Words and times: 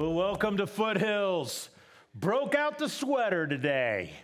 Well, 0.00 0.14
welcome 0.14 0.56
to 0.56 0.66
Foothills. 0.66 1.68
Broke 2.14 2.54
out 2.54 2.78
the 2.78 2.88
sweater 2.88 3.46
today. 3.46 4.14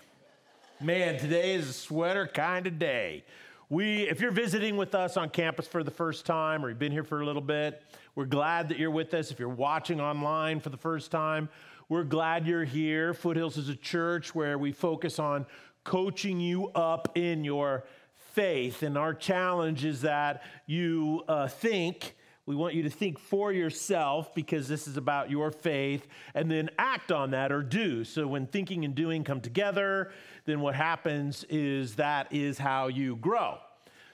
Man, 0.81 1.19
today 1.19 1.55
is 1.55 1.69
a 1.69 1.73
sweater 1.75 2.27
kind 2.27 2.67
of 2.67 2.79
day. 2.79 3.25
We, 3.69 4.09
if 4.09 4.19
you're 4.19 4.31
visiting 4.31 4.79
with 4.79 4.95
us 4.95 5.19
on 5.19 5.29
campus 5.29 5.67
for 5.67 5.85
the 5.85 5.91
first 5.91 6.25
time 6.25 6.65
or 6.65 6.71
you've 6.71 6.79
been 6.79 6.93
here 6.93 7.05
for 7.05 7.21
a 7.21 7.27
little 7.27 7.43
bit, 7.43 7.83
we're 8.15 8.25
glad 8.25 8.71
that 8.71 8.79
you're 8.79 8.91
with 8.91 9.13
us. 9.13 9.31
If 9.31 9.39
you're 9.39 9.51
watching 9.51 10.01
online 10.01 10.61
for 10.61 10.71
the 10.71 10.79
first 10.79 11.11
time, 11.11 11.51
we're 11.91 12.05
glad 12.05 12.47
you're 12.47 12.65
here. 12.65 13.13
Foothills 13.13 13.59
is 13.59 13.69
a 13.69 13.77
church 13.77 14.35
where 14.35 14.57
we 14.57 14.73
focus 14.73 15.19
on 15.19 15.45
coaching 15.85 16.41
you 16.41 16.69
up 16.69 17.19
in 17.19 17.45
your 17.45 17.85
faith. 18.33 18.83
And 18.83 18.97
our 18.97 19.13
challenge 19.13 19.85
is 19.85 20.01
that 20.01 20.43
you 20.65 21.23
uh, 21.29 21.49
think 21.49 22.16
we 22.47 22.55
want 22.55 22.75
you 22.75 22.85
to 22.85 22.91
think 22.91 23.19
for 23.19 23.53
yourself 23.53 24.33
because 24.35 24.69
this 24.69 24.87
is 24.87 24.97
about 24.97 25.31
your 25.31 25.51
faith 25.51 26.07
and 26.35 26.49
then 26.49 26.71
act 26.79 27.11
on 27.11 27.33
that 27.33 27.51
or 27.51 27.61
do. 27.61 28.05
So 28.05 28.29
when 28.29 28.47
thinking 28.47 28.85
and 28.85 28.95
doing 28.95 29.25
come 29.25 29.41
together, 29.41 30.13
then 30.45 30.61
what 30.61 30.77
happens 30.77 31.45
is 31.51 31.97
that 31.97 32.33
is 32.33 32.57
how 32.57 32.87
you 32.87 33.17
grow. 33.17 33.59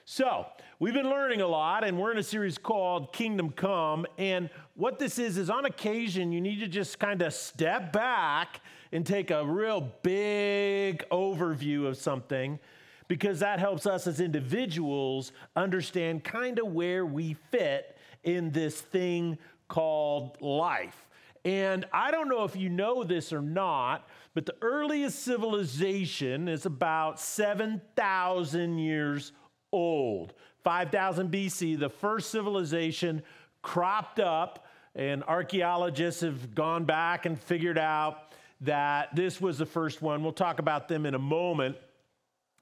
So, 0.05 0.47
we've 0.79 0.93
been 0.93 1.09
learning 1.09 1.39
a 1.39 1.47
lot, 1.47 1.85
and 1.85 1.97
we're 1.97 2.11
in 2.11 2.17
a 2.17 2.23
series 2.23 2.57
called 2.57 3.13
Kingdom 3.13 3.51
Come. 3.51 4.05
And 4.17 4.49
what 4.75 4.99
this 4.99 5.17
is, 5.17 5.37
is 5.37 5.49
on 5.49 5.63
occasion, 5.63 6.33
you 6.33 6.41
need 6.41 6.59
to 6.59 6.67
just 6.67 6.99
kind 6.99 7.21
of 7.21 7.33
step 7.33 7.93
back 7.93 8.59
and 8.91 9.05
take 9.05 9.31
a 9.31 9.45
real 9.45 9.93
big 10.01 11.07
overview 11.09 11.87
of 11.87 11.95
something 11.95 12.59
because 13.07 13.39
that 13.39 13.59
helps 13.59 13.85
us 13.85 14.05
as 14.05 14.19
individuals 14.19 15.31
understand 15.55 16.25
kind 16.25 16.59
of 16.59 16.67
where 16.67 17.05
we 17.05 17.35
fit 17.49 17.92
in 18.23 18.51
this 18.51 18.79
thing 18.79 19.37
called 19.67 20.41
life. 20.41 21.07
And 21.45 21.85
I 21.91 22.11
don't 22.11 22.29
know 22.29 22.43
if 22.43 22.55
you 22.55 22.69
know 22.69 23.03
this 23.03 23.33
or 23.33 23.41
not, 23.41 24.07
but 24.33 24.45
the 24.45 24.55
earliest 24.61 25.23
civilization 25.23 26.47
is 26.47 26.65
about 26.65 27.19
7,000 27.19 28.77
years 28.77 29.33
old. 29.71 30.33
5000 30.63 31.29
BC, 31.29 31.77
the 31.77 31.89
first 31.89 32.29
civilization 32.29 33.21
cropped 33.61 34.19
up, 34.19 34.65
and 34.95 35.23
archaeologists 35.23 36.21
have 36.21 36.55
gone 36.55 36.85
back 36.85 37.25
and 37.25 37.37
figured 37.37 37.77
out 37.77 38.33
that 38.61 39.13
this 39.13 39.41
was 39.41 39.57
the 39.57 39.65
first 39.65 40.01
one. 40.01 40.23
We'll 40.23 40.31
talk 40.31 40.59
about 40.59 40.87
them 40.87 41.05
in 41.05 41.15
a 41.15 41.19
moment. 41.19 41.75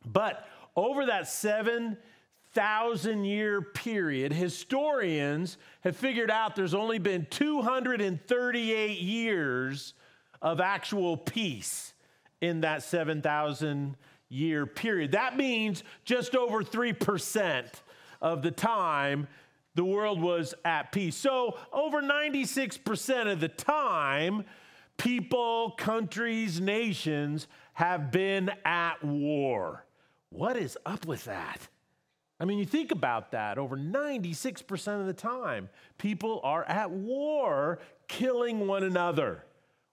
But 0.05 0.47
over 0.75 1.05
that 1.05 1.27
seven 1.27 1.97
thousand 2.53 3.25
year 3.25 3.61
period, 3.61 4.33
historians 4.33 5.57
have 5.81 5.95
figured 5.95 6.29
out 6.29 6.55
there's 6.55 6.73
only 6.73 6.99
been 6.99 7.27
238 7.29 8.99
years 8.99 9.93
of 10.41 10.59
actual 10.59 11.17
peace 11.17 11.93
in 12.41 12.61
that 12.61 12.83
7,000 12.83 13.95
year 14.29 14.65
period. 14.65 15.11
That 15.11 15.37
means 15.37 15.83
just 16.03 16.35
over 16.35 16.63
3% 16.63 17.65
of 18.21 18.41
the 18.41 18.51
time 18.51 19.27
the 19.75 19.85
world 19.85 20.21
was 20.21 20.53
at 20.65 20.91
peace. 20.91 21.15
So, 21.15 21.57
over 21.71 22.01
96% 22.01 23.31
of 23.31 23.39
the 23.39 23.47
time, 23.47 24.43
people, 24.97 25.71
countries, 25.77 26.59
nations 26.59 27.47
have 27.73 28.11
been 28.11 28.51
at 28.65 29.01
war. 29.03 29.85
What 30.29 30.57
is 30.57 30.77
up 30.85 31.05
with 31.05 31.23
that? 31.25 31.69
I 32.41 32.45
mean, 32.45 32.57
you 32.57 32.65
think 32.65 32.91
about 32.91 33.33
that. 33.33 33.59
Over 33.59 33.77
96% 33.77 34.99
of 34.99 35.05
the 35.05 35.13
time, 35.13 35.69
people 35.99 36.41
are 36.43 36.63
at 36.63 36.89
war 36.89 37.77
killing 38.07 38.65
one 38.65 38.81
another. 38.81 39.43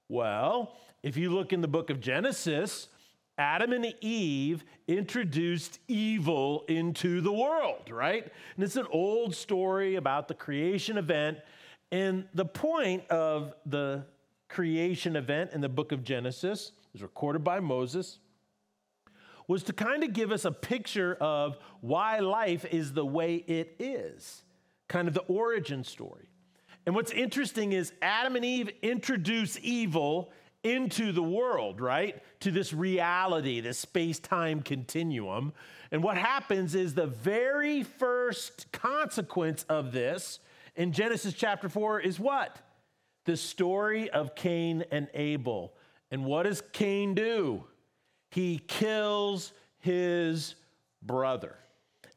Well, 0.09 0.75
if 1.03 1.19
you 1.19 1.29
look 1.29 1.53
in 1.53 1.61
the 1.61 1.69
book 1.69 1.91
of 1.91 2.01
Genesis, 2.01 2.89
Adam 3.37 3.75
and 3.75 3.95
Eve 4.01 4.65
introduced 4.87 5.79
evil 5.89 6.65
into 6.69 7.21
the 7.21 7.31
world, 7.31 7.91
right? 7.91 8.25
And 8.55 8.65
it's 8.65 8.77
an 8.77 8.87
old 8.91 9.35
story 9.37 9.97
about 9.97 10.27
the 10.27 10.35
creation 10.35 10.97
event. 10.97 11.37
And 11.93 12.25
the 12.33 12.47
point 12.47 13.07
of 13.11 13.53
the 13.67 14.07
creation 14.49 15.17
event 15.17 15.51
in 15.53 15.61
the 15.61 15.69
book 15.69 15.93
of 15.93 16.03
Genesis 16.03 16.73
is 16.95 17.03
recorded 17.03 17.45
by 17.45 17.61
Moses 17.61 18.21
was 19.49 19.65
to 19.65 19.73
kind 19.73 20.05
of 20.05 20.13
give 20.13 20.31
us 20.31 20.45
a 20.45 20.53
picture 20.53 21.17
of 21.21 21.59
why 21.81 22.21
life 22.21 22.65
is 22.67 22.93
the 22.93 23.05
way 23.05 23.37
it 23.37 23.75
is, 23.81 24.45
kind 24.87 25.09
of 25.09 25.15
the 25.15 25.23
origin 25.23 25.83
story. 25.83 26.29
And 26.87 26.95
what's 26.95 27.13
interesting 27.13 27.73
is 27.73 27.93
Adam 28.01 28.37
and 28.37 28.45
Eve 28.45 28.71
introduce 28.83 29.59
evil 29.61 30.33
into 30.65 31.13
the 31.13 31.23
world, 31.23 31.81
right? 31.81 32.23
To 32.41 32.51
this 32.51 32.73
reality, 32.73 33.61
this 33.61 33.79
space 33.79 34.19
time 34.19 34.61
continuum. 34.61 35.53
And 35.91 36.03
what 36.03 36.19
happens 36.19 36.75
is 36.75 36.95
the 36.95 37.07
very 37.07 37.83
first 37.83 38.71
consequence 38.73 39.65
of 39.69 39.93
this 39.93 40.41
in 40.77 40.93
Genesis 40.93 41.35
chapter 41.35 41.69
4 41.69 42.01
is 42.01 42.21
what? 42.21 42.59
The 43.25 43.37
story 43.37 44.11
of 44.11 44.35
Cain 44.35 44.85
and 44.91 45.09
Abel. 45.15 45.75
And 46.11 46.25
what 46.25 46.45
does 46.45 46.63
Cain 46.73 47.15
do? 47.15 47.65
He 48.31 48.59
kills 48.67 49.53
his 49.79 50.55
brother. 51.03 51.57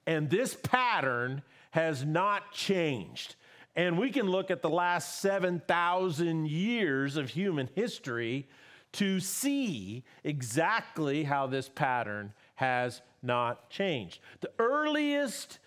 And 0.06 0.30
this 0.30 0.56
pattern 0.56 1.42
has 1.72 2.04
not 2.04 2.52
changed. 2.52 3.36
And 3.76 3.98
we 3.98 4.12
can 4.12 4.28
look 4.28 4.52
at 4.52 4.62
the 4.62 4.70
last 4.70 5.22
7,000 5.22 6.48
years 6.48 7.16
of 7.16 7.30
human 7.30 7.70
history 7.76 8.50
to 8.94 9.20
see 9.22 10.04
exactly 10.24 11.24
how 11.24 11.48
this 11.48 11.70
pattern 11.70 12.34
has 12.56 13.02
not 13.24 13.70
changed. 13.70 14.20
The 14.42 14.52
earliest 14.60 15.60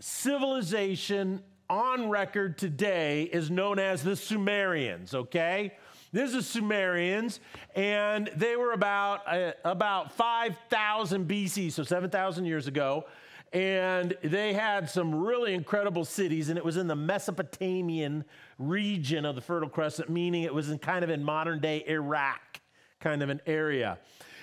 civilization 0.00 1.42
on 1.68 2.08
record 2.08 2.58
today 2.58 3.24
is 3.24 3.50
known 3.50 3.80
as 3.80 4.04
the 4.04 4.14
Sumerians, 4.14 5.14
okay? 5.14 5.72
This 6.16 6.32
is 6.32 6.46
Sumerians, 6.46 7.40
and 7.74 8.30
they 8.34 8.56
were 8.56 8.72
about, 8.72 9.20
uh, 9.26 9.52
about 9.66 10.12
5,000 10.12 11.28
BC, 11.28 11.70
so 11.70 11.82
7,000 11.82 12.46
years 12.46 12.66
ago. 12.66 13.04
And 13.52 14.16
they 14.24 14.54
had 14.54 14.88
some 14.88 15.14
really 15.14 15.52
incredible 15.52 16.06
cities, 16.06 16.48
and 16.48 16.56
it 16.56 16.64
was 16.64 16.78
in 16.78 16.86
the 16.86 16.96
Mesopotamian 16.96 18.24
region 18.58 19.26
of 19.26 19.34
the 19.34 19.42
Fertile 19.42 19.68
Crescent, 19.68 20.08
meaning 20.08 20.44
it 20.44 20.54
was 20.54 20.70
in 20.70 20.78
kind 20.78 21.04
of 21.04 21.10
in 21.10 21.22
modern 21.22 21.60
day 21.60 21.84
Iraq, 21.86 22.62
kind 22.98 23.22
of 23.22 23.28
an 23.28 23.42
area. 23.44 23.98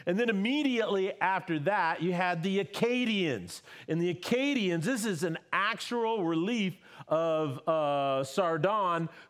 And 0.06 0.20
then 0.20 0.30
immediately 0.30 1.20
after 1.22 1.58
that, 1.62 2.04
you 2.04 2.14
had 2.14 2.44
the 2.44 2.64
Akkadians. 2.64 3.64
And 3.88 4.00
the 4.00 4.14
Akkadians, 4.14 4.84
this 4.84 5.06
is 5.06 5.24
an 5.24 5.40
actual 5.52 6.24
relief 6.24 6.76
of 7.08 7.68
uh, 7.68 8.24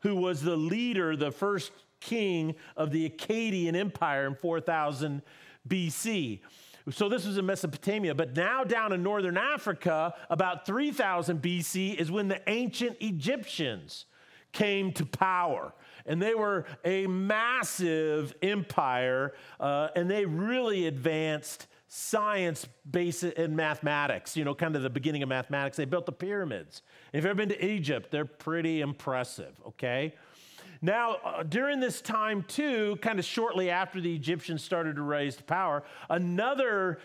who 0.02 0.16
was 0.16 0.42
the 0.42 0.58
leader, 0.58 1.16
the 1.16 1.32
first 1.32 1.72
king 2.04 2.56
of 2.76 2.92
the 2.92 3.10
Akkadian 3.10 3.76
Empire 3.76 4.28
in 4.28 4.36
4000 4.36 5.22
BC. 5.68 6.42
So 6.92 7.08
this 7.08 7.26
was 7.26 7.38
in 7.38 7.46
Mesopotamia, 7.46 8.14
but 8.14 8.36
now 8.36 8.66
down 8.66 8.92
in 8.92 9.02
northern 9.02 9.38
Africa, 9.38 10.14
about 10.30 10.66
3000 10.66 11.42
BC 11.42 11.96
is 11.96 12.12
when 12.12 12.28
the 12.28 12.42
ancient 12.50 12.98
Egyptians 13.00 14.06
came 14.52 14.92
to 14.94 15.06
power. 15.06 15.74
And 16.06 16.22
they 16.22 16.36
were 16.36 16.66
a 16.84 17.08
massive 17.08 18.36
empire, 18.42 19.34
uh, 19.62 19.88
and 19.96 20.12
they 20.12 20.26
really 20.26 20.88
advanced 20.88 21.68
science 21.88 22.68
based 22.90 23.24
in 23.24 23.56
mathematics, 23.56 24.36
you 24.36 24.44
know, 24.44 24.54
kind 24.54 24.76
of 24.76 24.82
the 24.82 24.90
beginning 24.90 25.24
of 25.24 25.30
mathematics. 25.30 25.78
They 25.78 25.86
built 25.86 26.06
the 26.06 26.12
pyramids. 26.12 26.82
If 27.14 27.18
you've 27.18 27.28
ever 27.28 27.36
been 27.36 27.50
to 27.50 27.66
Egypt, 27.66 28.12
they're 28.12 28.26
pretty 28.26 28.82
impressive, 28.82 29.54
okay? 29.68 30.16
Now, 30.84 31.16
uh, 31.24 31.44
during 31.44 31.80
this 31.80 32.02
time, 32.02 32.44
too, 32.46 32.98
kind 33.02 33.18
of 33.18 33.24
shortly 33.24 33.70
after 33.70 34.02
the 34.02 34.14
Egyptians 34.14 34.62
started 34.62 34.98
to 34.98 35.02
rise 35.02 35.38
to 35.38 35.44
power, 35.44 35.82
another 36.10 37.00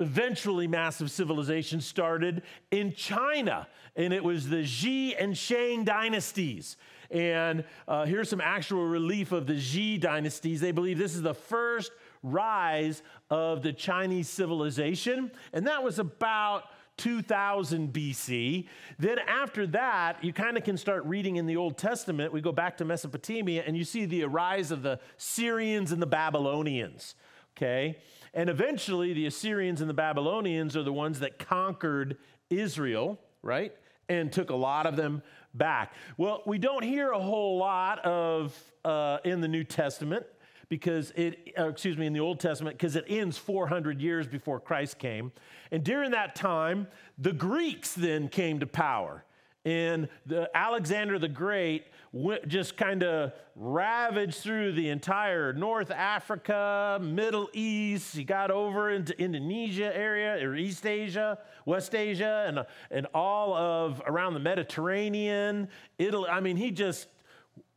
eventually 0.00 0.66
massive 0.66 1.08
civilization 1.08 1.80
started 1.80 2.42
in 2.72 2.92
China, 2.92 3.68
and 3.94 4.12
it 4.12 4.24
was 4.24 4.48
the 4.48 4.64
Xia 4.64 5.14
and 5.16 5.38
Shang 5.38 5.84
dynasties. 5.84 6.76
And 7.08 7.62
uh, 7.86 8.04
here's 8.04 8.28
some 8.28 8.40
actual 8.40 8.84
relief 8.84 9.30
of 9.30 9.46
the 9.46 9.52
Xia 9.52 10.00
dynasties. 10.00 10.60
They 10.60 10.72
believe 10.72 10.98
this 10.98 11.14
is 11.14 11.22
the 11.22 11.34
first 11.34 11.92
rise 12.24 13.04
of 13.30 13.62
the 13.62 13.72
Chinese 13.72 14.28
civilization, 14.28 15.30
and 15.52 15.68
that 15.68 15.84
was 15.84 16.00
about 16.00 16.64
2000 16.98 17.92
BC. 17.92 18.66
Then 18.98 19.18
after 19.20 19.66
that, 19.68 20.22
you 20.22 20.32
kind 20.32 20.56
of 20.56 20.64
can 20.64 20.76
start 20.76 21.04
reading 21.04 21.36
in 21.36 21.46
the 21.46 21.56
Old 21.56 21.78
Testament. 21.78 22.32
We 22.32 22.40
go 22.40 22.52
back 22.52 22.76
to 22.78 22.84
Mesopotamia 22.84 23.64
and 23.66 23.76
you 23.76 23.84
see 23.84 24.04
the 24.04 24.24
rise 24.24 24.70
of 24.70 24.82
the 24.82 25.00
Syrians 25.16 25.92
and 25.92 26.00
the 26.00 26.06
Babylonians, 26.06 27.14
okay? 27.56 27.98
And 28.34 28.48
eventually, 28.48 29.12
the 29.12 29.26
Assyrians 29.26 29.80
and 29.80 29.90
the 29.90 29.94
Babylonians 29.94 30.76
are 30.76 30.82
the 30.82 30.92
ones 30.92 31.20
that 31.20 31.38
conquered 31.38 32.16
Israel, 32.50 33.18
right? 33.42 33.74
and 34.08 34.32
took 34.32 34.50
a 34.50 34.54
lot 34.54 34.86
of 34.86 34.96
them 34.96 35.22
back. 35.54 35.94
Well, 36.16 36.42
we 36.46 36.58
don't 36.58 36.84
hear 36.84 37.12
a 37.12 37.18
whole 37.18 37.58
lot 37.58 37.98
of 38.00 38.58
uh, 38.84 39.18
in 39.24 39.40
the 39.40 39.48
New 39.48 39.64
Testament 39.64 40.26
because 40.72 41.10
it, 41.16 41.52
uh, 41.58 41.68
excuse 41.68 41.98
me, 41.98 42.06
in 42.06 42.14
the 42.14 42.20
Old 42.20 42.40
Testament, 42.40 42.78
because 42.78 42.96
it 42.96 43.04
ends 43.06 43.36
400 43.36 44.00
years 44.00 44.26
before 44.26 44.58
Christ 44.58 44.98
came. 44.98 45.30
And 45.70 45.84
during 45.84 46.12
that 46.12 46.34
time, 46.34 46.86
the 47.18 47.34
Greeks 47.34 47.92
then 47.92 48.26
came 48.26 48.58
to 48.60 48.66
power. 48.66 49.22
And 49.66 50.08
the 50.24 50.50
Alexander 50.54 51.18
the 51.18 51.28
Great 51.28 51.88
went, 52.12 52.48
just 52.48 52.78
kind 52.78 53.02
of 53.02 53.34
ravaged 53.54 54.36
through 54.36 54.72
the 54.72 54.88
entire 54.88 55.52
North 55.52 55.90
Africa, 55.90 56.98
Middle 57.02 57.50
East. 57.52 58.16
He 58.16 58.24
got 58.24 58.50
over 58.50 58.88
into 58.88 59.12
Indonesia 59.20 59.94
area 59.94 60.42
or 60.42 60.54
East 60.54 60.86
Asia, 60.86 61.38
West 61.66 61.94
Asia, 61.94 62.46
and, 62.48 62.64
and 62.90 63.06
all 63.12 63.52
of 63.52 64.00
around 64.06 64.32
the 64.32 64.40
Mediterranean, 64.40 65.68
Italy. 65.98 66.30
I 66.30 66.40
mean, 66.40 66.56
he 66.56 66.70
just 66.70 67.08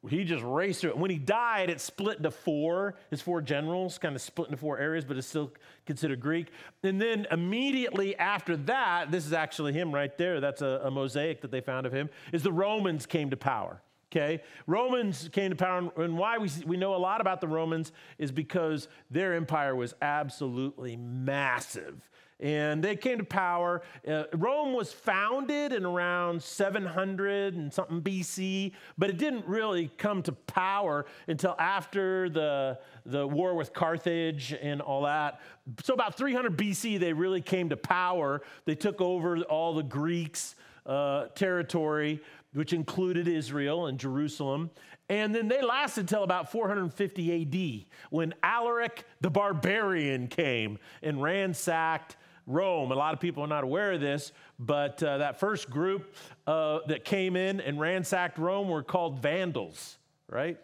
he 0.10 0.24
just 0.24 0.44
raced 0.44 0.82
through 0.82 0.92
it. 0.92 0.98
When 0.98 1.12
he 1.12 1.18
died, 1.18 1.70
it 1.70 1.82
split 1.82 2.18
into 2.18 2.32
four. 2.32 2.96
His 3.10 3.22
four 3.22 3.42
generals 3.42 3.98
kind 3.98 4.16
of 4.16 4.22
split 4.22 4.48
into 4.48 4.58
four 4.58 4.78
areas, 4.78 5.06
but 5.06 5.18
it's 5.18 5.28
still 5.28 5.52
considered 5.86 6.20
Greek. 6.20 6.48
And 6.84 7.02
then 7.02 7.28
immediately 7.32 8.16
after 8.18 8.58
that, 8.58 9.12
this 9.12 9.26
is 9.26 9.34
actually 9.34 9.74
him 9.74 9.94
right 9.94 10.16
there. 10.18 10.40
That's 10.40 10.62
a, 10.62 10.82
a 10.84 10.92
mosaic 10.92 11.42
that 11.42 11.52
they 11.52 11.62
found 11.62 11.86
of 11.86 11.94
him. 11.94 12.10
Is 12.32 12.44
the 12.44 12.52
Romans 12.52 13.06
came 13.06 13.30
to 13.30 13.38
power. 13.38 13.82
Okay, 14.12 14.42
Romans 14.66 15.30
came 15.34 15.50
to 15.50 15.58
power, 15.58 15.92
and 15.98 16.18
why 16.18 16.38
we, 16.38 16.50
we 16.66 16.78
know 16.78 16.96
a 16.96 16.98
lot 16.98 17.20
about 17.20 17.42
the 17.42 17.48
Romans 17.48 17.92
is 18.18 18.32
because 18.32 18.88
their 19.12 19.34
empire 19.34 19.76
was 19.76 19.94
absolutely 20.02 20.96
massive 20.96 22.08
and 22.40 22.84
they 22.84 22.96
came 22.96 23.18
to 23.18 23.24
power. 23.24 23.82
Uh, 24.08 24.24
Rome 24.34 24.74
was 24.74 24.92
founded 24.92 25.72
in 25.72 25.86
around 25.86 26.42
700 26.42 27.56
and 27.56 27.74
something 27.74 28.02
BC, 28.02 28.74
but 28.98 29.10
it 29.10 29.18
didn't 29.18 29.46
really 29.46 29.90
come 29.98 30.22
to 30.24 30.34
power 30.34 31.06
until 31.28 31.56
after 31.58 32.30
the, 32.30 32.80
the 33.06 33.26
war 33.26 33.56
with 33.56 33.74
Carthage 33.74 34.54
and 34.62 34.82
all 34.82 35.04
that. 35.04 35.40
So, 35.84 35.94
about 35.94 36.18
300 36.18 36.58
BC, 36.58 37.00
they 37.00 37.14
really 37.14 37.42
came 37.42 37.70
to 37.70 37.78
power. 37.78 38.42
They 38.66 38.76
took 38.76 39.00
over 39.00 39.40
all 39.44 39.74
the 39.74 39.84
Greeks' 39.84 40.56
uh, 40.86 41.28
territory, 41.36 42.22
which 42.54 42.74
included 42.74 43.28
Israel 43.28 43.88
and 43.88 43.98
Jerusalem. 43.98 44.70
And 45.08 45.36
then 45.36 45.48
they 45.48 45.62
lasted 45.62 46.02
until 46.02 46.24
about 46.24 46.52
450 46.52 47.42
AD 47.42 47.86
when 48.10 48.34
Alaric 48.42 49.06
the 49.22 49.30
barbarian 49.30 50.28
came 50.28 50.80
and 51.04 51.22
ransacked 51.22 52.18
Rome. 52.48 52.92
A 52.92 52.96
lot 52.96 53.14
of 53.14 53.20
people 53.20 53.44
are 53.44 53.48
not 53.48 53.64
aware 53.64 53.94
of 53.94 54.02
this, 54.02 54.32
but 54.60 55.02
uh, 55.02 55.18
that 55.18 55.40
first 55.40 55.70
group 55.70 56.16
uh, 56.46 56.80
that 56.88 57.06
came 57.06 57.36
in 57.36 57.60
and 57.60 57.80
ransacked 57.80 58.38
Rome 58.38 58.70
were 58.70 58.84
called 58.84 59.20
Vandals, 59.22 59.98
right? 60.30 60.58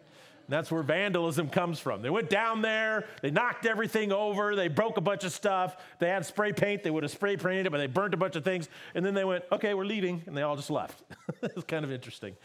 And 0.46 0.52
that's 0.52 0.70
where 0.70 0.82
vandalism 0.82 1.48
comes 1.48 1.78
from. 1.78 2.02
They 2.02 2.10
went 2.10 2.28
down 2.28 2.62
there, 2.62 3.06
they 3.20 3.30
knocked 3.30 3.64
everything 3.64 4.12
over, 4.12 4.56
they 4.56 4.68
broke 4.68 4.96
a 4.96 5.00
bunch 5.00 5.24
of 5.24 5.32
stuff. 5.32 5.76
They 5.98 6.08
had 6.08 6.26
spray 6.26 6.52
paint, 6.52 6.82
they 6.82 6.90
would 6.90 7.04
have 7.04 7.12
spray 7.12 7.36
painted 7.36 7.66
it, 7.66 7.70
but 7.70 7.78
they 7.78 7.86
burnt 7.86 8.12
a 8.12 8.16
bunch 8.16 8.34
of 8.34 8.44
things. 8.44 8.68
And 8.94 9.04
then 9.04 9.14
they 9.14 9.24
went, 9.24 9.44
okay, 9.52 9.74
we're 9.74 9.84
leaving. 9.84 10.22
And 10.26 10.36
they 10.36 10.42
all 10.42 10.56
just 10.56 10.70
left. 10.70 11.02
it's 11.42 11.64
kind 11.64 11.84
of 11.84 11.92
interesting. 11.92 12.36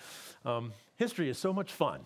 Um, 0.46 0.74
history 0.98 1.30
is 1.30 1.38
so 1.38 1.52
much 1.52 1.72
fun. 1.72 2.06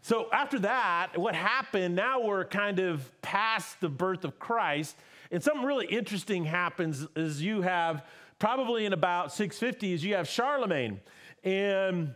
So 0.00 0.28
after 0.32 0.60
that, 0.60 1.18
what 1.18 1.34
happened, 1.34 1.96
now 1.96 2.20
we're 2.20 2.44
kind 2.44 2.78
of 2.78 3.10
past 3.22 3.80
the 3.80 3.88
birth 3.88 4.24
of 4.24 4.38
Christ. 4.38 4.96
And 5.30 5.42
something 5.42 5.64
really 5.64 5.86
interesting 5.86 6.44
happens 6.44 7.06
is 7.16 7.42
you 7.42 7.62
have 7.62 8.04
probably 8.38 8.84
in 8.84 8.92
about 8.92 9.32
650 9.32 9.92
is 9.92 10.04
you 10.04 10.14
have 10.14 10.28
Charlemagne. 10.28 11.00
And 11.44 12.14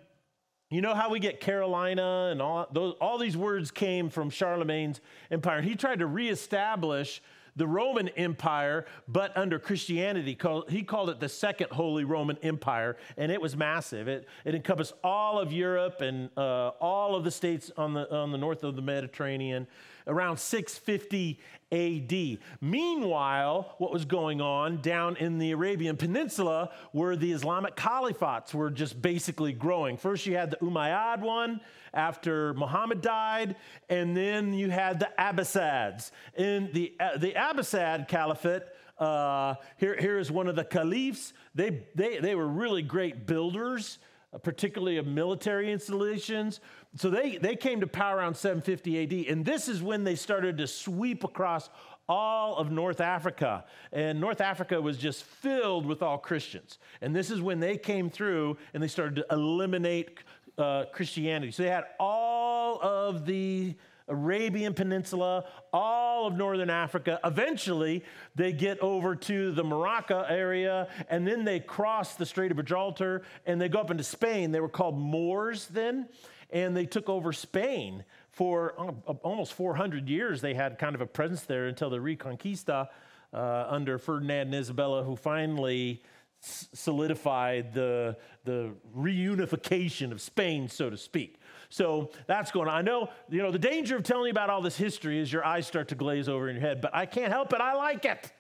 you 0.71 0.81
know 0.81 0.95
how 0.95 1.11
we 1.11 1.19
get 1.19 1.41
Carolina 1.41 2.29
and 2.31 2.41
all 2.41 2.69
those 2.73 2.95
all 3.01 3.19
these 3.19 3.37
words 3.37 3.73
came 3.73 4.09
from 4.09 4.31
Charlemagne's 4.31 5.01
empire. 5.31 5.61
He 5.63 5.75
tried 5.75 5.99
to 5.99 6.07
reestablish 6.07 7.21
the 7.57 7.67
Roman 7.67 8.09
Empire, 8.11 8.87
but 9.09 9.37
under 9.37 9.59
Christianity. 9.59 10.39
He 10.69 10.83
called 10.83 11.11
it 11.11 11.21
the 11.21 11.29
Second 11.29 11.73
Holy 11.73 12.05
Roman 12.05 12.39
Empire, 12.43 12.97
and 13.17 13.33
it 13.33 13.41
was 13.41 13.57
massive. 13.57 14.09
It, 14.09 14.29
it 14.45 14.55
encompassed 14.55 14.95
all 15.03 15.39
of 15.39 15.53
Europe 15.53 16.01
and 16.01 16.31
uh, 16.37 16.69
all 16.81 17.17
of 17.17 17.25
the 17.25 17.31
states 17.31 17.71
on 17.77 17.95
the, 17.95 18.11
on 18.15 18.31
the 18.31 18.39
north 18.39 18.63
of 18.63 18.77
the 18.77 18.83
Mediterranean 18.83 19.67
around 20.07 20.39
650 20.39 21.41
AD. 21.73 22.39
Meanwhile, 22.61 23.75
what 23.79 23.93
was 23.93 24.05
going 24.05 24.41
on 24.41 24.81
down 24.81 25.17
in 25.17 25.39
the 25.39 25.53
Arabian 25.53 25.97
Peninsula 25.97 26.71
were 26.93 27.17
the 27.17 27.33
Islamic 27.33 27.77
caliphates 27.77 28.53
were 28.53 28.71
just 28.71 29.01
basically 29.01 29.53
growing. 29.53 29.97
First, 29.97 30.27
you 30.27 30.37
had 30.37 30.51
the 30.51 30.57
Umayyad 30.57 31.21
one 31.21 31.61
after 31.95 32.55
Muhammad 32.55 33.01
died, 33.01 33.57
and 33.89 34.17
then 34.17 34.53
you 34.53 34.71
had 34.71 34.99
the 35.01 35.11
Abbasids. 35.19 36.11
In 36.37 36.71
the, 36.73 36.93
uh, 36.99 37.17
the 37.19 37.33
Abbasid 37.33 38.09
Caliphate, 38.09 38.63
uh, 38.99 39.55
here, 39.79 39.97
here 39.99 40.19
is 40.19 40.31
one 40.31 40.47
of 40.47 40.57
the 40.57 40.65
caliphs. 40.65 41.33
They, 41.55 41.83
they, 41.95 42.19
they 42.19 42.35
were 42.35 42.47
really 42.47 42.83
great 42.83 43.27
builders, 43.27 43.99
particularly 44.39 44.97
of 44.97 45.07
military 45.07 45.73
installations. 45.73 46.61
So 46.97 47.11
they, 47.11 47.37
they 47.37 47.57
came 47.57 47.81
to 47.81 47.87
power 47.87 48.19
around 48.19 48.37
750 48.37 49.03
AD, 49.03 49.33
and 49.33 49.45
this 49.45 49.69
is 49.69 49.83
when 49.83 50.05
they 50.05 50.15
started 50.15 50.59
to 50.59 50.67
sweep 50.67 51.25
across 51.25 51.69
all 52.09 52.57
of 52.57 52.73
North 52.73 53.01
Africa. 53.01 53.65
And 53.93 54.21
North 54.21 54.41
Africa 54.41 54.81
was 54.81 54.99
just 54.99 55.23
filled 55.23 55.87
with 55.87 56.03
all 56.03 56.19
Christians. 56.19 56.79
And 57.01 57.15
this 57.15 57.31
is 57.31 57.41
when 57.41 57.61
they 57.61 57.77
came 57.77 58.11
through 58.11 58.57
and 58.75 58.83
they 58.83 58.89
started 58.89 59.17
to 59.17 59.27
eliminate 59.31 60.19
uh, 60.59 60.87
Christianity. 60.93 61.53
So 61.53 61.63
they 61.63 61.69
had 61.69 61.85
all 62.01 62.81
of 62.83 63.27
the 63.27 63.77
Arabian 64.11 64.75
Peninsula, 64.75 65.47
all 65.73 66.27
of 66.27 66.37
northern 66.37 66.69
Africa. 66.69 67.19
Eventually, 67.25 68.05
they 68.35 68.53
get 68.53 68.79
over 68.81 69.17
to 69.17 69.53
the 69.53 69.65
Morocco 69.65 70.23
area, 70.23 70.89
and 71.09 71.27
then 71.27 71.45
they 71.45 71.61
cross 71.61 72.17
the 72.17 72.27
Strait 72.27 72.51
of 72.51 72.59
Gibraltar 72.59 73.23
and 73.47 73.61
they 73.61 73.69
go 73.69 73.81
up 73.81 73.91
into 73.91 74.05
Spain. 74.05 74.51
They 74.53 74.61
were 74.61 74.69
called 74.69 74.99
Moors 74.99 75.67
then 75.69 76.09
and 76.53 76.77
they 76.77 76.87
took 76.87 77.09
over 77.09 77.33
Spain 77.33 78.05
for 78.31 78.75
uh, 78.79 79.13
almost 79.23 79.55
400 79.55 80.09
years. 80.09 80.41
They 80.41 80.55
had 80.55 80.79
kind 80.79 80.95
of 80.95 81.01
a 81.01 81.07
presence 81.07 81.43
there 81.43 81.67
until 81.67 81.91
the 81.91 81.99
Reconquista 81.99 82.89
uh, 83.33 83.67
under 83.69 83.99
Ferdinand 83.99 84.49
and 84.49 84.55
Isabella, 84.55 85.05
who 85.05 85.17
finally 85.17 86.03
solidified 86.41 87.75
the, 87.75 88.17
the 88.45 88.73
reunification 88.97 90.11
of 90.11 90.21
Spain, 90.21 90.69
so 90.69 90.89
to 90.89 90.97
speak. 90.97 91.39
So 91.71 92.11
that's 92.27 92.51
going 92.51 92.69
on. 92.69 92.75
I 92.75 92.83
know, 92.83 93.09
you 93.31 93.43
know, 93.43 93.53
the 93.53 93.59
danger 93.59 93.97
of 93.97 94.03
telling 94.03 94.27
you 94.27 94.33
about 94.33 94.51
all 94.51 94.61
this 94.61 94.77
history 94.77 95.21
is 95.21 95.33
your 95.33 95.45
eyes 95.45 95.67
start 95.67 95.89
to 95.89 95.95
glaze 95.95 96.29
over 96.29 96.49
in 96.49 96.57
your 96.57 96.63
head, 96.63 96.81
but 96.81 96.95
I 96.95 97.07
can't 97.07 97.33
help 97.33 97.53
it. 97.53 97.61
I 97.61 97.75
like 97.75 98.05
it, 98.05 98.33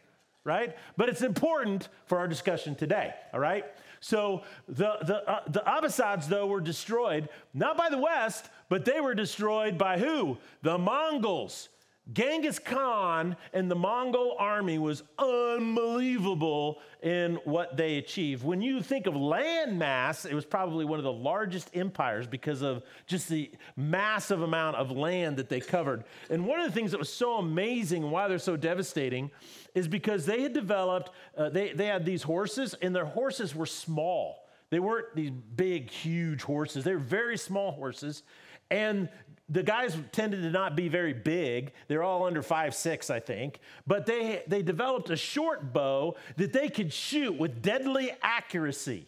right? 0.45 0.77
But 0.97 1.09
it's 1.09 1.23
important 1.23 1.89
for 2.07 2.19
our 2.19 2.27
discussion 2.27 2.75
today, 2.75 3.15
all 3.33 3.39
right? 3.41 3.65
So 4.01 4.43
the, 4.69 4.97
the, 5.03 5.31
uh, 5.31 5.43
the 5.47 5.61
Abbasids, 5.61 6.27
though, 6.27 6.49
were 6.49 6.61
destroyed, 6.61 7.29
not 7.55 7.77
by 7.77 7.89
the 7.89 7.99
West, 7.99 8.51
but 8.69 8.85
they 8.85 9.01
were 9.01 9.15
destroyed 9.15 9.79
by 9.79 9.99
who? 9.99 10.37
The 10.63 10.77
Mongols. 10.77 11.69
Genghis 12.13 12.59
Khan 12.59 13.37
and 13.53 13.71
the 13.71 13.77
Mongol 13.77 14.35
army 14.39 14.79
was 14.79 15.03
unbelievable 15.19 16.81
in 17.03 17.37
what 17.45 17.77
they 17.77 17.99
achieved. 17.99 18.43
When 18.45 18.61
you 18.61 18.83
think 18.83 19.07
of 19.07 19.15
land 19.15 19.79
mass, 19.79 20.25
it 20.25 20.35
was 20.35 20.45
probably 20.45 20.85
one 20.85 20.99
of 20.99 21.05
the 21.05 21.13
largest 21.13 21.71
empires 21.75 22.27
because 22.27 22.63
of 22.63 22.83
just 23.07 23.29
the 23.29 23.51
massive 23.77 24.43
amount 24.43 24.77
of 24.77 24.91
land 24.91 25.37
that 25.37 25.49
they 25.49 25.61
covered. 25.61 26.05
And 26.31 26.47
one 26.47 26.59
of 26.61 26.67
the 26.67 26.73
things 26.73 26.91
that 26.91 26.99
was 26.99 27.13
so 27.13 27.35
amazing, 27.35 28.03
and 28.03 28.13
why 28.13 28.29
they're 28.29 28.39
so 28.39 28.57
devastating, 28.57 29.31
is 29.75 29.87
because 29.87 30.27
they 30.27 30.43
had 30.43 30.53
developed, 30.53 31.11
uh, 31.37 31.49
they, 31.49 31.73
they 31.73 31.87
had 31.87 32.05
these 32.05 32.23
horses, 32.23 32.75
and 32.83 32.95
their 32.95 33.05
horses 33.05 33.55
were 33.55 33.67
small. 33.67 34.49
They 34.71 34.81
weren't 34.81 35.15
these 35.15 35.31
big, 35.31 35.91
huge 35.91 36.43
horses. 36.43 36.85
They 36.85 36.93
were 36.93 36.99
very 36.99 37.37
small 37.37 37.73
horses. 37.73 38.23
And 38.71 39.09
the 39.51 39.63
guys 39.63 39.97
tended 40.13 40.43
to 40.43 40.51
not 40.51 40.77
be 40.77 40.89
very 40.89 41.13
big. 41.13 41.73
They're 41.89 42.05
all 42.05 42.25
under 42.25 42.43
five 42.43 42.75
six, 42.75 43.11
I 43.11 43.21
think. 43.21 43.59
But 43.87 44.07
they, 44.07 44.43
they 44.47 44.63
developed 44.63 45.11
a 45.11 45.17
short 45.17 45.73
bow 45.73 46.17
that 46.37 46.53
they 46.53 46.69
could 46.69 46.93
shoot 46.93 47.33
with 47.37 47.61
deadly 47.61 48.13
accuracy. 48.23 49.07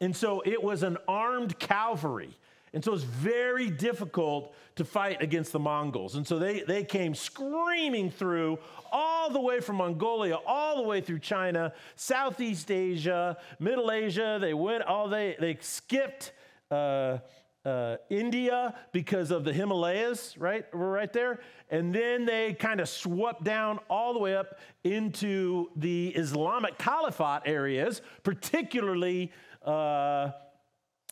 And 0.00 0.14
so 0.14 0.42
it 0.44 0.62
was 0.62 0.82
an 0.82 0.98
armed 1.06 1.58
cavalry. 1.58 2.36
And 2.72 2.84
so 2.84 2.92
it's 2.92 3.04
very 3.04 3.70
difficult 3.70 4.52
to 4.74 4.84
fight 4.84 5.22
against 5.22 5.52
the 5.52 5.60
Mongols. 5.60 6.16
And 6.16 6.26
so 6.26 6.40
they, 6.40 6.62
they 6.62 6.82
came 6.82 7.14
screaming 7.14 8.10
through 8.10 8.58
all 8.90 9.30
the 9.30 9.40
way 9.40 9.60
from 9.60 9.76
Mongolia, 9.76 10.36
all 10.44 10.76
the 10.76 10.82
way 10.82 11.00
through 11.00 11.20
China, 11.20 11.72
Southeast 11.94 12.72
Asia, 12.72 13.36
Middle 13.60 13.92
Asia. 13.92 14.38
They 14.40 14.54
went 14.54 14.82
all 14.82 15.08
they 15.08 15.36
they 15.38 15.56
skipped 15.60 16.32
uh, 16.72 17.18
uh, 17.64 17.96
India 18.10 18.74
because 18.92 19.30
of 19.30 19.44
the 19.44 19.52
Himalayas, 19.52 20.36
right? 20.38 20.66
We're 20.72 20.90
right 20.90 21.12
there. 21.12 21.40
And 21.70 21.94
then 21.94 22.26
they 22.26 22.52
kind 22.52 22.80
of 22.80 22.88
swept 22.88 23.42
down 23.42 23.78
all 23.88 24.12
the 24.12 24.18
way 24.18 24.36
up 24.36 24.58
into 24.82 25.70
the 25.76 26.08
Islamic 26.08 26.76
Caliphate 26.78 27.42
areas, 27.46 28.02
particularly 28.22 29.32
uh, 29.64 30.30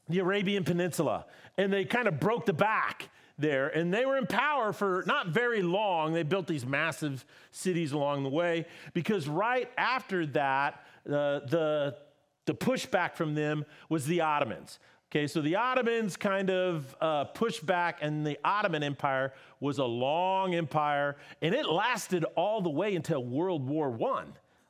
the 0.09 0.19
Arabian 0.19 0.65
Peninsula. 0.65 1.27
And 1.57 1.73
they 1.73 1.85
kind 1.85 2.07
of 2.07 2.21
broke 2.21 2.47
the 2.47 2.53
back 2.53 3.09
there. 3.39 3.69
And 3.69 3.93
they 3.93 4.05
were 4.05 4.17
in 4.19 4.27
power 4.27 4.73
for 4.73 5.05
not 5.07 5.29
very 5.29 5.63
long. 5.63 6.13
They 6.13 6.23
built 6.23 6.47
these 6.47 6.67
massive 6.67 7.25
cities 7.51 7.93
along 7.93 8.25
the 8.25 8.29
way 8.29 8.67
because 8.93 9.27
right 9.27 9.71
after 9.79 10.27
that, 10.27 10.85
uh, 11.07 11.41
the, 11.41 11.97
the 12.45 12.55
pushback 12.55 13.15
from 13.17 13.35
them 13.35 13.65
was 13.89 14.07
the 14.07 14.21
Ottomans. 14.21 14.79
Okay, 15.13 15.27
so 15.27 15.43
the 15.43 15.57
Ottomans 15.57 16.17
kind 16.17 16.49
of 16.49 16.97
uh, 16.99 17.25
pushed 17.25 17.67
back, 17.67 17.99
and 18.01 18.27
the 18.27 18.39
Ottoman 18.43 18.83
Empire 18.83 19.35
was 19.61 19.77
a 19.77 19.85
long 19.85 20.55
empire, 20.55 21.17
and 21.43 21.55
it 21.55 21.67
lasted 21.67 22.25
all 22.35 22.63
the 22.63 22.71
way 22.71 22.97
until 22.97 23.23
World 23.23 23.69
War 23.69 23.89
I. 23.89 24.23
A 24.23 24.25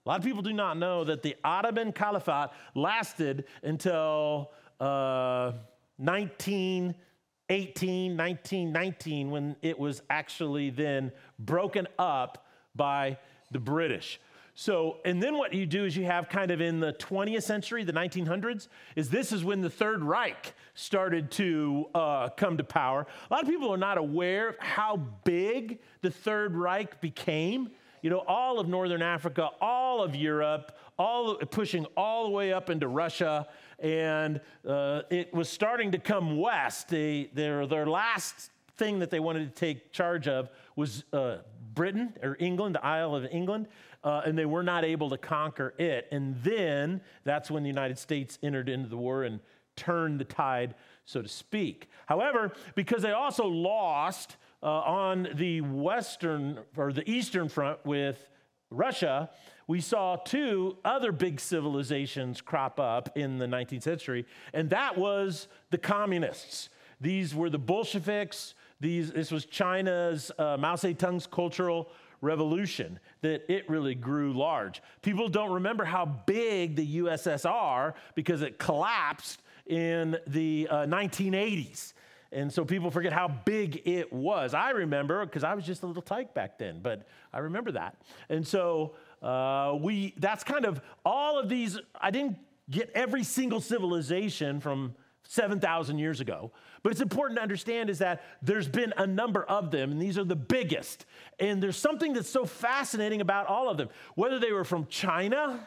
lot 0.05 0.19
of 0.19 0.25
people 0.25 0.43
do 0.43 0.53
not 0.53 0.77
know 0.77 1.05
that 1.05 1.23
the 1.23 1.37
Ottoman 1.45 1.93
Caliphate 1.93 2.49
lasted 2.75 3.45
until 3.63 4.51
uh, 4.81 5.53
1918, 5.99 8.17
1919, 8.17 9.31
when 9.31 9.55
it 9.63 9.79
was 9.79 10.03
actually 10.11 10.71
then 10.71 11.13
broken 11.39 11.87
up 12.01 12.45
by 12.75 13.17
the 13.53 13.61
British. 13.61 14.19
So, 14.55 14.99
and 15.07 15.23
then 15.23 15.39
what 15.39 15.55
you 15.55 15.65
do 15.65 15.87
is 15.87 15.97
you 15.97 16.05
have 16.05 16.29
kind 16.29 16.51
of 16.51 16.61
in 16.61 16.79
the 16.79 16.93
20th 16.95 17.43
century, 17.43 17.85
the 17.85 17.93
1900s, 17.93 18.69
is 18.97 19.09
this 19.09 19.33
is 19.33 19.45
when 19.45 19.63
the 19.63 19.71
Third 19.71 20.05
Reich 20.05 20.53
started 20.75 21.31
to 21.33 21.87
uh, 21.95 22.29
come 22.31 22.59
to 22.59 22.65
power. 22.65 23.07
A 23.31 23.33
lot 23.33 23.43
of 23.43 23.49
people 23.49 23.73
are 23.73 23.79
not 23.79 23.97
aware 23.97 24.51
of 24.51 24.59
how 24.59 24.97
big 25.25 25.79
the 26.03 26.11
Third 26.11 26.55
Reich 26.55 27.01
became. 27.01 27.71
You 28.03 28.11
know, 28.11 28.19
all 28.27 28.59
of 28.59 28.69
Northern 28.69 29.01
Africa, 29.01 29.49
all 29.61 30.03
of 30.03 30.15
Europe, 30.15 30.77
all 30.99 31.37
pushing 31.37 31.87
all 31.97 32.25
the 32.25 32.31
way 32.31 32.53
up 32.53 32.69
into 32.69 32.89
Russia, 32.89 33.47
and 33.79 34.41
uh, 34.69 35.03
it 35.09 35.33
was 35.33 35.49
starting 35.49 35.93
to 35.93 35.99
come 35.99 36.39
west. 36.39 36.89
They, 36.89 37.31
their, 37.33 37.67
their 37.67 37.87
last 37.87 38.51
thing 38.77 38.99
that 38.99 39.11
they 39.11 39.21
wanted 39.21 39.55
to 39.55 39.59
take 39.59 39.93
charge 39.93 40.29
of 40.29 40.51
was 40.77 41.05
uh, 41.13 41.39
Britain 41.75 42.13
or 42.23 42.37
England, 42.39 42.75
the 42.75 42.85
Isle 42.85 43.15
of 43.15 43.27
England 43.31 43.69
uh, 44.05 44.23
and 44.25 44.37
they 44.37 44.47
were 44.47 44.63
not 44.63 44.85
able 44.85 45.11
to 45.11 45.19
conquer 45.19 45.75
it. 45.79 46.09
And 46.11 46.37
then 46.43 47.01
that's 47.25 47.51
when 47.51 47.63
the 47.63 47.69
United 47.69 47.99
States 47.99 48.39
entered 48.43 48.69
into 48.69 48.89
the 48.89 48.97
war 48.97 49.25
and 49.25 49.41
turned 49.77 50.21
the 50.21 50.25
tide, 50.25 50.75
so 51.05 51.23
to 51.23 51.29
speak. 51.29 51.89
However, 52.07 52.53
because 52.75 53.03
they 53.03 53.13
also 53.13 53.47
lost 53.47 54.37
uh, 54.63 54.67
on 54.67 55.29
the 55.35 55.61
western 55.61 56.61
or 56.77 56.93
the 56.93 57.09
eastern 57.09 57.49
front 57.49 57.85
with 57.85 58.29
Russia, 58.71 59.31
we 59.67 59.81
saw 59.81 60.17
two 60.17 60.77
other 60.85 61.13
big 61.13 61.41
civilizations 61.41 62.41
crop 62.41 62.81
up 62.81 63.17
in 63.17 63.39
the 63.39 63.47
19th 63.47 63.83
century, 63.83 64.27
and 64.53 64.71
that 64.71 64.99
was 64.99 65.49
the 65.71 65.79
communists. 65.79 66.69
These 67.01 67.35
were 67.35 67.51
the 67.51 67.59
Bolsheviks. 67.59 68.55
These, 68.81 69.13
this 69.13 69.31
was 69.31 69.45
China's 69.45 70.31
uh, 70.39 70.57
Mao 70.57 70.77
Zedong's 70.77 71.27
cultural 71.27 71.91
revolution 72.23 72.99
that 73.21 73.53
it 73.53 73.69
really 73.69 73.95
grew 73.95 74.33
large. 74.33 74.81
People 75.03 75.29
don't 75.29 75.53
remember 75.53 75.85
how 75.85 76.07
big 76.07 76.77
the 76.77 76.97
USSR 76.99 77.93
because 78.15 78.41
it 78.41 78.59
collapsed 78.59 79.43
in 79.67 80.17
the 80.27 80.69
uh, 80.71 80.77
1980s. 80.87 81.93
And 82.33 82.51
so 82.51 82.65
people 82.65 82.91
forget 82.91 83.13
how 83.13 83.29
big 83.29 83.83
it 83.87 84.11
was. 84.11 84.55
I 84.55 84.71
remember 84.71 85.27
because 85.27 85.45
I 85.45 85.53
was 85.53 85.67
just 85.67 85.83
a 85.83 85.87
little 85.87 86.03
tyke 86.03 86.33
back 86.33 86.59
then, 86.59 86.81
but 86.83 87.07
I 87.33 87.41
remember 87.41 87.73
that. 87.73 87.97
And 88.31 88.47
so 88.47 88.95
uh, 89.21 89.77
we, 89.79 90.15
that's 90.17 90.43
kind 90.43 90.65
of 90.65 90.81
all 91.05 91.39
of 91.39 91.51
these. 91.51 91.79
I 92.01 92.11
didn't 92.11 92.39
get 92.71 92.91
every 92.95 93.23
single 93.23 93.61
civilization 93.61 94.61
from 94.61 94.95
7,000 95.33 95.99
years 95.99 96.21
ago. 96.21 96.53
But 96.83 96.93
it's 96.93 97.01
important 97.01 97.39
to 97.39 97.43
understand 97.43 97.89
is 97.89 98.01
that 98.01 98.23
there's 98.43 98.69
been 98.69 98.93
a 98.99 99.07
number 99.07 99.43
of 99.45 99.71
them, 99.71 99.91
and 99.91 100.01
these 100.01 100.19
are 100.19 100.25
the 100.25 100.37
biggest. 100.37 101.07
And 101.39 101.63
there's 101.63 101.79
something 101.79 102.13
that's 102.13 102.29
so 102.29 102.45
fascinating 102.45 103.23
about 103.23 103.47
all 103.47 103.71
of 103.71 103.79
them. 103.79 103.89
Whether 104.15 104.39
they 104.39 104.53
were 104.53 104.65
from 104.65 104.87
China 104.89 105.67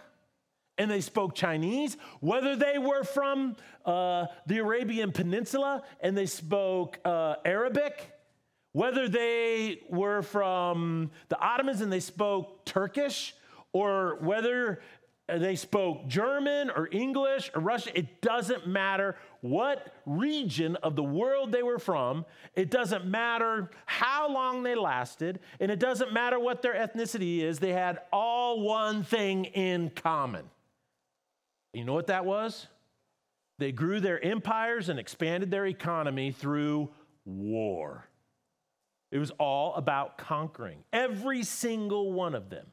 and 0.77 0.91
they 0.91 1.01
spoke 1.01 1.33
Chinese, 1.33 1.97
whether 2.19 2.55
they 2.55 2.77
were 2.77 3.03
from 3.03 3.55
uh, 3.87 4.27
the 4.45 4.59
Arabian 4.59 5.11
Peninsula 5.11 5.81
and 5.99 6.15
they 6.15 6.27
spoke 6.27 6.99
uh, 7.03 7.37
Arabic, 7.43 8.11
whether 8.73 9.09
they 9.09 9.79
were 9.89 10.21
from 10.21 11.09
the 11.29 11.39
Ottomans 11.39 11.81
and 11.81 11.91
they 11.91 11.99
spoke 11.99 12.65
Turkish, 12.65 13.33
or 13.73 14.19
whether 14.21 14.79
Uh, 15.27 15.39
they 15.39 15.55
spoke 15.55 16.07
German 16.07 16.69
or 16.69 16.87
English 16.91 17.49
or 17.55 17.61
Russian, 17.61 17.93
it 17.95 18.21
doesn't 18.21 18.67
matter 18.67 19.15
what 19.41 19.91
region 20.05 20.75
of 20.77 20.95
the 20.95 21.03
world 21.03 21.51
they 21.51 21.63
were 21.63 21.79
from, 21.79 22.25
it 22.53 22.69
doesn't 22.69 23.05
matter 23.05 23.71
how 23.87 24.31
long 24.31 24.61
they 24.61 24.75
lasted, 24.75 25.39
and 25.59 25.71
it 25.71 25.79
doesn't 25.79 26.13
matter 26.13 26.39
what 26.39 26.61
their 26.61 26.75
ethnicity 26.75 27.41
is, 27.41 27.57
they 27.57 27.73
had 27.73 28.01
all 28.13 28.61
one 28.61 29.03
thing 29.03 29.45
in 29.45 29.89
common. 29.89 30.45
You 31.73 31.85
know 31.85 31.93
what 31.93 32.07
that 32.07 32.25
was? 32.25 32.67
They 33.57 33.71
grew 33.71 33.99
their 33.99 34.23
empires 34.23 34.89
and 34.89 34.99
expanded 34.99 35.49
their 35.49 35.65
economy 35.65 36.31
through 36.31 36.89
war. 37.25 38.05
It 39.11 39.17
was 39.17 39.31
all 39.31 39.73
about 39.75 40.17
conquering. 40.17 40.83
Every 40.93 41.43
single 41.43 42.11
one 42.11 42.35
of 42.35 42.49
them 42.49 42.67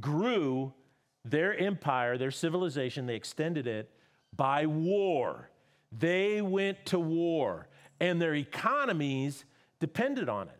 grew 0.00 0.72
their 1.24 1.56
empire, 1.56 2.18
their 2.18 2.30
civilization, 2.30 3.06
they 3.06 3.14
extended 3.14 3.66
it 3.66 3.90
by 4.34 4.66
war. 4.66 5.50
They 5.96 6.40
went 6.40 6.86
to 6.86 6.98
war, 6.98 7.68
and 8.00 8.20
their 8.20 8.34
economies 8.34 9.44
depended 9.78 10.28
on 10.28 10.48
it. 10.48 10.58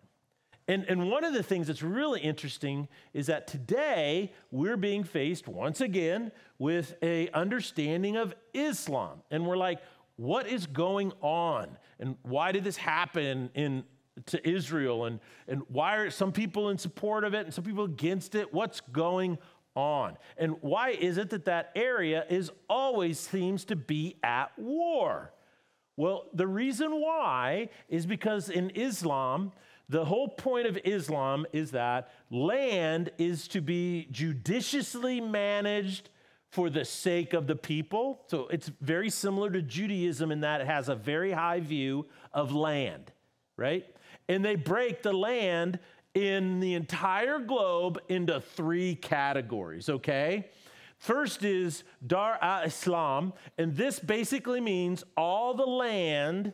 And, 0.69 0.85
and 0.89 1.11
one 1.11 1.25
of 1.25 1.35
the 1.35 1.43
things 1.43 1.67
that's 1.67 1.83
really 1.83 2.21
interesting 2.21 2.89
is 3.13 3.27
that 3.27 3.47
today 3.47 4.33
we're 4.51 4.77
being 4.77 5.03
faced 5.03 5.49
once 5.49 5.81
again 5.81 6.31
with 6.59 6.95
a 7.03 7.29
understanding 7.31 8.17
of 8.17 8.35
Islam. 8.55 9.23
And 9.31 9.45
we're 9.45 9.57
like, 9.57 9.81
what 10.17 10.47
is 10.47 10.67
going 10.67 11.13
on? 11.21 11.77
And 11.99 12.17
why 12.23 12.53
did 12.53 12.63
this 12.63 12.77
happen 12.77 13.51
in, 13.55 13.83
to 14.27 14.49
Israel? 14.49 15.07
And, 15.07 15.19
and 15.49 15.63
why 15.69 15.97
are 15.97 16.11
some 16.11 16.31
people 16.31 16.71
in 16.71 16.79
support 16.79 17.25
of 17.25 17.35
it 17.35 17.45
and 17.45 17.53
some 17.53 17.65
people 17.65 17.85
against 17.85 18.35
it? 18.37 18.55
What's 18.55 18.81
going 18.81 19.33
on. 19.33 19.39
And 19.75 20.57
why 20.61 20.91
is 20.91 21.19
it 21.19 21.31
that 21.31 21.47
that 21.47 21.71
area 21.75 22.25
is 22.29 22.51
always 22.69 23.19
seems 23.19 23.65
to 23.67 23.77
be 23.77 24.17
at 24.23 24.57
war? 24.59 25.33
Well, 25.97 26.27
the 26.33 26.47
reason 26.47 27.01
why 27.01 27.69
is 27.89 28.07
because 28.07 28.49
in 28.49 28.71
Islam, 28.71 29.53
the 29.89 30.05
whole 30.05 30.29
point 30.29 30.67
of 30.67 30.79
Islam 30.85 31.47
is 31.53 31.73
that 31.73 32.11
land 32.31 33.11
is 33.19 33.47
to 33.49 33.61
be 33.61 34.09
judiciously 34.11 35.21
managed 35.21 36.09
for 36.49 36.71
the 36.71 36.85
sake 36.85 37.33
of 37.33 37.47
the 37.47 37.57
people. 37.57 38.23
So 38.27 38.47
it's 38.49 38.71
very 38.81 39.11
similar 39.11 39.51
to 39.51 39.63
Judaism 39.63 40.31
in 40.31 40.41
that 40.41 40.61
it 40.61 40.67
has 40.67 40.89
a 40.89 40.95
very 40.95 41.33
high 41.33 41.61
view 41.61 42.07
of 42.33 42.55
land, 42.55 43.13
right? 43.57 43.87
And 44.29 44.45
they 44.45 44.55
break 44.55 45.03
the 45.03 45.13
land 45.13 45.79
in 46.15 46.61
the 46.61 46.75
entire 46.75 47.39
globe 47.39 47.99
into 48.09 48.41
three 48.41 48.95
categories, 48.95 49.89
okay? 49.89 50.51
First 50.99 51.43
is 51.43 51.85
Dar 52.07 52.39
al 52.41 52.63
Islam, 52.63 53.33
and 53.59 53.75
this 53.75 53.99
basically 53.99 54.61
means 54.61 55.03
all 55.17 55.55
the 55.55 55.67
land 55.67 56.53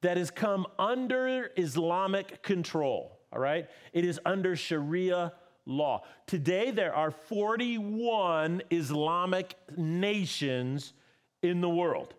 that 0.00 0.16
has 0.16 0.30
come 0.30 0.66
under 0.78 1.50
Islamic 1.56 2.42
control, 2.42 3.18
all 3.32 3.40
right? 3.40 3.68
It 3.92 4.04
is 4.04 4.18
under 4.24 4.56
Sharia 4.56 5.34
law. 5.66 6.04
Today, 6.26 6.70
there 6.70 6.94
are 6.94 7.10
41 7.10 8.62
Islamic 8.70 9.54
nations 9.76 10.94
in 11.42 11.60
the 11.60 11.68
world, 11.68 12.14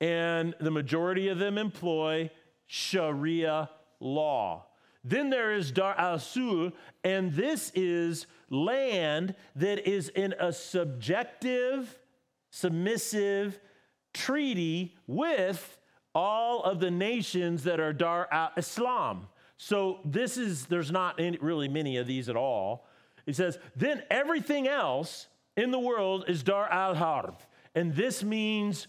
and 0.00 0.54
the 0.60 0.70
majority 0.70 1.28
of 1.28 1.38
them 1.38 1.58
employ 1.58 2.30
Sharia 2.66 3.70
law. 3.98 4.66
Then 5.02 5.30
there 5.30 5.52
is 5.52 5.72
Dar 5.72 5.94
al 5.96 6.18
Sur, 6.18 6.72
and 7.04 7.32
this 7.32 7.72
is 7.74 8.26
land 8.50 9.34
that 9.56 9.88
is 9.88 10.10
in 10.10 10.34
a 10.38 10.52
subjective, 10.52 11.98
submissive 12.50 13.58
treaty 14.12 14.96
with 15.06 15.78
all 16.14 16.62
of 16.64 16.80
the 16.80 16.90
nations 16.90 17.64
that 17.64 17.80
are 17.80 17.92
Dar 17.92 18.28
al 18.30 18.50
Islam. 18.56 19.28
So 19.56 20.00
this 20.04 20.36
is, 20.36 20.66
there's 20.66 20.90
not 20.90 21.20
any, 21.20 21.38
really 21.40 21.68
many 21.68 21.96
of 21.96 22.06
these 22.06 22.28
at 22.28 22.36
all. 22.36 22.86
He 23.26 23.32
says, 23.32 23.58
then 23.76 24.02
everything 24.10 24.66
else 24.66 25.28
in 25.56 25.70
the 25.70 25.78
world 25.78 26.24
is 26.28 26.42
Dar 26.42 26.68
al 26.70 26.94
Harb, 26.94 27.36
and 27.74 27.94
this 27.94 28.22
means 28.22 28.86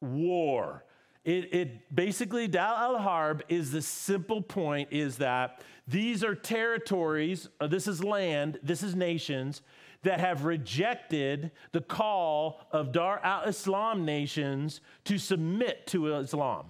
war. 0.00 0.84
It, 1.26 1.52
it 1.52 1.94
basically, 1.94 2.46
Dar 2.46 2.76
al 2.76 2.98
Harb 2.98 3.42
is 3.48 3.72
the 3.72 3.82
simple 3.82 4.40
point 4.40 4.90
is 4.92 5.16
that 5.16 5.60
these 5.88 6.22
are 6.22 6.36
territories, 6.36 7.48
uh, 7.60 7.66
this 7.66 7.88
is 7.88 8.02
land, 8.02 8.60
this 8.62 8.84
is 8.84 8.94
nations 8.94 9.60
that 10.04 10.20
have 10.20 10.44
rejected 10.44 11.50
the 11.72 11.80
call 11.80 12.60
of 12.70 12.92
Dar 12.92 13.18
al 13.24 13.42
Islam 13.42 14.04
nations 14.04 14.80
to 15.02 15.18
submit 15.18 15.88
to 15.88 16.14
Islam. 16.14 16.66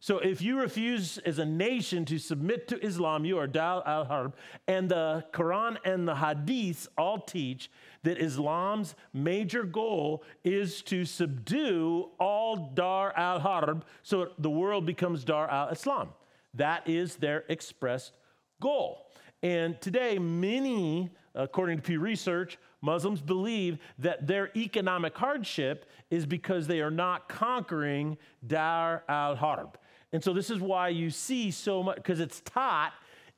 So 0.00 0.18
if 0.18 0.42
you 0.42 0.58
refuse 0.58 1.18
as 1.18 1.38
a 1.38 1.44
nation 1.44 2.04
to 2.06 2.18
submit 2.18 2.66
to 2.66 2.84
Islam, 2.84 3.24
you 3.24 3.38
are 3.38 3.46
Dar 3.46 3.86
al 3.86 4.04
Harb. 4.06 4.34
And 4.66 4.88
the 4.88 5.24
Quran 5.32 5.76
and 5.84 6.08
the 6.08 6.14
Hadiths 6.14 6.88
all 6.98 7.20
teach 7.20 7.70
that 8.02 8.18
Islam's 8.18 8.94
major 9.12 9.64
goal 9.64 10.24
is 10.44 10.82
to 10.82 11.04
subdue 11.04 12.10
all 12.18 12.70
Dar 12.74 13.12
al 13.16 13.40
Harb 13.40 13.84
so 14.02 14.28
the 14.38 14.50
world 14.50 14.86
becomes 14.86 15.24
Dar 15.24 15.48
al 15.48 15.68
Islam. 15.68 16.10
That 16.54 16.88
is 16.88 17.16
their 17.16 17.44
expressed 17.48 18.16
goal. 18.60 19.06
And 19.42 19.80
today, 19.80 20.18
many, 20.18 21.10
according 21.34 21.78
to 21.78 21.82
Pew 21.82 22.00
Research, 22.00 22.58
Muslims 22.80 23.20
believe 23.20 23.78
that 23.98 24.26
their 24.26 24.50
economic 24.56 25.16
hardship 25.16 25.86
is 26.10 26.26
because 26.26 26.66
they 26.66 26.80
are 26.80 26.90
not 26.90 27.28
conquering 27.28 28.18
Dar 28.46 29.04
al 29.08 29.36
Harb. 29.36 29.78
And 30.12 30.22
so 30.22 30.32
this 30.32 30.50
is 30.50 30.60
why 30.60 30.88
you 30.88 31.10
see 31.10 31.50
so 31.50 31.82
much, 31.82 31.96
because 31.96 32.20
it's 32.20 32.40
taught 32.40 32.92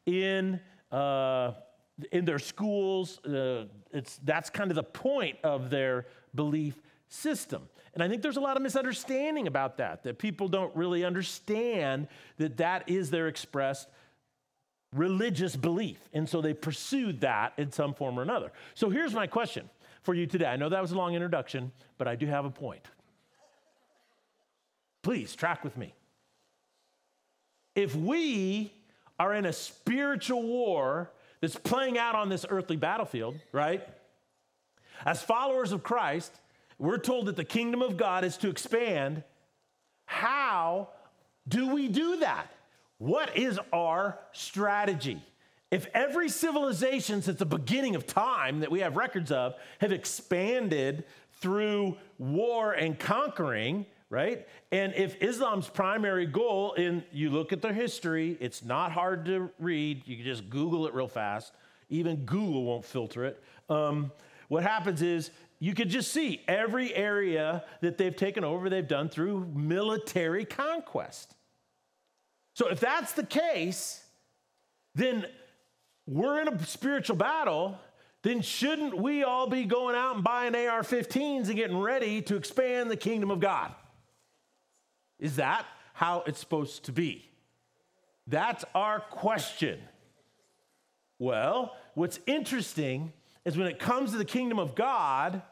in, 0.07 0.61
uh, 0.91 1.53
in 2.13 2.25
their 2.25 2.39
schools. 2.39 3.19
Uh, 3.25 3.67
it's, 3.93 4.19
that's 4.25 4.51
kind 4.51 4.71
of 4.71 4.75
the 4.75 4.83
point 4.83 5.39
of 5.45 5.71
their 5.71 6.07
belief 6.35 6.75
system. 7.09 7.69
And 7.95 8.03
I 8.03 8.09
think 8.09 8.23
there's 8.23 8.37
a 8.37 8.41
lot 8.41 8.57
of 8.57 8.63
misunderstanding 8.63 9.47
about 9.47 9.79
that, 9.79 10.03
that 10.03 10.19
people 10.19 10.49
don't 10.49 10.75
really 10.75 11.05
understand 11.05 12.09
that 12.39 12.57
that 12.57 12.89
is 12.89 13.11
their 13.11 13.29
expressed 13.29 13.89
religious 14.93 15.55
belief. 15.55 15.99
And 16.13 16.29
so 16.29 16.41
they 16.41 16.55
pursued 16.55 17.21
that 17.21 17.53
in 17.57 17.71
some 17.71 17.95
form 17.95 18.19
or 18.19 18.23
another. 18.23 18.53
So 18.75 18.91
here's 18.91 19.15
my 19.15 19.27
question 19.27 19.69
for 20.03 20.15
you 20.15 20.27
today. 20.27 20.47
I 20.47 20.57
know 20.57 20.69
that 20.69 20.83
was 20.83 20.93
a 20.93 20.97
long 20.97 21.15
introduction, 21.15 21.73
but 21.99 22.09
I 22.09 22.17
do 22.17 22.27
have 22.27 22.45
a 22.45 22.51
point. 22.51 22.85
Please 25.03 25.35
track 25.35 25.63
with 25.63 25.77
me 25.77 25.95
if 27.75 27.95
we 27.95 28.73
are 29.19 29.35
in 29.35 29.47
a 29.47 29.53
spiritual 29.53 30.43
war 30.43 31.11
that's 31.45 31.57
playing 31.57 31.99
out 31.99 32.15
on 32.15 32.31
this 32.31 32.47
earthly 32.49 32.77
battlefield, 32.77 33.39
right? 33.53 33.87
As 35.05 35.23
followers 35.23 35.73
of 35.73 35.83
Christ, 35.83 36.41
we're 36.79 36.97
told 36.97 37.27
that 37.27 37.37
the 37.37 37.45
kingdom 37.45 37.83
of 37.83 37.99
God 37.99 38.25
is 38.25 38.39
to 38.39 38.49
expand. 38.49 39.23
How 40.07 40.89
do 41.47 41.75
we 41.75 41.89
do 41.89 42.17
that? 42.21 42.47
What 42.97 43.37
is 43.37 43.61
our 43.75 44.19
strategy? 44.33 45.23
If 45.71 45.87
every 45.93 46.31
civilization 46.31 47.21
since 47.21 47.39
the 47.39 47.45
beginning 47.45 47.95
of 47.95 48.07
time 48.07 48.61
that 48.61 48.71
we 48.71 48.81
have 48.81 48.97
records 48.97 49.31
of 49.31 49.55
have 49.83 49.93
expanded 49.93 51.05
through 51.43 51.99
war 52.17 52.73
and 52.73 52.99
conquering, 52.99 53.85
right? 54.15 54.47
And 54.71 54.95
if 54.95 55.21
Islam's 55.21 55.69
primary 55.69 56.25
goal, 56.25 56.75
and 56.79 57.03
you 57.11 57.31
look 57.31 57.53
at 57.53 57.61
their 57.61 57.73
history, 57.73 58.39
it's 58.41 58.65
not 58.65 58.93
hard 58.93 59.25
to 59.25 59.51
read. 59.59 60.07
You 60.07 60.15
can 60.17 60.25
just 60.25 60.49
Google 60.49 60.87
it 60.87 60.95
real 60.95 61.09
fast. 61.09 61.53
Even 61.89 62.25
Google 62.25 62.63
won't 62.65 62.85
filter 62.85 63.25
it. 63.25 63.43
Um, 63.69 64.13
what 64.47 64.63
happens 64.63 65.03
is 65.03 65.33
you 65.59 65.75
could 65.75 65.89
just 65.89 66.13
see 66.13 66.43
every 66.47 66.95
area 66.95 67.65
that 67.81 67.99
they've 67.99 68.15
taken 68.15 68.45
over, 68.45 68.71
they've 68.71 68.87
done 68.87 69.09
through 69.09 69.47
military 69.53 70.45
conquest. 70.45 71.35
So 72.55 72.69
if 72.69 72.79
that's 72.79 73.13
the 73.13 73.27
case, 73.27 74.05
then 74.95 75.27
we're 76.07 76.41
in 76.41 76.47
a 76.47 76.65
spiritual 76.65 77.17
battle. 77.17 77.79
Then 78.23 78.43
shouldn't 78.43 78.97
we 78.97 79.25
all 79.25 79.49
be 79.49 79.65
going 79.65 79.97
out 79.97 80.15
and 80.15 80.25
buying 80.25 80.55
AR 80.55 80.83
15s 80.83 81.49
and 81.49 81.57
getting 81.57 81.79
ready 81.79 82.23
to 82.23 82.37
expand 82.37 82.93
the 82.93 82.97
kingdom 82.97 83.33
of 83.33 83.41
God? 83.41 83.75
Is 85.19 85.37
that 85.37 85.67
how 85.93 86.25
it's 86.27 86.41
supposed 86.41 86.85
to 86.85 86.93
be? 86.93 87.29
That's 88.27 88.65
our 88.75 89.01
question. 89.01 89.79
Well, 91.19 91.77
what's 91.95 92.19
interesting 92.27 93.13
is 93.45 93.57
when 93.57 93.67
it 93.67 93.79
comes 93.79 94.11
to 94.13 94.17
the 94.17 94.25
kingdom 94.25 94.59
of 94.59 94.75
God, 94.75 95.43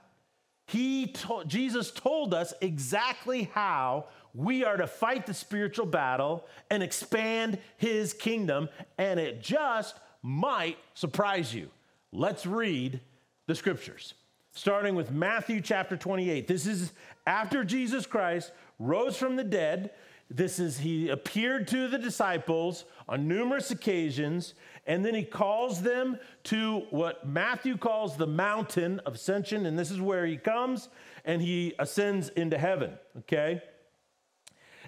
he 0.66 1.06
told, 1.06 1.48
Jesus 1.48 1.90
told 1.90 2.34
us 2.34 2.54
exactly 2.60 3.50
how 3.52 4.06
we 4.34 4.64
are 4.64 4.76
to 4.76 4.86
fight 4.86 5.26
the 5.26 5.34
spiritual 5.34 5.86
battle 5.86 6.46
and 6.70 6.82
expand 6.82 7.58
his 7.76 8.14
kingdom, 8.14 8.68
and 8.96 9.20
it 9.20 9.42
just 9.42 9.96
might 10.22 10.78
surprise 10.94 11.54
you. 11.54 11.68
Let's 12.12 12.46
read 12.46 13.00
the 13.46 13.54
scriptures. 13.54 14.14
Starting 14.52 14.94
with 14.94 15.10
Matthew 15.10 15.60
chapter 15.60 15.96
28. 15.96 16.46
This 16.46 16.66
is 16.66 16.92
after 17.26 17.64
Jesus 17.64 18.06
Christ 18.06 18.52
rose 18.82 19.16
from 19.16 19.36
the 19.36 19.44
dead. 19.44 19.90
This 20.30 20.58
is, 20.58 20.78
he 20.78 21.08
appeared 21.08 21.68
to 21.68 21.88
the 21.88 21.98
disciples 21.98 22.84
on 23.08 23.28
numerous 23.28 23.70
occasions, 23.70 24.54
and 24.86 25.04
then 25.04 25.14
he 25.14 25.24
calls 25.24 25.82
them 25.82 26.18
to 26.44 26.80
what 26.90 27.26
Matthew 27.26 27.76
calls 27.76 28.16
the 28.16 28.26
mountain 28.26 29.00
of 29.00 29.14
ascension, 29.14 29.66
and 29.66 29.78
this 29.78 29.90
is 29.90 30.00
where 30.00 30.24
he 30.24 30.36
comes 30.36 30.88
and 31.24 31.40
he 31.42 31.74
ascends 31.78 32.30
into 32.30 32.58
heaven, 32.58 32.98
okay? 33.18 33.62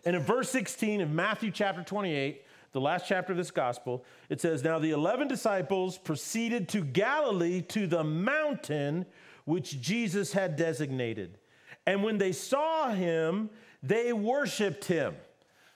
And 0.04 0.16
in 0.16 0.22
verse 0.22 0.50
16 0.50 1.00
of 1.00 1.11
Matthew 1.11 1.50
chapter 1.50 1.83
28, 1.83 2.42
the 2.72 2.80
last 2.80 3.07
chapter 3.07 3.33
of 3.33 3.38
this 3.38 3.52
gospel, 3.52 4.04
it 4.28 4.40
says, 4.40 4.64
Now 4.64 4.78
the 4.78 4.90
11 4.90 5.28
disciples 5.28 5.96
proceeded 5.96 6.68
to 6.70 6.83
Galilee 6.83 7.62
to 7.62 7.87
the 7.87 8.02
mountain 8.02 9.07
which 9.44 9.80
Jesus 9.80 10.33
had 10.33 10.57
designated. 10.57 11.38
And 11.87 12.02
when 12.02 12.18
they 12.18 12.33
saw 12.33 12.90
him, 12.90 13.50
they 13.87 14.12
worshiped 14.12 14.85
him. 14.85 15.14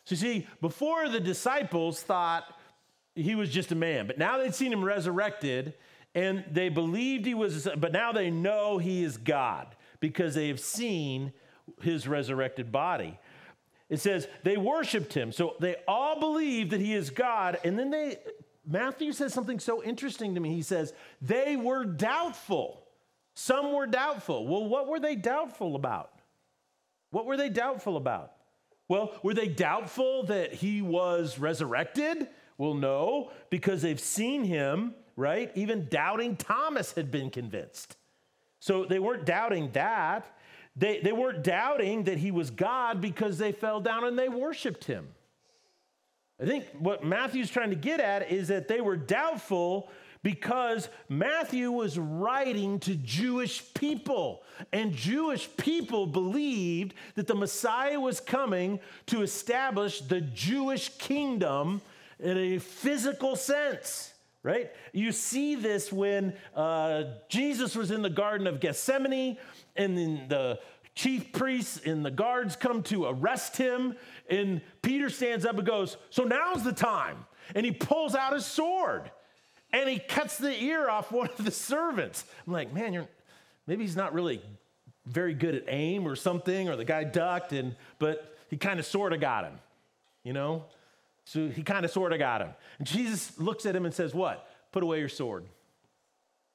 So, 0.04 0.14
you 0.14 0.16
see, 0.16 0.46
before 0.60 1.08
the 1.08 1.20
disciples 1.20 2.02
thought 2.02 2.44
he 3.14 3.34
was 3.34 3.50
just 3.50 3.72
a 3.72 3.74
man, 3.74 4.06
but 4.06 4.18
now 4.18 4.38
they'd 4.38 4.54
seen 4.54 4.72
him 4.72 4.82
resurrected 4.84 5.74
and 6.14 6.44
they 6.50 6.68
believed 6.68 7.26
he 7.26 7.34
was, 7.34 7.68
but 7.76 7.92
now 7.92 8.12
they 8.12 8.30
know 8.30 8.78
he 8.78 9.04
is 9.04 9.18
God 9.18 9.68
because 10.00 10.34
they 10.34 10.48
have 10.48 10.60
seen 10.60 11.32
his 11.82 12.08
resurrected 12.08 12.72
body. 12.72 13.18
It 13.90 14.00
says 14.00 14.26
they 14.42 14.56
worshiped 14.56 15.12
him. 15.12 15.32
So 15.32 15.56
they 15.60 15.76
all 15.86 16.18
believe 16.18 16.70
that 16.70 16.80
he 16.80 16.94
is 16.94 17.10
God. 17.10 17.58
And 17.64 17.78
then 17.78 17.90
they, 17.90 18.16
Matthew 18.66 19.12
says 19.12 19.34
something 19.34 19.58
so 19.58 19.82
interesting 19.82 20.34
to 20.34 20.40
me. 20.40 20.54
He 20.54 20.62
says, 20.62 20.92
they 21.20 21.56
were 21.56 21.84
doubtful. 21.84 22.82
Some 23.34 23.72
were 23.72 23.86
doubtful. 23.86 24.46
Well, 24.46 24.64
what 24.64 24.88
were 24.88 25.00
they 25.00 25.14
doubtful 25.14 25.76
about? 25.76 26.12
What 27.10 27.26
were 27.26 27.36
they 27.36 27.48
doubtful 27.48 27.96
about? 27.96 28.32
Well, 28.88 29.12
were 29.22 29.34
they 29.34 29.48
doubtful 29.48 30.24
that 30.24 30.54
he 30.54 30.82
was 30.82 31.38
resurrected? 31.38 32.28
Well, 32.56 32.74
no, 32.74 33.30
because 33.50 33.82
they've 33.82 34.00
seen 34.00 34.44
him, 34.44 34.94
right? 35.14 35.50
Even 35.54 35.88
doubting 35.88 36.36
Thomas 36.36 36.92
had 36.92 37.10
been 37.10 37.30
convinced. 37.30 37.96
So 38.60 38.84
they 38.84 38.98
weren't 38.98 39.26
doubting 39.26 39.70
that. 39.72 40.34
They, 40.74 41.00
they 41.00 41.12
weren't 41.12 41.44
doubting 41.44 42.04
that 42.04 42.18
he 42.18 42.30
was 42.30 42.50
God 42.50 43.00
because 43.00 43.38
they 43.38 43.52
fell 43.52 43.80
down 43.80 44.04
and 44.04 44.18
they 44.18 44.28
worshiped 44.28 44.84
him. 44.84 45.08
I 46.40 46.46
think 46.46 46.64
what 46.78 47.04
Matthew's 47.04 47.50
trying 47.50 47.70
to 47.70 47.76
get 47.76 48.00
at 48.00 48.30
is 48.30 48.48
that 48.48 48.68
they 48.68 48.80
were 48.80 48.96
doubtful 48.96 49.90
because 50.22 50.88
Matthew 51.08 51.70
was 51.70 51.98
writing 51.98 52.80
to 52.80 52.94
Jewish 52.94 53.62
people, 53.74 54.42
and 54.72 54.92
Jewish 54.92 55.48
people 55.56 56.06
believed 56.06 56.94
that 57.14 57.26
the 57.26 57.34
Messiah 57.34 58.00
was 58.00 58.20
coming 58.20 58.80
to 59.06 59.22
establish 59.22 60.00
the 60.00 60.20
Jewish 60.20 60.88
kingdom 60.98 61.80
in 62.18 62.36
a 62.36 62.58
physical 62.58 63.36
sense. 63.36 64.12
Right? 64.44 64.70
You 64.92 65.12
see 65.12 65.56
this 65.56 65.92
when 65.92 66.32
uh, 66.54 67.04
Jesus 67.28 67.74
was 67.74 67.90
in 67.90 68.02
the 68.02 68.10
Garden 68.10 68.46
of 68.46 68.60
Gethsemane, 68.60 69.36
and 69.76 69.98
then 69.98 70.26
the 70.28 70.60
chief 70.94 71.32
priests 71.32 71.80
and 71.84 72.04
the 72.04 72.10
guards 72.10 72.56
come 72.56 72.82
to 72.84 73.06
arrest 73.06 73.56
him. 73.56 73.94
And 74.28 74.60
Peter 74.82 75.10
stands 75.10 75.44
up 75.44 75.56
and 75.56 75.66
goes, 75.66 75.96
So 76.10 76.24
now's 76.24 76.64
the 76.64 76.72
time. 76.72 77.26
And 77.54 77.64
he 77.64 77.72
pulls 77.72 78.14
out 78.14 78.32
his 78.32 78.46
sword 78.46 79.10
and 79.72 79.88
he 79.88 79.98
cuts 79.98 80.38
the 80.38 80.62
ear 80.62 80.88
off 80.88 81.12
one 81.12 81.28
of 81.38 81.44
the 81.44 81.50
servants. 81.50 82.24
I'm 82.46 82.52
like, 82.52 82.72
man, 82.72 82.92
you're 82.92 83.08
maybe 83.66 83.84
he's 83.84 83.96
not 83.96 84.14
really 84.14 84.40
very 85.06 85.34
good 85.34 85.54
at 85.54 85.64
aim 85.68 86.06
or 86.06 86.16
something, 86.16 86.68
or 86.68 86.76
the 86.76 86.84
guy 86.84 87.04
ducked, 87.04 87.52
and 87.52 87.74
but 87.98 88.36
he 88.48 88.56
kind 88.56 88.80
of 88.80 88.86
sort 88.86 89.12
of 89.12 89.20
got 89.20 89.44
him, 89.44 89.58
you 90.24 90.32
know? 90.32 90.64
So 91.24 91.48
he 91.48 91.62
kind 91.62 91.84
of 91.84 91.90
sort 91.90 92.12
of 92.12 92.18
got 92.18 92.40
him. 92.40 92.50
And 92.78 92.86
Jesus 92.86 93.38
looks 93.38 93.66
at 93.66 93.76
him 93.76 93.84
and 93.84 93.94
says, 93.94 94.14
What? 94.14 94.48
Put 94.72 94.82
away 94.82 94.98
your 94.98 95.08
sword. 95.08 95.44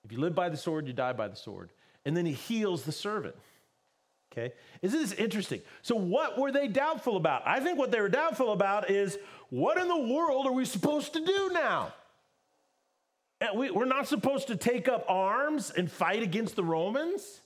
If 0.04 0.12
you 0.12 0.19
live 0.19 0.36
by 0.36 0.49
the 0.49 0.58
sword, 0.58 0.88
you 0.88 0.93
die 0.93 1.13
by 1.13 1.28
the 1.28 1.36
sword. 1.36 1.69
And 2.06 2.17
then 2.17 2.26
he 2.26 2.34
heals 2.34 2.84
the 2.84 2.91
servant. 2.91 3.36
Okay? 4.32 4.54
Isn't 4.82 4.99
this 4.99 5.13
interesting? 5.13 5.62
So, 5.84 5.95
what 5.95 6.39
were 6.39 6.52
they 6.52 6.67
doubtful 6.67 7.17
about? 7.17 7.43
I 7.45 7.60
think 7.60 7.78
what 7.78 7.91
they 7.91 8.02
were 8.02 8.10
doubtful 8.10 8.52
about 8.52 8.89
is 8.89 9.17
what 9.49 9.78
in 9.78 9.88
the 9.88 10.13
world 10.13 10.47
are 10.47 10.52
we 10.52 10.65
supposed 10.65 11.13
to 11.13 11.23
do 11.23 11.52
now? 11.54 11.93
Uh, 13.41 13.48
we, 13.56 13.72
we're 13.72 13.86
not 13.86 14.08
supposed 14.08 14.48
to 14.48 14.56
take 14.56 14.88
up 14.88 15.06
arms 15.08 15.72
and 15.72 15.91
fight 15.91 16.24
against 16.24 16.56
the 16.56 16.63
Romans? 16.63 17.41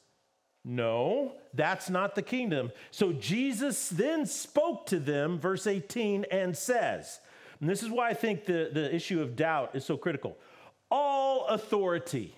No, 0.64 1.34
that's 1.54 1.90
not 1.90 2.16
the 2.16 2.22
kingdom. 2.22 2.72
So 2.92 3.14
Jesus 3.14 3.90
then 3.90 4.26
spoke 4.26 4.86
to 4.88 5.00
them, 5.00 5.40
verse 5.40 5.66
18, 5.66 6.26
and 6.30 6.58
says, 6.58 7.20
and 7.60 7.70
this 7.70 7.82
is 7.82 7.90
why 7.90 8.10
I 8.10 8.14
think 8.14 8.46
the, 8.46 8.70
the 8.72 8.94
issue 8.94 9.22
of 9.22 9.36
doubt 9.36 9.72
is 9.74 9.86
so 9.86 9.98
critical 9.98 10.38
all 10.90 11.48
authority. 11.48 12.34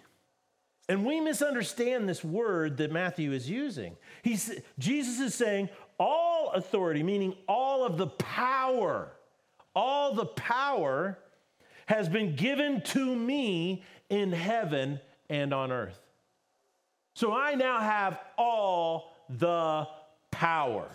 And 0.88 1.06
we 1.06 1.20
misunderstand 1.20 2.10
this 2.10 2.24
word 2.24 2.78
that 2.78 2.92
Matthew 2.92 3.32
is 3.32 3.48
using. 3.48 3.96
He's, 4.24 4.52
Jesus 4.80 5.20
is 5.20 5.36
saying 5.36 5.70
all 6.00 6.52
authority, 6.54 7.04
meaning 7.04 7.36
all 7.48 7.86
of 7.86 7.98
the 7.98 8.08
power, 8.08 9.12
all 9.76 10.16
the 10.16 10.26
power 10.26 11.20
has 11.90 12.08
been 12.08 12.36
given 12.36 12.82
to 12.82 13.16
me 13.16 13.84
in 14.10 14.32
heaven 14.32 15.00
and 15.28 15.52
on 15.52 15.72
earth. 15.72 16.00
So 17.16 17.34
I 17.34 17.56
now 17.56 17.80
have 17.80 18.20
all 18.38 19.16
the 19.28 19.88
power. 20.30 20.88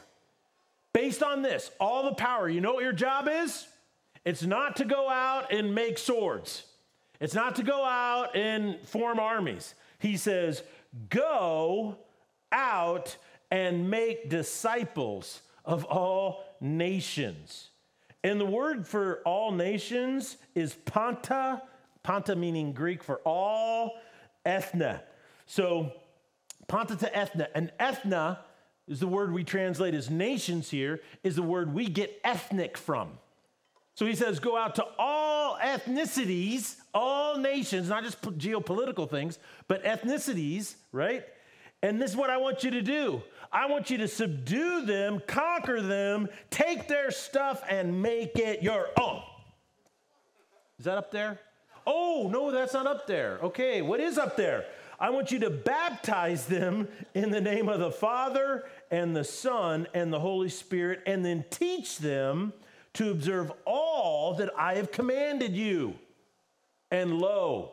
Based 0.92 1.20
on 1.20 1.42
this, 1.42 1.72
all 1.80 2.04
the 2.04 2.14
power, 2.14 2.48
you 2.48 2.61
know 2.61 2.74
what 2.74 2.85
your 2.85 2.92
job 2.92 3.28
is? 3.28 3.66
It's 4.24 4.44
not 4.44 4.76
to 4.76 4.85
go 4.85 5.11
out 5.11 5.52
and 5.52 5.74
make 5.74 5.98
swords. 5.98 6.64
It's 7.20 7.35
not 7.35 7.57
to 7.57 7.64
go 7.64 7.85
out 7.85 8.37
and 8.37 8.78
form 8.87 9.18
armies. 9.18 9.74
He 9.98 10.16
says, 10.16 10.62
Go 11.09 11.96
out 12.52 13.16
and 13.50 13.90
make 13.90 14.30
disciples 14.30 15.42
of 15.64 15.85
all 15.87 16.44
nations. 16.61 17.70
And 18.24 18.40
the 18.40 18.46
word 18.46 18.88
for 18.88 19.20
all 19.26 19.52
nations 19.52 20.38
is 20.54 20.74
panta, 20.87 21.62
panta 22.02 22.34
meaning 22.34 22.72
Greek 22.72 23.04
for 23.04 23.18
all, 23.18 23.98
ethna. 24.46 25.02
So, 25.46 25.92
panta 26.66 26.96
to 26.96 27.06
ethna. 27.06 27.48
And 27.54 27.70
ethna 27.78 28.38
is 28.88 29.00
the 29.00 29.06
word 29.06 29.32
we 29.32 29.44
translate 29.44 29.92
as 29.92 30.08
nations 30.08 30.70
here, 30.70 31.00
is 31.22 31.37
the 31.37 31.42
word 31.42 31.74
we 31.74 31.87
get 31.87 32.18
ethnic 32.24 32.78
from. 32.78 33.18
So 33.94 34.06
he 34.06 34.14
says, 34.14 34.40
go 34.40 34.56
out 34.56 34.74
to 34.76 34.87
all 34.98 35.56
ethnicities, 35.58 36.76
all 36.92 37.38
nations, 37.38 37.88
not 37.88 38.02
just 38.02 38.20
geopolitical 38.22 39.08
things, 39.08 39.38
but 39.68 39.84
ethnicities, 39.84 40.74
right? 40.92 41.24
And 41.84 42.00
this 42.00 42.12
is 42.12 42.16
what 42.16 42.30
I 42.30 42.38
want 42.38 42.64
you 42.64 42.70
to 42.70 42.80
do. 42.80 43.22
I 43.52 43.66
want 43.66 43.90
you 43.90 43.98
to 43.98 44.08
subdue 44.08 44.86
them, 44.86 45.20
conquer 45.26 45.82
them, 45.82 46.30
take 46.48 46.88
their 46.88 47.10
stuff, 47.10 47.62
and 47.68 48.00
make 48.00 48.38
it 48.38 48.62
your 48.62 48.88
own. 48.98 49.20
Is 50.78 50.86
that 50.86 50.96
up 50.96 51.10
there? 51.10 51.38
Oh, 51.86 52.30
no, 52.32 52.50
that's 52.50 52.72
not 52.72 52.86
up 52.86 53.06
there. 53.06 53.38
Okay, 53.42 53.82
what 53.82 54.00
is 54.00 54.16
up 54.16 54.34
there? 54.34 54.64
I 54.98 55.10
want 55.10 55.30
you 55.30 55.38
to 55.40 55.50
baptize 55.50 56.46
them 56.46 56.88
in 57.12 57.30
the 57.30 57.40
name 57.42 57.68
of 57.68 57.80
the 57.80 57.92
Father 57.92 58.64
and 58.90 59.14
the 59.14 59.22
Son 59.22 59.86
and 59.92 60.10
the 60.10 60.20
Holy 60.20 60.48
Spirit, 60.48 61.02
and 61.04 61.22
then 61.22 61.44
teach 61.50 61.98
them 61.98 62.54
to 62.94 63.10
observe 63.10 63.52
all 63.66 64.32
that 64.36 64.48
I 64.56 64.76
have 64.76 64.90
commanded 64.90 65.54
you. 65.54 65.96
And 66.90 67.18
lo, 67.18 67.72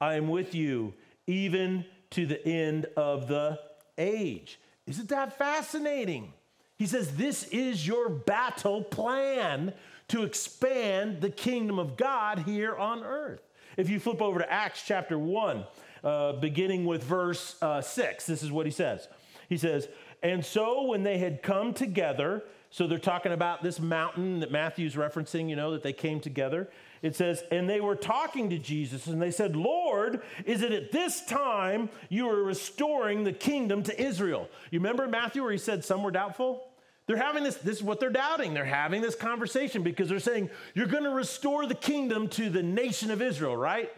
I 0.00 0.14
am 0.14 0.28
with 0.28 0.54
you 0.54 0.94
even 1.26 1.84
to 2.10 2.26
the 2.26 2.44
end 2.46 2.86
of 2.96 3.28
the 3.28 3.58
age. 3.96 4.58
Isn't 4.86 5.08
that 5.10 5.36
fascinating? 5.36 6.32
He 6.76 6.86
says, 6.86 7.16
This 7.16 7.44
is 7.44 7.86
your 7.86 8.08
battle 8.08 8.82
plan 8.82 9.74
to 10.08 10.22
expand 10.22 11.20
the 11.20 11.30
kingdom 11.30 11.78
of 11.78 11.96
God 11.96 12.40
here 12.40 12.74
on 12.74 13.04
earth. 13.04 13.42
If 13.76 13.90
you 13.90 14.00
flip 14.00 14.22
over 14.22 14.38
to 14.38 14.50
Acts 14.50 14.82
chapter 14.86 15.18
1, 15.18 15.64
uh, 16.02 16.32
beginning 16.34 16.84
with 16.84 17.04
verse 17.04 17.56
uh, 17.60 17.80
6, 17.80 18.26
this 18.26 18.42
is 18.42 18.50
what 18.50 18.66
he 18.66 18.72
says. 18.72 19.08
He 19.48 19.58
says, 19.58 19.88
And 20.22 20.44
so 20.44 20.84
when 20.84 21.02
they 21.02 21.18
had 21.18 21.42
come 21.42 21.74
together, 21.74 22.44
so 22.70 22.86
they're 22.86 22.98
talking 22.98 23.32
about 23.32 23.62
this 23.62 23.80
mountain 23.80 24.40
that 24.40 24.50
Matthew's 24.50 24.94
referencing, 24.94 25.48
you 25.48 25.56
know, 25.56 25.72
that 25.72 25.82
they 25.82 25.92
came 25.92 26.20
together. 26.20 26.68
It 27.02 27.14
says, 27.14 27.42
and 27.50 27.68
they 27.68 27.80
were 27.80 27.94
talking 27.96 28.50
to 28.50 28.58
Jesus, 28.58 29.06
and 29.06 29.22
they 29.22 29.30
said, 29.30 29.54
Lord, 29.54 30.22
is 30.44 30.62
it 30.62 30.72
at 30.72 30.90
this 30.90 31.24
time 31.24 31.90
you 32.08 32.28
are 32.28 32.42
restoring 32.42 33.24
the 33.24 33.32
kingdom 33.32 33.82
to 33.84 34.02
Israel? 34.02 34.48
You 34.70 34.80
remember 34.80 35.06
Matthew 35.06 35.42
where 35.42 35.52
he 35.52 35.58
said 35.58 35.84
some 35.84 36.02
were 36.02 36.10
doubtful? 36.10 36.64
They're 37.06 37.16
having 37.16 37.42
this, 37.42 37.56
this 37.56 37.78
is 37.78 37.82
what 37.82 38.00
they're 38.00 38.10
doubting. 38.10 38.52
They're 38.52 38.64
having 38.64 39.00
this 39.00 39.14
conversation 39.14 39.82
because 39.82 40.08
they're 40.08 40.20
saying, 40.20 40.50
You're 40.74 40.86
going 40.86 41.04
to 41.04 41.10
restore 41.10 41.66
the 41.66 41.74
kingdom 41.74 42.28
to 42.30 42.50
the 42.50 42.62
nation 42.62 43.10
of 43.10 43.22
Israel, 43.22 43.56
right? 43.56 43.90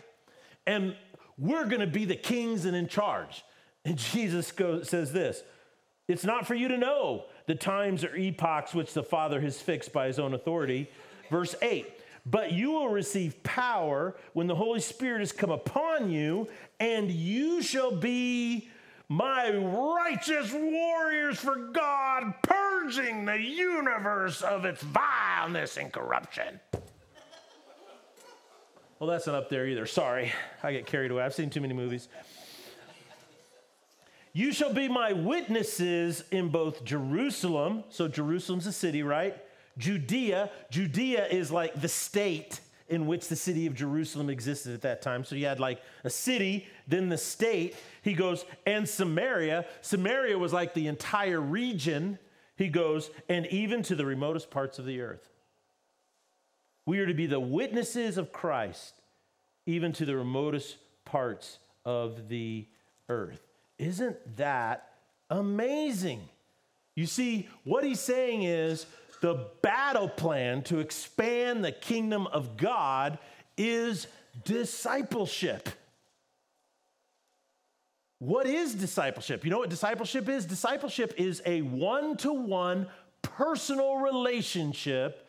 And 0.66 0.94
we're 1.36 1.64
going 1.64 1.80
to 1.80 1.88
be 1.88 2.04
the 2.04 2.16
kings 2.16 2.66
and 2.66 2.76
in 2.76 2.86
charge. 2.86 3.42
And 3.84 3.96
Jesus 4.12 4.52
goes, 4.52 4.88
says 4.88 5.12
this 5.12 5.42
It's 6.06 6.24
not 6.24 6.46
for 6.46 6.54
you 6.54 6.68
to 6.68 6.78
know 6.78 7.24
the 7.46 7.56
times 7.56 8.04
or 8.04 8.14
epochs 8.14 8.74
which 8.74 8.92
the 8.94 9.02
Father 9.02 9.40
has 9.40 9.60
fixed 9.60 9.92
by 9.92 10.06
his 10.06 10.18
own 10.18 10.34
authority. 10.34 10.88
Verse 11.30 11.56
8 11.62 11.86
But 12.26 12.52
you 12.52 12.72
will 12.72 12.88
receive 12.88 13.42
power 13.42 14.16
when 14.32 14.46
the 14.46 14.54
Holy 14.54 14.80
Spirit 14.80 15.20
has 15.20 15.32
come 15.32 15.50
upon 15.50 16.10
you, 16.10 16.48
and 16.78 17.10
you 17.10 17.62
shall 17.62 17.90
be 17.90 18.68
my 19.08 19.50
righteous 19.50 20.52
warriors 20.52 21.38
for 21.38 21.56
God, 21.56 22.34
purging 22.42 23.24
the 23.24 23.38
universe 23.38 24.42
of 24.42 24.64
its 24.64 24.82
vileness 24.82 25.76
and 25.76 25.92
corruption. 25.92 26.60
Well, 29.00 29.08
that's 29.08 29.26
not 29.26 29.34
up 29.34 29.48
there 29.48 29.66
either. 29.66 29.86
Sorry, 29.86 30.30
I 30.62 30.72
get 30.72 30.86
carried 30.86 31.10
away. 31.10 31.22
I've 31.22 31.34
seen 31.34 31.48
too 31.48 31.62
many 31.62 31.72
movies. 31.74 32.08
You 34.32 34.52
shall 34.52 34.72
be 34.72 34.88
my 34.88 35.12
witnesses 35.12 36.22
in 36.30 36.50
both 36.50 36.84
Jerusalem, 36.84 37.82
so 37.88 38.06
Jerusalem's 38.06 38.66
a 38.66 38.72
city, 38.72 39.02
right? 39.02 39.36
Judea, 39.80 40.50
Judea 40.70 41.26
is 41.26 41.50
like 41.50 41.80
the 41.80 41.88
state 41.88 42.60
in 42.88 43.06
which 43.06 43.28
the 43.28 43.36
city 43.36 43.66
of 43.66 43.74
Jerusalem 43.74 44.28
existed 44.28 44.74
at 44.74 44.82
that 44.82 45.00
time. 45.00 45.24
So 45.24 45.36
you 45.36 45.46
had 45.46 45.60
like 45.60 45.80
a 46.04 46.10
city, 46.10 46.66
then 46.86 47.08
the 47.08 47.16
state. 47.16 47.76
He 48.02 48.14
goes, 48.14 48.44
and 48.66 48.88
Samaria. 48.88 49.64
Samaria 49.80 50.36
was 50.36 50.52
like 50.52 50.74
the 50.74 50.88
entire 50.88 51.40
region. 51.40 52.18
He 52.56 52.68
goes, 52.68 53.10
and 53.28 53.46
even 53.46 53.82
to 53.84 53.94
the 53.94 54.04
remotest 54.04 54.50
parts 54.50 54.78
of 54.78 54.86
the 54.86 55.00
earth. 55.00 55.30
We 56.84 56.98
are 56.98 57.06
to 57.06 57.14
be 57.14 57.26
the 57.26 57.40
witnesses 57.40 58.18
of 58.18 58.32
Christ, 58.32 58.94
even 59.66 59.92
to 59.94 60.04
the 60.04 60.16
remotest 60.16 60.76
parts 61.04 61.58
of 61.84 62.28
the 62.28 62.66
earth. 63.08 63.40
Isn't 63.78 64.36
that 64.36 64.90
amazing? 65.30 66.28
You 66.96 67.06
see, 67.06 67.48
what 67.64 67.84
he's 67.84 68.00
saying 68.00 68.42
is 68.42 68.86
the 69.20 69.48
battle 69.62 70.08
plan 70.08 70.62
to 70.64 70.78
expand 70.78 71.64
the 71.64 71.72
kingdom 71.72 72.26
of 72.28 72.56
God 72.56 73.18
is 73.56 74.06
discipleship. 74.44 75.68
What 78.18 78.46
is 78.46 78.74
discipleship? 78.74 79.44
You 79.44 79.50
know 79.50 79.58
what 79.58 79.70
discipleship 79.70 80.28
is? 80.28 80.44
Discipleship 80.44 81.14
is 81.16 81.42
a 81.46 81.62
one 81.62 82.16
to 82.18 82.32
one 82.32 82.86
personal 83.22 83.96
relationship 83.96 85.26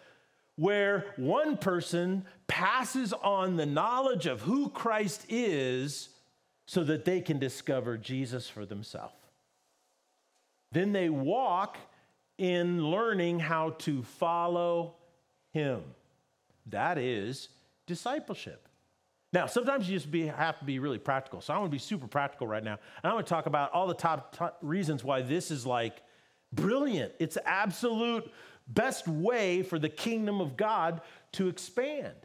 where 0.58 1.06
one 1.16 1.58
person 1.58 2.26
passes 2.48 3.14
on 3.14 3.56
the 3.56 3.66
knowledge 3.66 4.26
of 4.26 4.42
who 4.42 4.70
Christ 4.70 5.26
is 5.30 6.10
so 6.66 6.84
that 6.84 7.06
they 7.06 7.22
can 7.22 7.40
discover 7.40 7.98
Jesus 7.98 8.50
for 8.50 8.66
themselves. 8.66 9.16
Then 10.72 10.92
they 10.94 11.10
walk 11.10 11.78
in 12.38 12.84
learning 12.90 13.40
how 13.40 13.72
to 13.80 14.04
follow 14.04 14.96
him. 15.52 15.82
That 16.68 16.98
is 16.98 17.50
discipleship. 17.88 18.68
Now, 19.34 19.46
sometimes 19.46 19.90
you 19.90 19.96
just 19.96 20.12
be, 20.12 20.28
have 20.28 20.60
to 20.60 20.66
be 20.66 20.80
really 20.80 20.98
practical. 20.98 21.42
So 21.42 21.54
I 21.54 21.58
want 21.58 21.72
to 21.72 21.76
be 21.76 21.80
super 21.80 22.08
practical 22.08 22.48
right 22.48 22.64
now. 22.64 22.78
And 23.04 23.12
I 23.12 23.14
want 23.14 23.26
to 23.26 23.30
talk 23.30 23.46
about 23.46 23.72
all 23.72 23.88
the 23.88 23.94
top, 23.94 24.36
top 24.36 24.58
reasons 24.62 25.04
why 25.04 25.22
this 25.22 25.52
is 25.52 25.66
like 25.66 26.02
brilliant. 26.52 27.14
It's 27.20 27.38
absolute 27.46 28.30
best 28.68 29.08
way 29.08 29.64
for 29.64 29.80
the 29.80 29.90
kingdom 29.90 30.42
of 30.42 30.58
God 30.58 31.02
to 31.34 31.48
expand 31.48 32.16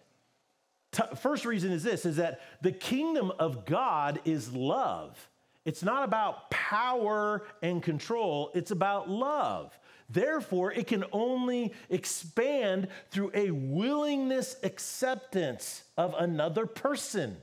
first 1.16 1.44
reason 1.44 1.72
is 1.72 1.82
this 1.82 2.04
is 2.04 2.16
that 2.16 2.40
the 2.62 2.72
kingdom 2.72 3.32
of 3.38 3.64
God 3.64 4.20
is 4.24 4.52
love. 4.52 5.28
It's 5.64 5.82
not 5.82 6.04
about 6.04 6.50
power 6.50 7.44
and 7.62 7.82
control, 7.82 8.50
it's 8.54 8.70
about 8.70 9.08
love. 9.08 9.78
Therefore, 10.08 10.72
it 10.72 10.86
can 10.86 11.04
only 11.12 11.72
expand 11.90 12.88
through 13.10 13.32
a 13.34 13.50
willingness 13.50 14.56
acceptance 14.62 15.82
of 15.96 16.14
another 16.18 16.66
person. 16.66 17.36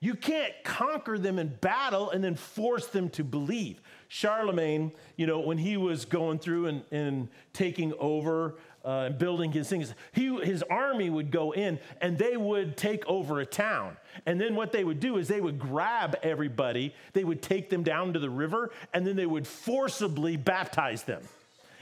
You 0.00 0.14
can't 0.14 0.52
conquer 0.64 1.18
them 1.18 1.38
in 1.38 1.48
battle 1.62 2.10
and 2.10 2.22
then 2.22 2.34
force 2.34 2.88
them 2.88 3.08
to 3.10 3.24
believe. 3.24 3.80
Charlemagne, 4.08 4.92
you 5.16 5.26
know, 5.26 5.40
when 5.40 5.56
he 5.56 5.78
was 5.78 6.04
going 6.04 6.40
through 6.40 6.66
and, 6.66 6.82
and 6.90 7.28
taking 7.54 7.94
over 7.98 8.56
uh, 8.84 9.04
and 9.06 9.18
building 9.18 9.50
his 9.50 9.66
things, 9.66 9.94
he, 10.12 10.36
his 10.44 10.62
army 10.64 11.08
would 11.08 11.30
go 11.30 11.52
in 11.52 11.78
and 12.02 12.18
they 12.18 12.36
would 12.36 12.76
take 12.76 13.06
over 13.06 13.40
a 13.40 13.46
town. 13.46 13.96
And 14.26 14.38
then 14.38 14.54
what 14.54 14.72
they 14.72 14.84
would 14.84 15.00
do 15.00 15.16
is 15.16 15.26
they 15.26 15.40
would 15.40 15.58
grab 15.58 16.16
everybody, 16.22 16.94
they 17.14 17.24
would 17.24 17.40
take 17.40 17.70
them 17.70 17.82
down 17.82 18.12
to 18.12 18.18
the 18.18 18.28
river, 18.28 18.72
and 18.92 19.06
then 19.06 19.16
they 19.16 19.24
would 19.24 19.46
forcibly 19.46 20.36
baptize 20.36 21.04
them 21.04 21.22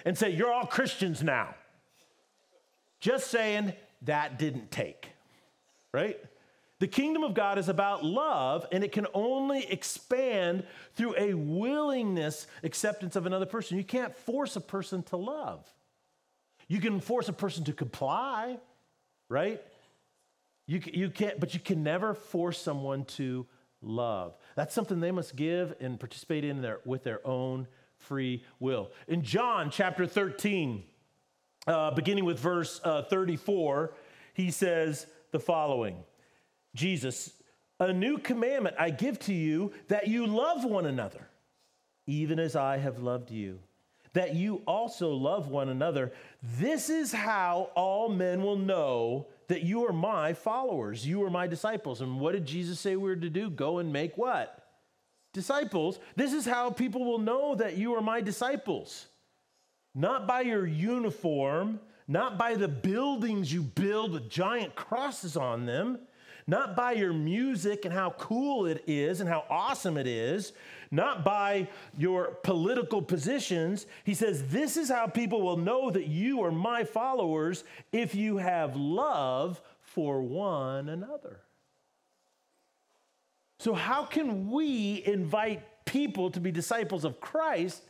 and 0.04 0.16
say, 0.16 0.30
You're 0.30 0.52
all 0.52 0.66
Christians 0.66 1.22
now. 1.22 1.54
Just 3.00 3.30
saying, 3.30 3.72
that 4.02 4.38
didn't 4.38 4.70
take, 4.70 5.10
right? 5.92 6.18
The 6.80 6.88
kingdom 6.88 7.22
of 7.22 7.34
God 7.34 7.58
is 7.58 7.68
about 7.68 8.04
love, 8.04 8.66
and 8.72 8.82
it 8.82 8.90
can 8.90 9.06
only 9.14 9.64
expand 9.70 10.64
through 10.96 11.14
a 11.16 11.34
willingness, 11.34 12.48
acceptance 12.64 13.14
of 13.14 13.24
another 13.24 13.46
person. 13.46 13.78
You 13.78 13.84
can't 13.84 14.14
force 14.14 14.56
a 14.56 14.60
person 14.60 15.04
to 15.04 15.16
love. 15.16 15.64
You 16.66 16.80
can 16.80 17.00
force 17.00 17.28
a 17.28 17.32
person 17.32 17.62
to 17.64 17.72
comply, 17.72 18.58
right? 19.28 19.62
You, 20.66 20.80
you 20.92 21.10
can't, 21.10 21.38
but 21.38 21.54
you 21.54 21.60
can 21.60 21.84
never 21.84 22.14
force 22.14 22.60
someone 22.60 23.04
to 23.16 23.46
love. 23.80 24.36
That's 24.56 24.74
something 24.74 24.98
they 24.98 25.10
must 25.12 25.36
give 25.36 25.74
and 25.80 26.00
participate 26.00 26.44
in 26.44 26.62
their, 26.62 26.80
with 26.84 27.04
their 27.04 27.24
own 27.26 27.68
free 28.02 28.44
will. 28.60 28.90
In 29.08 29.22
John 29.22 29.70
chapter 29.70 30.06
13, 30.06 30.82
uh, 31.66 31.92
beginning 31.92 32.24
with 32.24 32.38
verse 32.38 32.80
uh, 32.84 33.02
34, 33.02 33.94
he 34.34 34.50
says 34.50 35.06
the 35.30 35.38
following 35.38 35.96
Jesus, 36.74 37.32
a 37.78 37.92
new 37.92 38.18
commandment 38.18 38.76
I 38.78 38.90
give 38.90 39.18
to 39.20 39.34
you 39.34 39.72
that 39.88 40.08
you 40.08 40.26
love 40.26 40.64
one 40.64 40.86
another, 40.86 41.28
even 42.06 42.38
as 42.38 42.56
I 42.56 42.78
have 42.78 43.00
loved 43.00 43.30
you, 43.30 43.58
that 44.14 44.34
you 44.34 44.62
also 44.66 45.10
love 45.10 45.48
one 45.48 45.68
another. 45.68 46.12
This 46.42 46.90
is 46.90 47.12
how 47.12 47.70
all 47.74 48.08
men 48.08 48.42
will 48.42 48.56
know 48.56 49.26
that 49.48 49.62
you 49.62 49.86
are 49.86 49.92
my 49.92 50.32
followers, 50.32 51.06
you 51.06 51.22
are 51.24 51.30
my 51.30 51.46
disciples. 51.46 52.00
And 52.00 52.20
what 52.20 52.32
did 52.32 52.46
Jesus 52.46 52.80
say 52.80 52.96
we 52.96 53.02
were 53.10 53.16
to 53.16 53.30
do? 53.30 53.50
Go 53.50 53.78
and 53.78 53.92
make 53.92 54.16
what? 54.16 54.61
Disciples. 55.32 55.98
This 56.16 56.32
is 56.32 56.44
how 56.44 56.70
people 56.70 57.04
will 57.04 57.18
know 57.18 57.54
that 57.54 57.76
you 57.76 57.94
are 57.94 58.02
my 58.02 58.20
disciples. 58.20 59.06
Not 59.94 60.26
by 60.26 60.42
your 60.42 60.66
uniform, 60.66 61.80
not 62.08 62.38
by 62.38 62.54
the 62.54 62.68
buildings 62.68 63.52
you 63.52 63.62
build 63.62 64.12
with 64.12 64.30
giant 64.30 64.74
crosses 64.74 65.36
on 65.36 65.66
them 65.66 65.98
not 66.46 66.76
by 66.76 66.92
your 66.92 67.12
music 67.12 67.84
and 67.84 67.94
how 67.94 68.10
cool 68.10 68.66
it 68.66 68.84
is 68.86 69.20
and 69.20 69.28
how 69.28 69.44
awesome 69.48 69.96
it 69.96 70.06
is, 70.06 70.52
not 70.90 71.24
by 71.24 71.68
your 71.96 72.38
political 72.42 73.00
positions. 73.00 73.86
He 74.04 74.14
says, 74.14 74.48
This 74.48 74.76
is 74.76 74.88
how 74.88 75.06
people 75.06 75.42
will 75.42 75.56
know 75.56 75.90
that 75.90 76.06
you 76.06 76.42
are 76.42 76.52
my 76.52 76.84
followers 76.84 77.64
if 77.92 78.14
you 78.14 78.38
have 78.38 78.76
love 78.76 79.60
for 79.80 80.22
one 80.22 80.88
another. 80.88 81.40
So, 83.62 83.74
how 83.74 84.02
can 84.02 84.50
we 84.50 85.04
invite 85.06 85.84
people 85.84 86.32
to 86.32 86.40
be 86.40 86.50
disciples 86.50 87.04
of 87.04 87.20
Christ 87.20 87.80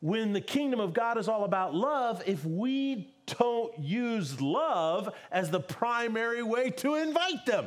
when 0.00 0.32
the 0.32 0.40
kingdom 0.40 0.80
of 0.80 0.94
God 0.94 1.18
is 1.18 1.28
all 1.28 1.44
about 1.44 1.74
love 1.74 2.22
if 2.24 2.46
we 2.46 3.12
don't 3.26 3.78
use 3.78 4.40
love 4.40 5.14
as 5.30 5.50
the 5.50 5.60
primary 5.60 6.42
way 6.42 6.70
to 6.70 6.94
invite 6.94 7.44
them? 7.44 7.66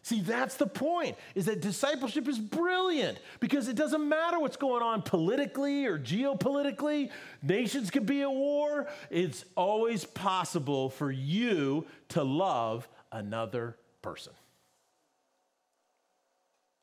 See, 0.00 0.22
that's 0.22 0.56
the 0.56 0.66
point, 0.66 1.18
is 1.34 1.44
that 1.44 1.60
discipleship 1.60 2.26
is 2.28 2.38
brilliant 2.38 3.18
because 3.38 3.68
it 3.68 3.76
doesn't 3.76 4.08
matter 4.08 4.40
what's 4.40 4.56
going 4.56 4.82
on 4.82 5.02
politically 5.02 5.84
or 5.84 5.98
geopolitically. 5.98 7.10
Nations 7.42 7.90
could 7.90 8.06
be 8.06 8.22
at 8.22 8.30
war. 8.30 8.88
It's 9.10 9.44
always 9.54 10.06
possible 10.06 10.88
for 10.88 11.12
you 11.12 11.84
to 12.08 12.24
love 12.24 12.88
another 13.12 13.76
person. 14.00 14.32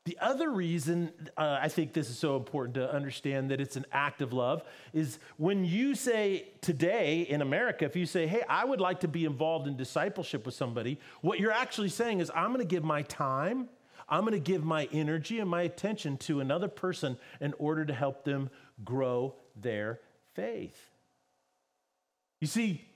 The 0.08 0.16
other 0.22 0.48
reason 0.48 1.12
uh, 1.36 1.58
I 1.60 1.68
think 1.68 1.92
this 1.92 2.08
is 2.08 2.18
so 2.18 2.36
important 2.36 2.76
to 2.76 2.90
understand 2.90 3.50
that 3.50 3.60
it's 3.60 3.76
an 3.76 3.84
act 3.92 4.22
of 4.22 4.32
love 4.32 4.62
is 4.94 5.18
when 5.36 5.66
you 5.66 5.94
say 5.94 6.48
today 6.62 7.26
in 7.28 7.42
America, 7.42 7.84
if 7.84 7.94
you 7.94 8.06
say, 8.06 8.26
hey, 8.26 8.42
I 8.48 8.64
would 8.64 8.80
like 8.80 9.00
to 9.00 9.08
be 9.08 9.26
involved 9.26 9.68
in 9.68 9.76
discipleship 9.76 10.46
with 10.46 10.54
somebody, 10.54 10.98
what 11.20 11.40
you're 11.40 11.52
actually 11.52 11.90
saying 11.90 12.20
is, 12.20 12.30
I'm 12.34 12.54
going 12.54 12.66
to 12.66 12.74
give 12.74 12.84
my 12.84 13.02
time, 13.02 13.68
I'm 14.08 14.22
going 14.22 14.32
to 14.32 14.38
give 14.38 14.64
my 14.64 14.88
energy 14.92 15.40
and 15.40 15.50
my 15.50 15.60
attention 15.60 16.16
to 16.20 16.40
another 16.40 16.68
person 16.68 17.18
in 17.38 17.52
order 17.58 17.84
to 17.84 17.92
help 17.92 18.24
them 18.24 18.48
grow 18.82 19.34
their 19.60 20.00
faith. 20.32 20.88
You 22.40 22.46
see, 22.46 22.87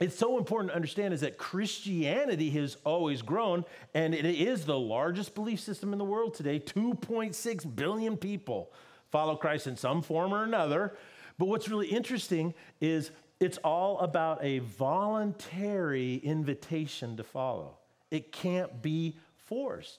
it's 0.00 0.16
so 0.16 0.38
important 0.38 0.70
to 0.70 0.76
understand 0.76 1.12
is 1.12 1.22
that 1.22 1.38
Christianity 1.38 2.50
has 2.50 2.76
always 2.84 3.20
grown, 3.20 3.64
and 3.94 4.14
it 4.14 4.24
is 4.24 4.64
the 4.64 4.78
largest 4.78 5.34
belief 5.34 5.58
system 5.58 5.92
in 5.92 5.98
the 5.98 6.04
world 6.04 6.34
today. 6.34 6.60
2.6 6.60 7.76
billion 7.76 8.16
people 8.16 8.72
follow 9.10 9.34
Christ 9.34 9.66
in 9.66 9.76
some 9.76 10.02
form 10.02 10.32
or 10.32 10.44
another. 10.44 10.94
But 11.36 11.46
what's 11.46 11.68
really 11.68 11.88
interesting 11.88 12.54
is 12.80 13.10
it's 13.40 13.58
all 13.58 13.98
about 13.98 14.42
a 14.42 14.60
voluntary 14.60 16.16
invitation 16.16 17.16
to 17.16 17.24
follow, 17.24 17.78
it 18.10 18.30
can't 18.32 18.80
be 18.82 19.16
forced. 19.36 19.98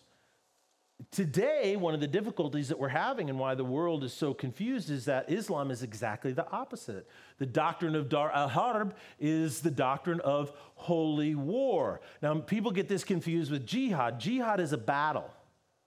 Today, 1.12 1.78
one 1.78 1.94
of 1.94 2.02
the 2.02 2.08
difficulties 2.08 2.68
that 2.68 2.78
we're 2.78 2.90
having 2.90 3.30
and 3.30 3.40
why 3.40 3.56
the 3.56 3.64
world 3.64 4.04
is 4.04 4.14
so 4.14 4.34
confused 4.34 4.90
is 4.90 5.06
that 5.06 5.32
Islam 5.32 5.72
is 5.72 5.82
exactly 5.82 6.34
the 6.34 6.48
opposite. 6.52 7.08
The 7.38 7.46
doctrine 7.46 7.96
of 7.96 8.10
Dar 8.10 8.30
al 8.32 8.50
Harb 8.50 8.96
is 9.18 9.62
the 9.62 9.72
doctrine 9.72 10.20
of 10.20 10.52
holy 10.76 11.36
war. 11.36 12.02
Now, 12.22 12.36
people 12.40 12.72
get 12.72 12.90
this 12.90 13.06
confused 13.06 13.50
with 13.50 13.66
jihad. 13.66 14.20
Jihad 14.20 14.60
is 14.60 14.74
a 14.74 14.78
battle, 14.78 15.34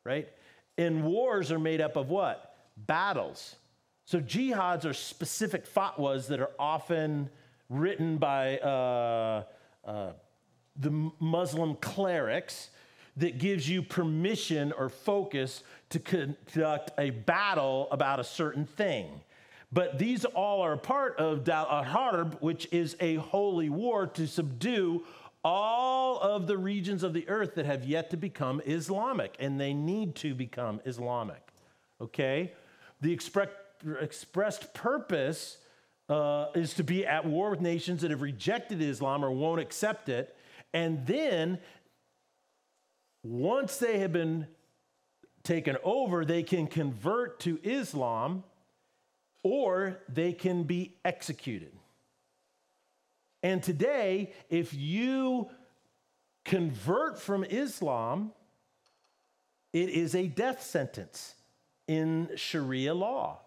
right? 0.03 0.29
And 0.79 1.05
wars 1.05 1.53
are 1.53 1.59
made 1.59 1.83
up 1.83 1.97
of 1.97 2.09
what? 2.09 2.57
Battles. 2.79 3.57
So, 4.07 4.19
jihads 4.19 4.87
are 4.87 4.95
specific 4.95 5.73
fatwas 5.73 6.27
that 6.29 6.41
are 6.41 6.51
often 6.59 7.29
written 7.69 8.17
by 8.17 8.59
uh, 8.59 9.45
uh, 9.85 10.13
the 10.75 11.11
Muslim 11.21 11.75
clerics 11.77 12.71
that 13.17 13.39
gives 13.39 13.69
you 13.69 13.83
permission 13.83 14.73
or 14.73 14.89
focus 14.89 15.63
to 15.91 15.99
conduct 15.99 16.93
a 16.99 17.11
battle 17.11 17.89
about 17.91 18.21
a 18.21 18.25
certain 18.25 18.65
thing. 18.65 19.21
But 19.73 19.99
these 19.99 20.25
all 20.25 20.61
are 20.61 20.77
part 20.77 21.19
of 21.19 21.45
Dal 21.45 21.67
Harb, 21.85 22.37
which 22.41 22.69
is 22.73 22.97
a 23.01 23.17
holy 23.17 23.71
war 23.71 24.07
to 24.09 24.27
subdue 24.27 25.05
all 25.45 26.21
of 26.21 26.47
the 26.47 26.57
regions 26.57 27.03
of 27.03 27.13
the 27.13 27.29
earth 27.29 27.55
that 27.57 27.67
have 27.67 27.85
yet 27.85 28.11
to 28.11 28.17
become 28.17 28.61
Islamic, 28.67 29.35
and 29.41 29.59
they 29.59 29.75
need 29.75 30.15
to 30.17 30.35
become 30.35 30.81
Islamic. 30.85 31.43
Okay? 32.01 32.53
The 33.01 33.17
expre- 33.17 33.49
expressed 34.01 34.73
purpose 34.73 35.59
uh, 36.09 36.47
is 36.55 36.75
to 36.75 36.85
be 36.85 37.07
at 37.07 37.25
war 37.25 37.51
with 37.51 37.61
nations 37.61 38.03
that 38.03 38.11
have 38.11 38.23
rejected 38.23 38.81
Islam 38.81 39.25
or 39.25 39.31
won't 39.31 39.61
accept 39.61 40.09
it, 40.09 40.37
and 40.75 41.07
then 41.07 41.59
once 43.23 43.77
they 43.77 43.99
have 43.99 44.13
been 44.13 44.47
taken 45.43 45.77
over, 45.85 46.25
they 46.25 46.43
can 46.43 46.67
convert 46.67 47.41
to 47.41 47.59
Islam 47.63 48.45
or 49.43 49.99
they 50.09 50.33
can 50.33 50.63
be 50.65 50.95
executed. 51.05 51.73
And 53.43 53.63
today, 53.63 54.33
if 54.51 54.73
you 54.73 55.49
convert 56.45 57.19
from 57.19 57.45
Islam, 57.45 58.33
it 59.73 59.89
is 59.89 60.15
a 60.15 60.29
death 60.29 60.63
sentence 60.63 61.35
in 61.89 62.31
Sharia 62.37 62.95
law. 62.95 63.41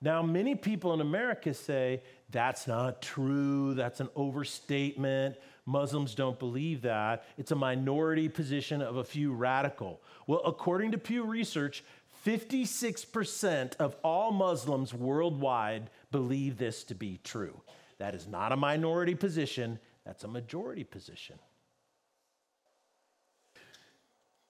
Now, 0.00 0.22
many 0.22 0.54
people 0.54 0.92
in 0.94 1.00
America 1.00 1.54
say 1.54 2.02
that's 2.30 2.66
not 2.66 3.00
true, 3.00 3.74
that's 3.74 4.00
an 4.00 4.08
overstatement. 4.16 5.36
Muslims 5.66 6.14
don't 6.14 6.38
believe 6.38 6.82
that. 6.82 7.24
It's 7.36 7.50
a 7.50 7.56
minority 7.56 8.28
position 8.28 8.80
of 8.80 8.96
a 8.96 9.04
few 9.04 9.32
radical. 9.32 10.00
Well, 10.26 10.40
according 10.44 10.92
to 10.92 10.98
Pew 10.98 11.24
Research, 11.24 11.82
56% 12.24 13.76
of 13.76 13.96
all 14.02 14.32
Muslims 14.32 14.94
worldwide 14.94 15.90
believe 16.10 16.56
this 16.56 16.84
to 16.84 16.94
be 16.94 17.20
true. 17.22 17.60
That 17.98 18.14
is 18.14 18.26
not 18.26 18.52
a 18.52 18.56
minority 18.56 19.14
position, 19.14 19.78
that's 20.04 20.24
a 20.24 20.28
majority 20.28 20.84
position. 20.84 21.36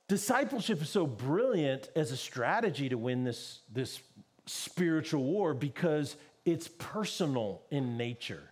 Discipleship 0.09 0.83
is 0.83 0.89
so 0.89 1.07
brilliant 1.07 1.89
as 1.97 2.13
a 2.13 2.17
strategy 2.17 2.89
to 2.89 2.97
win 2.97 3.25
this, 3.25 3.61
this 3.73 4.01
spiritual 4.47 5.25
war 5.25 5.53
because 5.53 6.17
it's 6.45 6.69
personal 6.69 7.63
in 7.71 7.97
nature. 7.97 8.45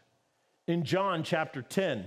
In 0.66 0.84
John 0.84 1.22
chapter 1.22 1.62
10, 1.62 2.06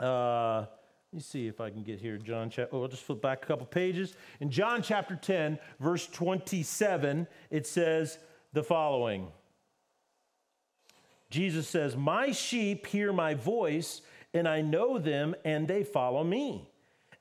uh, 0.00 0.60
Let 0.60 1.12
me 1.12 1.20
see 1.20 1.46
if 1.46 1.60
I 1.60 1.70
can 1.70 1.82
get 1.82 2.00
here. 2.00 2.16
John 2.18 2.50
chapter, 2.50 2.74
oh, 2.74 2.82
I'll 2.82 2.88
just 2.88 3.02
flip 3.02 3.20
back 3.22 3.42
a 3.42 3.46
couple 3.46 3.66
pages. 3.66 4.14
In 4.40 4.50
John 4.50 4.82
chapter 4.82 5.16
10, 5.16 5.58
verse 5.78 6.06
27, 6.06 7.26
it 7.50 7.66
says 7.66 8.18
the 8.52 8.62
following 8.62 9.28
Jesus 11.30 11.68
says, 11.68 11.96
My 11.96 12.32
sheep 12.32 12.86
hear 12.86 13.12
my 13.12 13.34
voice, 13.34 14.02
and 14.34 14.48
I 14.48 14.60
know 14.60 14.98
them, 14.98 15.34
and 15.44 15.66
they 15.66 15.84
follow 15.84 16.24
me. 16.24 16.68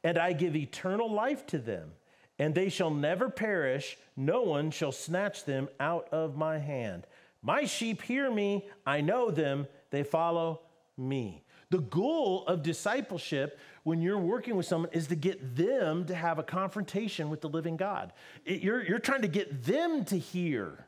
And 0.04 0.18
I 0.18 0.34
give 0.34 0.56
eternal 0.56 1.12
life 1.12 1.46
to 1.48 1.60
them, 1.60 1.92
and 2.40 2.56
they 2.56 2.70
shall 2.70 2.90
never 2.90 3.30
perish. 3.30 3.98
No 4.18 4.42
one 4.42 4.72
shall 4.72 4.92
snatch 4.92 5.46
them 5.46 5.70
out 5.80 6.10
of 6.12 6.36
my 6.36 6.58
hand. 6.58 7.06
My 7.42 7.66
sheep 7.66 8.02
hear 8.02 8.32
me, 8.32 8.68
I 8.86 9.02
know 9.02 9.32
them, 9.32 9.68
they 9.92 10.04
follow 10.04 10.62
me. 10.98 11.44
The 11.72 11.80
goal 11.80 12.46
of 12.48 12.64
discipleship 12.64 13.60
when 13.84 14.02
you're 14.02 14.18
working 14.18 14.56
with 14.56 14.66
someone 14.66 14.90
is 14.92 15.08
to 15.08 15.16
get 15.16 15.56
them 15.56 16.06
to 16.06 16.16
have 16.16 16.40
a 16.40 16.44
confrontation 16.44 17.30
with 17.30 17.42
the 17.42 17.50
living 17.50 17.78
God. 17.78 18.12
It, 18.46 18.62
you're, 18.62 18.84
you're 18.84 19.00
trying 19.00 19.22
to 19.22 19.28
get 19.28 19.64
them 19.64 20.04
to 20.06 20.18
hear 20.18 20.88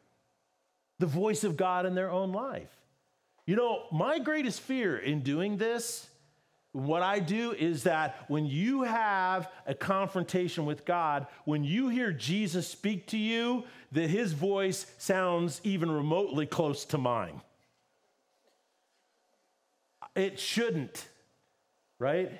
the 0.98 1.06
voice 1.06 1.44
of 1.44 1.58
God 1.58 1.86
in 1.86 1.96
their 1.96 2.10
own 2.10 2.32
life. 2.32 2.70
You 3.46 3.56
know, 3.56 3.84
my 3.91 4.20
greatest 4.20 4.62
fear 4.62 4.98
in 4.98 5.22
doing 5.22 5.58
this, 5.58 6.08
what 6.74 7.02
I 7.02 7.20
do 7.20 7.52
is 7.52 7.84
that 7.84 8.26
when 8.28 8.46
you 8.46 8.84
have 8.84 9.52
a 9.65 9.74
confrontation 9.74 10.65
with 10.65 10.86
God, 10.86 11.28
when 11.44 11.63
you 11.63 11.89
hear 11.89 12.12
Jesus 12.12 12.67
speak 12.67 13.08
to 13.08 13.17
you, 13.17 13.65
that 13.91 14.10
his 14.10 14.34
voice 14.34 14.86
sounds 14.98 15.60
even 15.63 15.91
remotely 15.91 16.46
close 16.46 16.86
to 16.86 16.98
mine. 16.98 17.41
It 20.15 20.39
shouldn't, 20.39 21.06
right? 22.00 22.32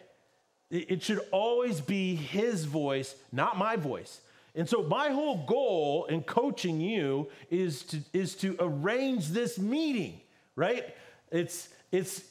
It 0.70 1.04
should 1.04 1.20
always 1.32 1.82
be 1.82 2.16
his 2.16 2.66
voice, 2.66 3.16
not 3.32 3.58
my 3.58 3.76
voice. 3.76 4.22
And 4.56 4.68
so 4.68 4.84
my 4.84 5.10
whole 5.10 5.46
goal 5.46 6.06
in 6.06 6.24
coaching 6.24 6.82
you 6.82 7.30
is 7.50 7.84
to, 7.84 8.00
is 8.14 8.36
to 8.36 8.56
arrange 8.60 9.30
this 9.30 9.58
meeting 9.58 10.22
right? 10.56 10.96
It's, 11.32 11.70
it's 11.92 12.24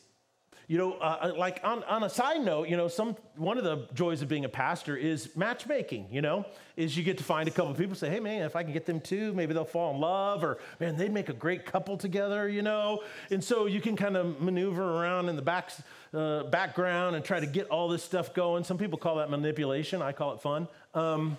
you 0.70 0.78
know, 0.78 0.92
uh, 1.00 1.18
uh, 1.20 1.32
like 1.36 1.58
on, 1.64 1.82
on 1.82 2.04
a 2.04 2.08
side 2.08 2.42
note, 2.42 2.68
you 2.68 2.76
know, 2.76 2.86
some 2.86 3.16
one 3.34 3.58
of 3.58 3.64
the 3.64 3.88
joys 3.92 4.22
of 4.22 4.28
being 4.28 4.44
a 4.44 4.48
pastor 4.48 4.96
is 4.96 5.34
matchmaking. 5.34 6.06
You 6.12 6.22
know, 6.22 6.46
is 6.76 6.96
you 6.96 7.02
get 7.02 7.18
to 7.18 7.24
find 7.24 7.48
a 7.48 7.50
couple 7.50 7.72
of 7.72 7.76
people 7.76 7.96
say, 7.96 8.08
hey 8.08 8.20
man, 8.20 8.42
if 8.42 8.54
I 8.54 8.62
can 8.62 8.72
get 8.72 8.86
them 8.86 9.00
too, 9.00 9.34
maybe 9.34 9.52
they'll 9.52 9.64
fall 9.64 9.92
in 9.92 10.00
love, 10.00 10.44
or 10.44 10.58
man, 10.78 10.96
they'd 10.96 11.12
make 11.12 11.28
a 11.28 11.32
great 11.32 11.66
couple 11.66 11.96
together. 11.96 12.48
You 12.48 12.62
know, 12.62 13.02
and 13.32 13.42
so 13.42 13.66
you 13.66 13.80
can 13.80 13.96
kind 13.96 14.16
of 14.16 14.40
maneuver 14.40 15.02
around 15.02 15.28
in 15.28 15.34
the 15.34 15.42
back 15.42 15.72
uh, 16.14 16.44
background 16.44 17.16
and 17.16 17.24
try 17.24 17.40
to 17.40 17.46
get 17.46 17.66
all 17.66 17.88
this 17.88 18.04
stuff 18.04 18.32
going. 18.32 18.62
Some 18.62 18.78
people 18.78 18.96
call 18.96 19.16
that 19.16 19.28
manipulation. 19.28 20.00
I 20.02 20.12
call 20.12 20.34
it 20.34 20.40
fun. 20.40 20.68
Um, 20.94 21.36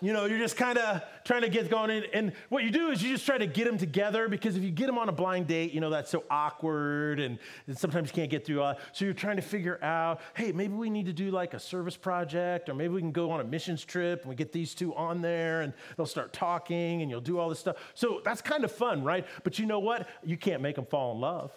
you 0.00 0.12
know, 0.12 0.26
you're 0.26 0.38
just 0.38 0.56
kind 0.56 0.78
of 0.78 1.02
trying 1.24 1.42
to 1.42 1.48
get 1.48 1.68
going. 1.68 1.90
In, 1.90 2.04
and 2.12 2.32
what 2.48 2.62
you 2.62 2.70
do 2.70 2.90
is 2.90 3.02
you 3.02 3.10
just 3.10 3.26
try 3.26 3.36
to 3.36 3.46
get 3.46 3.64
them 3.64 3.78
together 3.78 4.28
because 4.28 4.56
if 4.56 4.62
you 4.62 4.70
get 4.70 4.86
them 4.86 4.96
on 4.96 5.08
a 5.08 5.12
blind 5.12 5.48
date, 5.48 5.72
you 5.72 5.80
know, 5.80 5.90
that's 5.90 6.10
so 6.10 6.24
awkward 6.30 7.18
and, 7.18 7.38
and 7.66 7.76
sometimes 7.76 8.08
you 8.08 8.14
can't 8.14 8.30
get 8.30 8.46
through. 8.46 8.62
All, 8.62 8.76
so 8.92 9.04
you're 9.04 9.14
trying 9.14 9.36
to 9.36 9.42
figure 9.42 9.82
out, 9.82 10.20
hey, 10.34 10.52
maybe 10.52 10.74
we 10.74 10.88
need 10.88 11.06
to 11.06 11.12
do 11.12 11.30
like 11.30 11.52
a 11.54 11.58
service 11.58 11.96
project 11.96 12.68
or 12.68 12.74
maybe 12.74 12.94
we 12.94 13.00
can 13.00 13.12
go 13.12 13.30
on 13.30 13.40
a 13.40 13.44
missions 13.44 13.84
trip 13.84 14.20
and 14.20 14.28
we 14.28 14.36
get 14.36 14.52
these 14.52 14.74
two 14.74 14.94
on 14.94 15.20
there 15.20 15.62
and 15.62 15.72
they'll 15.96 16.06
start 16.06 16.32
talking 16.32 17.02
and 17.02 17.10
you'll 17.10 17.20
do 17.20 17.38
all 17.38 17.48
this 17.48 17.58
stuff. 17.58 17.76
So 17.94 18.20
that's 18.24 18.40
kind 18.40 18.64
of 18.64 18.70
fun, 18.70 19.02
right? 19.02 19.26
But 19.42 19.58
you 19.58 19.66
know 19.66 19.80
what? 19.80 20.08
You 20.22 20.36
can't 20.36 20.62
make 20.62 20.76
them 20.76 20.86
fall 20.86 21.12
in 21.12 21.20
love. 21.20 21.52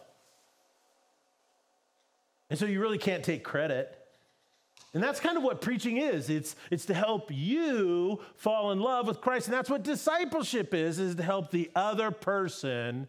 And 2.49 2.57
so 2.57 2.65
you 2.65 2.81
really 2.81 2.97
can't 2.97 3.23
take 3.23 3.43
credit. 3.43 4.00
And 4.93 5.01
that's 5.01 5.21
kind 5.21 5.37
of 5.37 5.43
what 5.43 5.61
preaching 5.61 5.97
is. 5.97 6.29
It's, 6.29 6.55
it's 6.69 6.85
to 6.85 6.93
help 6.93 7.31
you 7.31 8.19
fall 8.35 8.71
in 8.71 8.79
love 8.79 9.07
with 9.07 9.21
Christ. 9.21 9.47
And 9.47 9.53
that's 9.53 9.69
what 9.69 9.83
discipleship 9.83 10.73
is, 10.73 10.99
is 10.99 11.15
to 11.15 11.23
help 11.23 11.51
the 11.51 11.71
other 11.75 12.11
person 12.11 13.07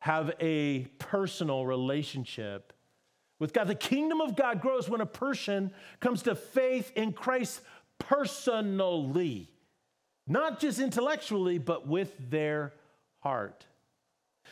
have 0.00 0.32
a 0.40 0.80
personal 0.98 1.64
relationship 1.64 2.72
with 3.38 3.52
God. 3.52 3.68
The 3.68 3.76
kingdom 3.76 4.20
of 4.20 4.34
God 4.34 4.60
grows 4.60 4.88
when 4.88 5.00
a 5.00 5.06
person 5.06 5.70
comes 6.00 6.22
to 6.22 6.34
faith 6.34 6.90
in 6.96 7.12
Christ 7.12 7.60
personally, 8.00 9.48
not 10.26 10.58
just 10.58 10.80
intellectually, 10.80 11.58
but 11.58 11.86
with 11.86 12.12
their 12.30 12.72
heart. 13.20 13.64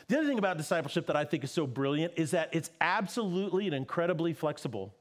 The 0.07 0.19
other 0.19 0.27
thing 0.27 0.39
about 0.39 0.57
discipleship 0.57 1.07
that 1.07 1.17
I 1.17 1.25
think 1.25 1.43
is 1.43 1.51
so 1.51 1.67
brilliant 1.67 2.13
is 2.15 2.31
that 2.31 2.49
it's 2.53 2.69
absolutely 2.79 3.65
and 3.65 3.75
incredibly 3.75 4.31
flexible. 4.31 4.93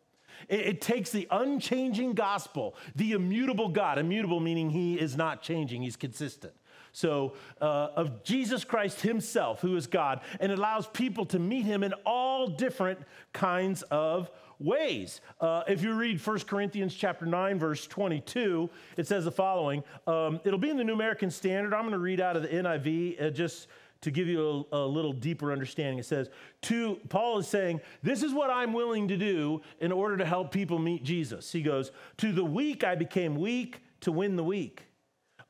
It, 0.49 0.61
it, 0.61 0.81
takes 0.81 1.11
the 1.11 1.29
unchanging 1.31 2.15
gospel, 2.15 2.75
the 2.97 3.13
immutable 3.13 3.69
God, 3.69 3.99
immutable 3.99 4.41
meaning 4.41 4.71
he 4.71 4.95
is 4.99 5.17
not 5.17 5.43
changing, 5.43 5.83
he's 5.83 5.97
consistent. 5.97 6.55
So, 6.93 7.35
uh, 7.61 7.89
of 7.95 8.25
Jesus 8.25 8.65
Christ 8.65 9.01
himself, 9.01 9.61
who 9.61 9.77
is 9.77 9.87
God, 9.87 10.21
and 10.41 10.51
allows 10.51 10.87
people 10.89 11.25
to 11.27 11.39
meet 11.39 11.65
him 11.65 11.85
in 11.85 11.93
all 12.05 12.49
different 12.49 12.99
kinds 13.33 13.83
of 13.83 14.31
ways. 14.59 15.21
Uh, 15.41 15.63
if 15.67 15.83
you 15.83 15.95
read 15.95 16.25
1 16.25 16.41
Corinthians 16.41 16.95
chapter 16.95 17.27
9, 17.27 17.59
verse 17.59 17.87
22, 17.87 18.69
it 18.97 19.07
says 19.07 19.25
the 19.25 19.31
following. 19.31 19.83
Um, 20.07 20.41
it'll 20.45 20.59
be 20.59 20.71
in 20.71 20.77
the 20.77 20.85
New 20.85 20.95
American 20.95 21.31
Standard. 21.31 21.73
I'm 21.73 21.83
going 21.83 21.93
to 21.93 21.99
read 21.99 22.21
out 22.21 22.37
of 22.37 22.43
the 22.43 22.49
NIV 22.49 23.23
uh, 23.23 23.31
just 23.31 23.69
to 24.03 24.11
give 24.11 24.27
you 24.27 24.67
a, 24.73 24.77
a, 24.77 24.87
little 24.87 25.13
deeper 25.13 25.53
understanding. 25.53 25.99
It 25.99 26.07
says, 26.07 26.31
to 26.63 26.99
Paul 27.09 27.39
is 27.39 27.47
saying, 27.47 27.81
This 28.03 28.23
is 28.23 28.33
what 28.33 28.51
I'm 28.51 28.73
willing 28.73 29.09
to 29.09 29.17
do 29.17 29.61
in 29.81 29.93
order 29.93 30.17
to 30.17 30.25
help 30.25 30.53
people 30.53 30.79
meet 30.79 31.05
Jesus. 31.05 31.53
He 31.53 31.63
goes, 31.63 31.93
To 32.19 32.33
the 32.33 32.45
weak 32.45 32.83
I 32.83 32.95
became 32.95 33.35
weak 33.37 33.83
to 34.01 34.13
win 34.13 34.37
the 34.37 34.45
weak. 34.45 34.87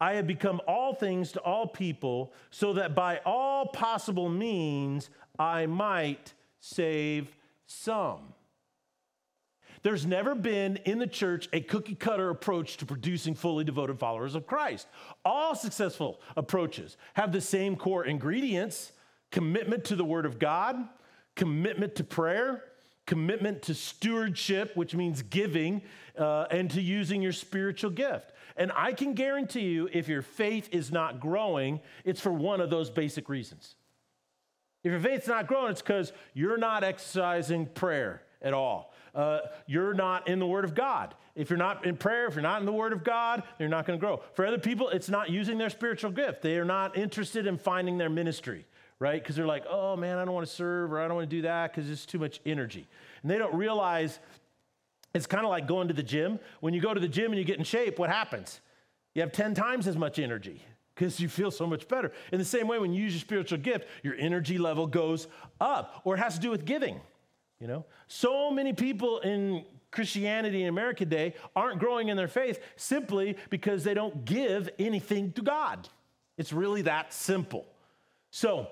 I 0.01 0.15
have 0.15 0.27
become 0.27 0.61
all 0.67 0.95
things 0.95 1.33
to 1.33 1.41
all 1.41 1.67
people, 1.67 2.33
so 2.51 2.73
that 2.73 2.95
by 2.95 3.21
all 3.27 3.67
possible 3.67 4.29
means 4.29 5.11
I 5.39 5.67
might 5.67 6.33
save 6.59 7.37
some. 7.67 8.35
There's 9.83 10.05
never 10.05 10.35
been 10.35 10.77
in 10.79 10.99
the 10.99 11.07
church 11.07 11.49
a 11.53 11.61
cookie 11.61 11.95
cutter 11.95 12.29
approach 12.31 12.77
to 12.79 12.87
producing 12.87 13.35
fully 13.35 13.65
devoted 13.65 13.99
followers 13.99 14.35
of 14.35 14.47
Christ. 14.47 14.87
All 15.25 15.55
successful 15.55 16.21
approaches 16.37 16.97
have 17.15 17.33
the 17.33 17.41
same 17.41 17.77
core 17.77 18.05
ingredients 18.05 18.93
commitment 19.31 19.85
to 19.85 19.97
the 19.97 20.05
Word 20.05 20.27
of 20.27 20.39
God, 20.39 20.77
commitment 21.35 21.95
to 21.95 22.05
prayer, 22.05 22.65
commitment 23.07 23.63
to 23.63 23.75
stewardship, 23.75 24.77
which 24.77 24.95
means 24.95 25.23
giving, 25.23 25.83
uh, 26.19 26.47
and 26.51 26.71
to 26.73 26.83
using 26.83 27.23
your 27.23 27.33
spiritual 27.33 27.91
gift. 27.91 28.33
And 28.57 28.73
I 28.75 28.93
can 28.93 29.15
guarantee 29.15 29.71
you, 29.71 29.89
if 29.93 30.09
your 30.09 30.23
faith 30.23 30.69
is 30.73 30.93
not 30.93 31.21
growing, 31.21 31.81
it's 32.05 32.21
for 32.21 32.33
one 32.33 32.61
of 32.61 32.69
those 32.69 32.91
basic 32.91 33.29
reasons. 33.29 33.77
If 34.83 34.91
your 34.91 35.01
faith's 35.01 35.29
not 35.29 35.47
growing, 35.47 35.71
it's 35.71 35.81
because 35.81 36.13
you're 36.35 36.59
not 36.59 36.85
exercising 36.85 37.67
prayer 37.67 38.23
at 38.43 38.53
all 38.53 38.93
uh, 39.15 39.41
you're 39.67 39.95
not 39.95 40.29
in 40.29 40.39
the 40.39 40.47
Word 40.47 40.65
of 40.65 40.75
God. 40.75 41.15
If 41.35 41.51
you're 41.51 41.59
not 41.59 41.87
in 41.87 41.97
prayer, 41.97 42.27
if 42.27 42.35
you're 42.35 42.43
not 42.43 42.61
in 42.61 42.67
the 42.67 42.73
Word 42.73 42.93
of 42.93 43.05
God, 43.05 43.43
you're 43.59 43.69
not 43.69 43.87
going 43.87 43.99
to 43.99 44.05
grow. 44.05 44.21
For 44.35 44.47
other 44.47 44.59
people, 44.59 44.89
it's 44.89 45.09
not 45.09 45.31
using 45.31 45.59
their 45.59 45.71
spiritual 45.71 46.11
gift. 46.11 46.43
They 46.43 46.59
are 46.59 46.65
not 46.65 46.97
interested 46.97 47.47
in 47.47 47.57
finding 47.59 47.99
their 47.99 48.11
ministry, 48.11 48.67
right? 48.99 49.23
Because 49.23 49.37
they're 49.37 49.47
like, 49.47 49.65
oh 49.69 49.97
man, 49.97 50.19
I 50.19 50.25
don't 50.25 50.35
want 50.35 50.47
to 50.47 50.53
serve 50.53 50.93
or 50.93 51.01
I 51.01 51.09
don't 51.09 51.17
want 51.17 51.31
to 51.31 51.37
do 51.37 51.43
that 51.43 51.73
because 51.73 51.91
it's 51.91 52.07
too 52.07 52.19
much 52.19 52.41
energy. 52.45 52.87
And 53.23 53.31
they 53.31 53.39
don't 53.39 53.55
realize 53.55 54.19
it's 55.15 55.27
kind 55.27 55.45
of 55.45 55.51
like 55.51 55.67
going 55.67 55.89
to 55.89 55.95
the 55.95 56.03
gym. 56.03 56.39
When 56.61 56.75
you 56.75 56.81
go 56.81 56.95
to 56.95 57.01
the 57.01 57.09
gym 57.09 57.33
and 57.33 57.39
you 57.39 57.45
get 57.45 57.59
in 57.59 57.65
shape, 57.65 57.99
what 57.99 58.11
happens? 58.11 58.61
You 59.15 59.23
have 59.23 59.33
10 59.33 59.55
times 59.55 59.89
as 59.89 59.97
much 59.97 60.19
energy 60.19 60.63
because 60.95 61.19
you 61.19 61.29
feel 61.29 61.51
so 61.51 61.67
much 61.67 61.89
better. 61.89 62.13
In 62.31 62.39
the 62.39 62.45
same 62.45 62.69
way, 62.69 62.79
when 62.79 62.93
you 62.93 63.03
use 63.03 63.15
your 63.15 63.21
spiritual 63.21 63.59
gift, 63.59 63.87
your 64.03 64.15
energy 64.17 64.59
level 64.59 64.87
goes 64.87 65.29
up, 65.61 66.03
or 66.05 66.15
it 66.15 66.19
has 66.19 66.35
to 66.35 66.41
do 66.41 66.51
with 66.51 66.65
giving. 66.65 67.01
You 67.61 67.67
know, 67.67 67.85
so 68.09 68.51
many 68.51 68.73
people 68.73 69.21
in 69.21 69.65
Christianity 69.91 70.63
in 70.63 70.69
America 70.69 71.05
today 71.05 71.35
aren't 71.55 71.79
growing 71.79 72.09
in 72.09 72.17
their 72.17 72.29
faith 72.29 72.61
simply 72.77 73.37
because 73.51 73.85
they 73.85 73.93
don't 73.93 74.25
give 74.25 74.71
anything 74.79 75.33
to 75.33 75.43
God. 75.43 75.89
It's 76.39 76.53
really 76.53 76.83
that 76.83 77.13
simple. 77.13 77.67
So, 78.31 78.69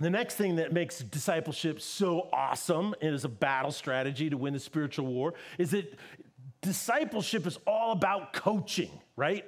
the 0.00 0.10
next 0.10 0.34
thing 0.36 0.56
that 0.56 0.72
makes 0.72 1.00
discipleship 1.00 1.80
so 1.80 2.28
awesome 2.32 2.94
and 3.00 3.14
is 3.14 3.24
a 3.24 3.28
battle 3.28 3.72
strategy 3.72 4.30
to 4.30 4.36
win 4.36 4.52
the 4.54 4.60
spiritual 4.60 5.06
war 5.06 5.34
is 5.58 5.72
that 5.72 5.92
discipleship 6.60 7.46
is 7.46 7.58
all 7.66 7.92
about 7.92 8.32
coaching, 8.32 8.90
right? 9.16 9.44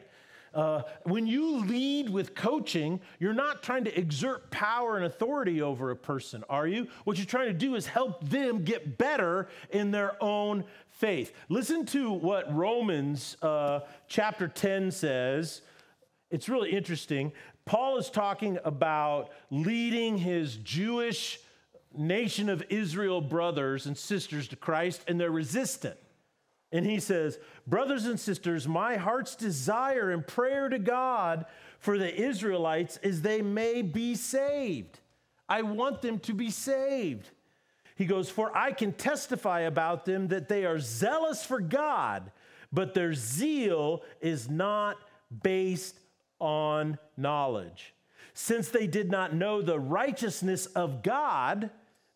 Uh, 0.52 0.82
when 1.04 1.26
you 1.26 1.64
lead 1.64 2.08
with 2.08 2.34
coaching, 2.34 3.00
you're 3.18 3.32
not 3.32 3.62
trying 3.62 3.84
to 3.84 3.98
exert 3.98 4.50
power 4.50 4.96
and 4.96 5.06
authority 5.06 5.62
over 5.62 5.90
a 5.90 5.96
person, 5.96 6.42
are 6.48 6.66
you? 6.66 6.88
What 7.04 7.18
you're 7.18 7.26
trying 7.26 7.48
to 7.48 7.54
do 7.54 7.76
is 7.76 7.86
help 7.86 8.28
them 8.28 8.64
get 8.64 8.98
better 8.98 9.48
in 9.70 9.90
their 9.90 10.22
own 10.22 10.64
faith. 10.88 11.32
Listen 11.48 11.86
to 11.86 12.10
what 12.10 12.52
Romans 12.54 13.36
uh, 13.42 13.80
chapter 14.08 14.48
10 14.48 14.90
says. 14.90 15.62
It's 16.30 16.48
really 16.48 16.70
interesting. 16.70 17.32
Paul 17.64 17.98
is 17.98 18.10
talking 18.10 18.58
about 18.64 19.30
leading 19.50 20.18
his 20.18 20.56
Jewish 20.56 21.38
nation 21.96 22.48
of 22.48 22.62
Israel 22.68 23.20
brothers 23.20 23.86
and 23.86 23.96
sisters 23.96 24.48
to 24.48 24.56
Christ, 24.56 25.02
and 25.06 25.20
they're 25.20 25.30
resistant. 25.30 25.96
And 26.72 26.86
he 26.86 27.00
says, 27.00 27.38
Brothers 27.66 28.06
and 28.06 28.18
sisters, 28.18 28.68
my 28.68 28.96
heart's 28.96 29.34
desire 29.34 30.10
and 30.10 30.26
prayer 30.26 30.68
to 30.68 30.78
God 30.78 31.46
for 31.78 31.98
the 31.98 32.14
Israelites 32.14 32.98
is 33.02 33.22
they 33.22 33.42
may 33.42 33.82
be 33.82 34.14
saved. 34.14 35.00
I 35.48 35.62
want 35.62 36.02
them 36.02 36.20
to 36.20 36.32
be 36.32 36.50
saved. 36.50 37.28
He 37.96 38.06
goes, 38.06 38.30
For 38.30 38.56
I 38.56 38.72
can 38.72 38.92
testify 38.92 39.60
about 39.60 40.04
them 40.04 40.28
that 40.28 40.48
they 40.48 40.64
are 40.64 40.78
zealous 40.78 41.44
for 41.44 41.60
God, 41.60 42.30
but 42.72 42.94
their 42.94 43.14
zeal 43.14 44.02
is 44.20 44.48
not 44.48 44.96
based 45.42 45.98
on 46.38 46.98
knowledge. 47.16 47.94
Since 48.32 48.68
they 48.68 48.86
did 48.86 49.10
not 49.10 49.34
know 49.34 49.60
the 49.60 49.78
righteousness 49.78 50.66
of 50.66 51.02
God, 51.02 51.70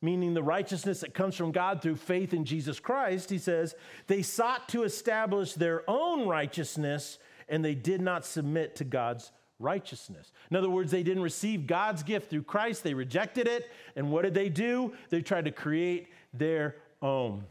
meaning 0.05 0.35
the 0.35 0.43
righteousness 0.43 1.01
that 1.01 1.15
comes 1.15 1.35
from 1.35 1.51
God 1.51 1.81
through 1.81 1.97
faith 1.97 2.35
in 2.35 2.45
Jesus 2.45 2.79
Christ, 2.79 3.31
he 3.31 3.39
says, 3.39 3.75
they 4.07 4.21
sought 4.21 4.69
to 4.69 4.83
establish 4.83 5.55
their 5.55 5.83
own 5.89 6.29
righteousness 6.29 7.19
and 7.49 7.65
they 7.65 7.75
did 7.75 8.03
not 8.03 8.27
submit 8.27 8.77
to 8.77 8.85
God's 8.85 9.33
righteousness. 9.59 10.31
In 10.51 10.57
other 10.57 10.69
words, 10.69 10.91
they 10.91 11.03
didn't 11.03 11.23
receive 11.23 11.67
God's 11.67 12.03
gift 12.03 12.29
through 12.29 12.43
Christ, 12.43 12.85
they 12.85 12.95
rejected 12.95 13.49
it. 13.49 13.71
And 13.97 14.11
what 14.11 14.23
did 14.23 14.35
they 14.35 14.51
do? 14.51 14.93
They 15.09 15.23
tried 15.23 15.47
to 15.47 15.51
create 15.51 16.09
their 16.35 16.77
own. 17.01 17.45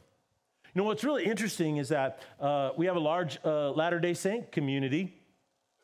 You 0.75 0.81
know, 0.81 0.83
what's 0.85 1.03
really 1.03 1.25
interesting 1.25 1.77
is 1.77 1.89
that 1.89 2.21
uh, 2.39 2.71
we 2.77 2.85
have 2.85 2.95
a 2.95 2.99
large 2.99 3.39
uh, 3.43 3.71
Latter 3.71 3.99
day 3.99 4.13
Saint 4.13 4.51
community. 4.51 5.13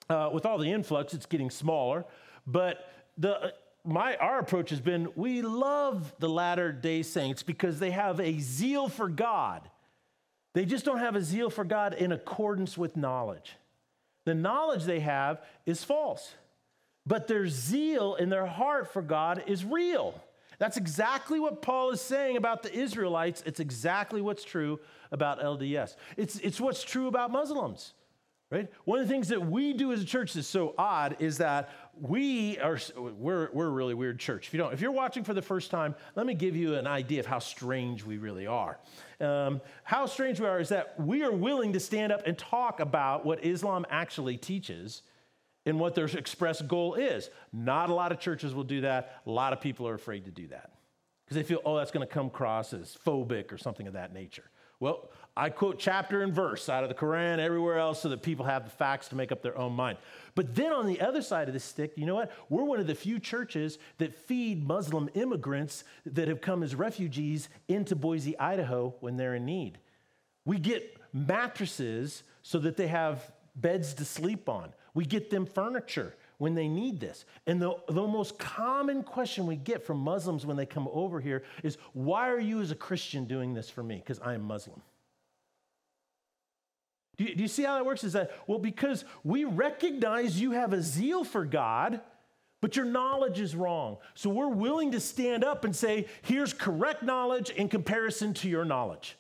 Uh, 0.10 0.28
with 0.34 0.44
all 0.44 0.58
the 0.58 0.72
influx, 0.72 1.14
it's 1.14 1.28
getting 1.28 1.52
smaller. 1.52 2.04
But 2.48 2.92
the, 3.16 3.54
my, 3.90 4.16
our 4.18 4.40
approach 4.40 4.70
has 4.70 4.80
been 4.80 5.10
we 5.16 5.42
love 5.42 6.14
the 6.20 6.30
Latter 6.30 6.72
day 6.72 7.02
Saints 7.04 7.44
because 7.44 7.80
they 7.80 7.92
have 7.92 8.20
a 8.20 8.40
zeal 8.40 8.88
for 8.88 9.10
God. 9.10 9.68
They 10.54 10.66
just 10.66 10.86
don't 10.86 11.00
have 11.00 11.16
a 11.16 11.22
zeal 11.22 11.50
for 11.50 11.64
God 11.64 11.94
in 11.94 12.12
accordance 12.12 12.78
with 12.78 12.96
knowledge. 12.96 13.56
The 14.26 14.36
knowledge 14.36 14.84
they 14.84 15.00
have 15.00 15.42
is 15.66 15.84
false, 15.84 16.34
but 17.06 17.28
their 17.28 17.48
zeal 17.48 18.16
in 18.16 18.30
their 18.30 18.46
heart 18.46 18.94
for 18.94 19.02
God 19.02 19.44
is 19.48 19.66
real. 19.66 20.22
That's 20.60 20.78
exactly 20.78 21.40
what 21.40 21.62
Paul 21.62 21.92
is 21.92 22.02
saying 22.02 22.38
about 22.38 22.64
the 22.64 22.74
Israelites. 22.74 23.42
It's 23.46 23.60
exactly 23.60 24.22
what's 24.22 24.44
true 24.44 24.80
about 25.12 25.40
LDS. 25.40 25.96
It's, 26.18 26.38
it's 26.40 26.60
what's 26.60 26.84
true 26.84 27.08
about 27.08 27.32
Muslims 27.32 27.94
right? 28.52 28.68
One 28.86 29.00
of 29.00 29.08
the 29.08 29.14
things 29.14 29.28
that 29.28 29.46
we 29.46 29.74
do 29.74 29.92
as 29.92 30.02
a 30.02 30.06
church 30.06 30.34
that's 30.34 30.48
so 30.48 30.74
odd 30.78 31.18
is 31.20 31.38
that 31.38 31.70
we 32.00 32.58
are 32.60 32.80
we're, 32.96 33.50
we're 33.52 33.68
a 33.68 33.72
really 33.72 33.94
weird 33.94 34.20
church. 34.20 34.48
If 34.48 34.54
you 34.54 34.58
don't 34.58 34.74
if 34.74 34.82
you're 34.82 34.92
watching 34.92 35.24
for 35.24 35.34
the 35.34 35.42
first 35.42 35.70
time 35.70 35.96
let 36.16 36.26
me 36.26 36.34
give 36.34 36.56
you 36.56 36.76
an 36.76 36.88
idea 36.88 37.20
of 37.20 37.26
how 37.26 37.40
strange 37.40 38.04
we 38.04 38.18
really 38.18 38.48
are. 38.48 38.80
Um, 39.20 39.62
how 39.84 40.06
strange 40.06 40.40
we 40.40 40.48
are 40.48 40.60
is 40.60 40.70
that 40.70 41.00
we 41.00 41.24
are 41.24 41.32
willing 41.32 41.74
to 41.74 41.80
stand 41.80 42.12
up 42.12 42.26
and 42.26 42.38
talk 42.38 42.80
about 42.80 43.26
what 43.26 43.44
islam 43.44 43.86
actually 43.90 44.38
teaches 44.38 45.04
and 45.66 45.80
what 45.80 45.94
their 45.94 46.06
express 46.06 46.62
goal 46.62 46.96
is. 46.96 47.30
Not 47.52 47.90
a 47.90 47.94
lot 47.94 48.12
of 48.12 48.20
churches 48.20 48.56
will 48.56 48.64
do 48.64 48.82
that. 48.82 49.22
A 49.28 49.30
lot 49.30 49.54
of 49.54 49.62
people 49.62 49.88
are 49.88 49.94
afraid 49.94 50.26
to 50.26 50.32
do 50.32 50.48
that 50.48 50.72
because 51.26 51.36
they 51.36 51.44
feel 51.44 51.60
oh 51.66 51.78
that's 51.78 51.92
going 51.92 52.08
to 52.08 52.12
come 52.12 52.28
across 52.28 52.74
as 52.74 52.98
phobic 53.06 53.52
or 53.52 53.58
something 53.58 53.86
of 53.86 53.94
that 53.94 54.14
nature 54.14 54.50
well, 54.80 55.10
I 55.36 55.50
quote 55.50 55.80
chapter 55.80 56.22
and 56.22 56.34
verse 56.34 56.68
out 56.70 56.84
of 56.84 56.90
the 56.90 56.96
Quran, 56.96 57.40
everywhere 57.40 57.78
else, 57.78 58.02
so 58.02 58.10
that 58.10 58.22
people 58.22 58.46
have 58.46 58.66
the 58.66 58.70
facts 58.70 59.08
to 59.10 59.16
make 59.16 59.32
up 59.32 59.42
their 59.42 59.58
own 59.58 59.74
mind. 59.74 59.98
But 60.36 60.56
then 60.56 60.74
on 60.74 60.86
the 60.86 61.00
other 61.02 61.22
side 61.22 61.48
of 61.48 61.54
the 61.54 61.60
stick, 61.60 61.94
you 61.96 62.06
know 62.06 62.16
what? 62.16 62.32
We're 62.50 62.64
one 62.64 62.80
of 62.80 62.88
the 62.88 62.96
few 62.96 63.20
churches 63.20 63.78
that 64.00 64.16
feed 64.16 64.68
Muslim 64.68 65.10
immigrants 65.14 65.84
that 66.06 66.28
have 66.28 66.42
come 66.42 66.64
as 66.64 66.76
refugees 66.76 67.50
into 67.68 67.96
Boise, 67.96 68.38
Idaho 68.38 68.96
when 69.00 69.18
they're 69.18 69.36
in 69.36 69.46
need. 69.46 69.80
We 70.46 70.60
get 70.60 70.98
mattresses 71.14 72.24
so 72.42 72.60
that 72.60 72.76
they 72.76 72.88
have 72.88 73.32
beds 73.56 73.94
to 73.96 74.06
sleep 74.06 74.50
on. 74.50 74.74
We 74.94 75.06
get 75.06 75.30
them 75.30 75.46
furniture 75.46 76.16
when 76.40 76.56
they 76.56 76.68
need 76.68 77.00
this. 77.00 77.26
And 77.46 77.62
the, 77.62 77.76
the 77.88 78.08
most 78.08 78.40
common 78.40 79.04
question 79.04 79.46
we 79.46 79.58
get 79.58 79.86
from 79.86 79.98
Muslims 80.00 80.46
when 80.46 80.58
they 80.58 80.66
come 80.66 80.90
over 80.92 81.20
here 81.20 81.44
is, 81.64 81.78
Why 81.94 82.30
are 82.30 82.40
you 82.40 82.62
as 82.62 82.72
a 82.72 82.76
Christian 82.76 83.26
doing 83.26 83.54
this 83.54 83.70
for 83.70 83.84
me? 83.84 83.98
Because 83.98 84.20
I 84.20 84.34
am 84.34 84.42
Muslim. 84.42 84.82
Do 87.18 87.26
you, 87.26 87.36
do 87.36 87.42
you 87.42 87.50
see 87.50 87.64
how 87.64 87.76
that 87.76 87.86
works? 87.86 88.04
Is 88.06 88.14
that, 88.14 88.32
well, 88.48 88.58
because 88.58 89.04
we 89.24 89.44
recognize 89.44 90.40
you 90.40 90.52
have 90.52 90.72
a 90.72 90.82
zeal 90.82 91.26
for 91.26 91.44
God, 91.44 92.00
but 92.62 92.78
your 92.78 92.86
knowledge 92.86 93.42
is 93.42 93.54
wrong. 93.54 93.98
So 94.16 94.30
we're 94.30 94.48
willing 94.48 94.94
to 94.94 95.02
stand 95.02 95.44
up 95.44 95.66
and 95.66 95.76
say, 95.76 96.08
Here's 96.22 96.54
correct 96.54 97.04
knowledge 97.04 97.50
in 97.50 97.68
comparison 97.68 98.34
to 98.36 98.50
your 98.50 98.64
knowledge. 98.64 99.18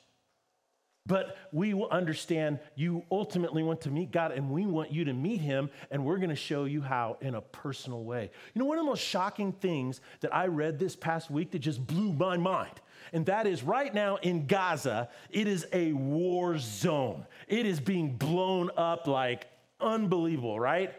But 1.09 1.37
we 1.51 1.73
will 1.73 1.89
understand 1.89 2.59
you 2.75 3.03
ultimately 3.09 3.63
want 3.63 3.81
to 3.81 3.89
meet 3.89 4.11
God 4.11 4.31
and 4.31 4.51
we 4.51 4.67
want 4.67 4.91
you 4.91 5.05
to 5.05 5.13
meet 5.13 5.41
him, 5.41 5.71
and 5.89 6.05
we're 6.05 6.17
going 6.17 6.29
to 6.29 6.35
show 6.35 6.65
you 6.65 6.81
how 6.81 7.17
in 7.19 7.33
a 7.33 7.41
personal 7.41 8.03
way. 8.03 8.29
You 8.53 8.59
know, 8.59 8.65
one 8.65 8.77
of 8.77 8.85
the 8.85 8.89
most 8.91 9.03
shocking 9.03 9.51
things 9.51 10.01
that 10.21 10.33
I 10.33 10.45
read 10.45 10.77
this 10.77 10.95
past 10.95 11.31
week 11.31 11.49
that 11.51 11.59
just 11.59 11.85
blew 11.85 12.13
my 12.13 12.37
mind, 12.37 12.79
and 13.11 13.25
that 13.25 13.47
is 13.47 13.63
right 13.63 13.91
now 13.91 14.17
in 14.17 14.45
Gaza, 14.45 15.09
it 15.31 15.47
is 15.47 15.65
a 15.73 15.93
war 15.93 16.59
zone. 16.59 17.25
It 17.47 17.65
is 17.65 17.79
being 17.79 18.15
blown 18.15 18.69
up 18.77 19.07
like 19.07 19.47
unbelievable, 19.81 20.59
right? 20.59 20.93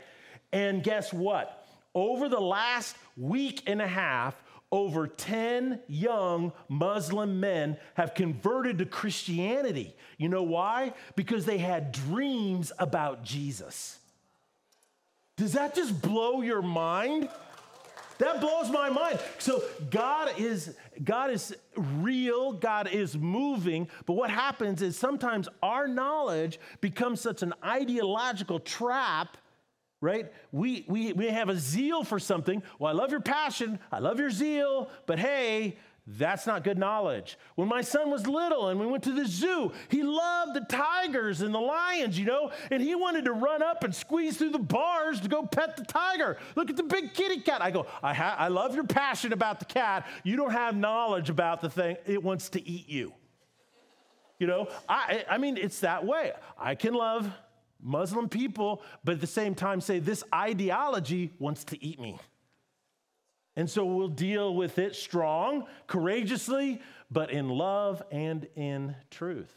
And 0.53 0.83
guess 0.83 1.13
what? 1.13 1.65
Over 1.95 2.29
the 2.29 2.41
last 2.41 2.97
week 3.17 3.63
and 3.69 3.81
a 3.81 3.87
half, 3.87 4.35
over 4.73 5.07
10 5.07 5.81
young 5.89 6.53
Muslim 6.69 7.41
men 7.41 7.77
have 7.95 8.15
converted 8.15 8.79
to 8.79 8.87
Christianity. 8.87 9.97
You 10.17 10.29
know 10.29 10.43
why? 10.43 10.95
Because 11.17 11.45
they 11.45 11.59
had 11.59 11.93
dreams 11.93 12.71
about 12.79 13.25
Jesus. 13.25 13.99
Does 15.37 15.55
that 15.55 15.75
just 15.75 16.01
blow 16.03 16.43
your 16.43 16.63
mind? 16.63 17.29
That 18.19 18.41
blows 18.43 18.71
my 18.71 18.91
mind. 18.91 19.19
So 19.39 19.63
God 19.91 20.35
is 20.39 20.77
God 21.03 21.31
is 21.31 21.57
real, 21.75 22.53
God 22.53 22.89
is 22.93 23.17
moving, 23.17 23.89
but 24.05 24.13
what 24.13 24.29
happens 24.29 24.83
is 24.83 24.99
sometimes 24.99 25.49
our 25.63 25.89
knowledge 25.89 26.61
becomes 26.83 27.23
such 27.23 27.43
an 27.43 27.55
ideological 27.65 28.61
trap 28.61 29.39
right? 30.01 30.33
We, 30.53 30.85
we, 30.89 31.13
we 31.13 31.29
have 31.29 31.49
a 31.49 31.57
zeal 31.57 32.05
for 32.05 32.19
something. 32.19 32.63
Well, 32.79 32.93
I 32.93 32.97
love 32.97 33.11
your 33.11 33.21
passion, 33.21 33.79
I 33.93 33.99
love 33.99 34.19
your 34.19 34.31
zeal, 34.31 34.91
but 35.07 35.19
hey, 35.19 35.77
that's 36.07 36.47
not 36.47 36.65
good 36.65 36.79
knowledge. 36.79 37.39
When 37.55 37.69
my 37.69 37.83
son 37.83 38.11
was 38.11 38.27
little 38.27 38.69
and 38.69 38.81
we 38.81 38.87
went 38.87 39.05
to 39.05 39.13
the 39.13 39.27
zoo, 39.27 39.71
he 39.89 40.03
loved 40.03 40.55
the 40.55 40.65
tigers 40.69 41.41
and 41.41 41.55
the 41.55 41.61
lions, 41.61 42.19
you 42.19 42.25
know, 42.25 42.51
and 42.71 42.83
he 42.83 42.95
wanted 42.95 43.27
to 43.27 43.33
run 43.33 43.63
up 43.63 43.85
and 43.85 43.95
squeeze 43.95 44.37
through 44.37 44.51
the 44.51 44.59
bars 44.59 45.21
to 45.21 45.29
go 45.29 45.43
pet 45.45 45.77
the 45.77 45.85
tiger. 45.85 46.39
Look 46.57 46.71
at 46.71 46.77
the 46.77 46.83
big 46.83 47.15
kitty 47.15 47.41
cat. 47.41 47.63
I 47.63 47.71
go, 47.71 47.87
I, 48.03 48.15
ha- 48.15 48.37
I 48.39 48.49
love 48.49 48.75
your 48.75 48.85
passion 48.85 49.33
about 49.33 49.61
the 49.61 49.67
cat. 49.67 50.07
You 50.25 50.37
don't 50.37 50.53
have 50.53 50.75
knowledge 50.75 51.31
about 51.31 51.61
the 51.61 51.71
thing, 51.71 51.97
it 52.07 52.23
wants 52.23 52.49
to 52.51 52.69
eat 52.69 52.89
you. 52.89 53.13
You 54.39 54.47
know, 54.47 54.69
I, 54.89 55.25
I 55.29 55.37
mean, 55.37 55.59
it's 55.59 55.81
that 55.81 56.07
way. 56.07 56.33
I 56.59 56.75
can 56.75 56.95
love 56.95 57.31
Muslim 57.83 58.29
people, 58.29 58.83
but 59.05 59.15
at 59.15 59.21
the 59.21 59.27
same 59.27 59.55
time 59.55 59.81
say, 59.81 59.99
this 59.99 60.25
ideology 60.35 61.33
wants 61.39 61.65
to 61.65 61.85
eat 61.85 62.01
me. 62.01 62.19
And 63.57 63.69
so 63.69 63.85
we'll 63.85 64.09
deal 64.09 64.55
with 64.55 64.79
it 64.79 64.95
strong, 64.95 65.67
courageously, 65.87 66.81
but 67.11 67.31
in 67.31 67.49
love 67.49 68.03
and 68.11 68.47
in 68.55 68.95
truth. 69.11 69.53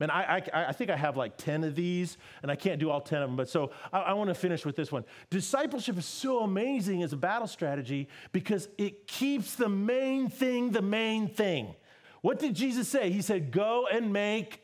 Man, 0.00 0.10
I, 0.10 0.36
I, 0.36 0.66
I, 0.66 0.72
think 0.72 0.90
I 0.90 0.96
have 0.96 1.16
like 1.16 1.36
10 1.36 1.64
of 1.64 1.74
these, 1.74 2.18
and 2.42 2.52
I 2.52 2.56
can't 2.56 2.78
do 2.78 2.88
all 2.88 3.00
10 3.00 3.22
of 3.22 3.28
them, 3.28 3.36
but 3.36 3.48
so 3.48 3.72
I, 3.92 3.98
I 3.98 4.12
want 4.12 4.28
to 4.28 4.34
finish 4.34 4.64
with 4.64 4.76
this 4.76 4.92
one. 4.92 5.04
Discipleship 5.28 5.98
is 5.98 6.06
so 6.06 6.40
amazing 6.40 7.02
as 7.02 7.12
a 7.12 7.16
battle 7.16 7.48
strategy 7.48 8.08
because 8.30 8.68
it 8.78 9.08
keeps 9.08 9.56
the 9.56 9.68
main 9.68 10.28
thing 10.28 10.70
the 10.70 10.82
main 10.82 11.26
thing. 11.28 11.74
What 12.20 12.38
did 12.38 12.54
Jesus 12.54 12.88
say? 12.88 13.10
He 13.10 13.22
said, 13.22 13.50
Go 13.50 13.88
and 13.90 14.12
make 14.12 14.62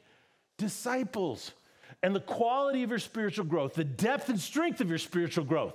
disciples 0.57 1.53
and 2.05 2.15
the 2.15 2.21
quality 2.21 2.83
of 2.83 2.91
your 2.91 2.99
spiritual 2.99 3.47
growth, 3.47 3.73
the 3.73 3.83
depth 3.83 4.29
and 4.29 4.39
strength 4.39 4.83
of 4.83 4.91
your 4.91 4.99
spiritual 4.99 5.43
growth, 5.43 5.75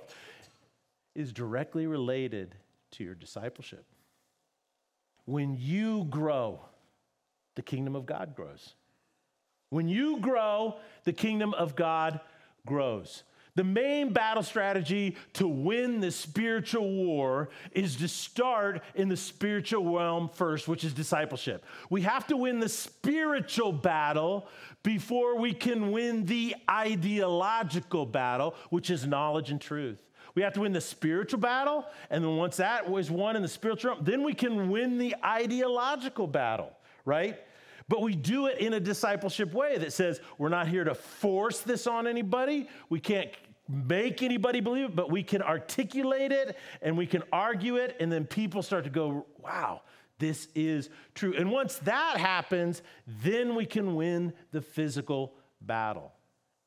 is 1.16 1.32
directly 1.32 1.88
related 1.88 2.54
to 2.92 3.02
your 3.02 3.16
discipleship. 3.16 3.84
When 5.24 5.56
you 5.58 6.04
grow, 6.04 6.60
the 7.56 7.62
kingdom 7.62 7.96
of 7.96 8.06
God 8.06 8.36
grows. 8.36 8.74
When 9.70 9.88
you 9.88 10.20
grow, 10.20 10.76
the 11.02 11.12
kingdom 11.12 11.52
of 11.52 11.74
God 11.74 12.20
grows. 12.64 13.24
The 13.60 13.64
main 13.64 14.14
battle 14.14 14.42
strategy 14.42 15.16
to 15.34 15.46
win 15.46 16.00
the 16.00 16.10
spiritual 16.10 16.90
war 16.90 17.50
is 17.72 17.96
to 17.96 18.08
start 18.08 18.82
in 18.94 19.10
the 19.10 19.18
spiritual 19.18 19.98
realm 19.98 20.30
first, 20.30 20.66
which 20.66 20.82
is 20.82 20.94
discipleship. 20.94 21.62
We 21.90 22.00
have 22.00 22.26
to 22.28 22.38
win 22.38 22.58
the 22.58 22.70
spiritual 22.70 23.70
battle 23.70 24.48
before 24.82 25.36
we 25.36 25.52
can 25.52 25.92
win 25.92 26.24
the 26.24 26.56
ideological 26.70 28.06
battle, 28.06 28.54
which 28.70 28.88
is 28.88 29.06
knowledge 29.06 29.50
and 29.50 29.60
truth. 29.60 30.00
We 30.34 30.40
have 30.40 30.54
to 30.54 30.60
win 30.60 30.72
the 30.72 30.80
spiritual 30.80 31.40
battle. 31.40 31.84
And 32.08 32.24
then 32.24 32.36
once 32.36 32.56
that 32.56 32.88
was 32.88 33.10
won 33.10 33.36
in 33.36 33.42
the 33.42 33.48
spiritual 33.48 33.90
realm, 33.90 34.04
then 34.06 34.22
we 34.22 34.32
can 34.32 34.70
win 34.70 34.96
the 34.96 35.16
ideological 35.22 36.26
battle, 36.26 36.72
right? 37.04 37.38
But 37.90 38.02
we 38.02 38.14
do 38.14 38.46
it 38.46 38.58
in 38.58 38.74
a 38.74 38.80
discipleship 38.80 39.52
way 39.52 39.76
that 39.76 39.92
says 39.92 40.20
we're 40.38 40.48
not 40.48 40.68
here 40.68 40.84
to 40.84 40.94
force 40.94 41.60
this 41.60 41.88
on 41.88 42.06
anybody. 42.06 42.68
We 42.88 43.00
can't 43.00 43.30
make 43.70 44.22
anybody 44.22 44.60
believe 44.60 44.86
it, 44.86 44.96
but 44.96 45.10
we 45.10 45.22
can 45.22 45.42
articulate 45.42 46.32
it 46.32 46.56
and 46.82 46.96
we 46.98 47.06
can 47.06 47.22
argue 47.32 47.76
it. 47.76 47.96
And 48.00 48.10
then 48.10 48.24
people 48.24 48.62
start 48.62 48.84
to 48.84 48.90
go, 48.90 49.26
wow, 49.38 49.82
this 50.18 50.48
is 50.54 50.90
true. 51.14 51.34
And 51.36 51.50
once 51.50 51.76
that 51.78 52.18
happens, 52.18 52.82
then 53.06 53.54
we 53.54 53.66
can 53.66 53.94
win 53.94 54.32
the 54.52 54.60
physical 54.60 55.34
battle. 55.60 56.12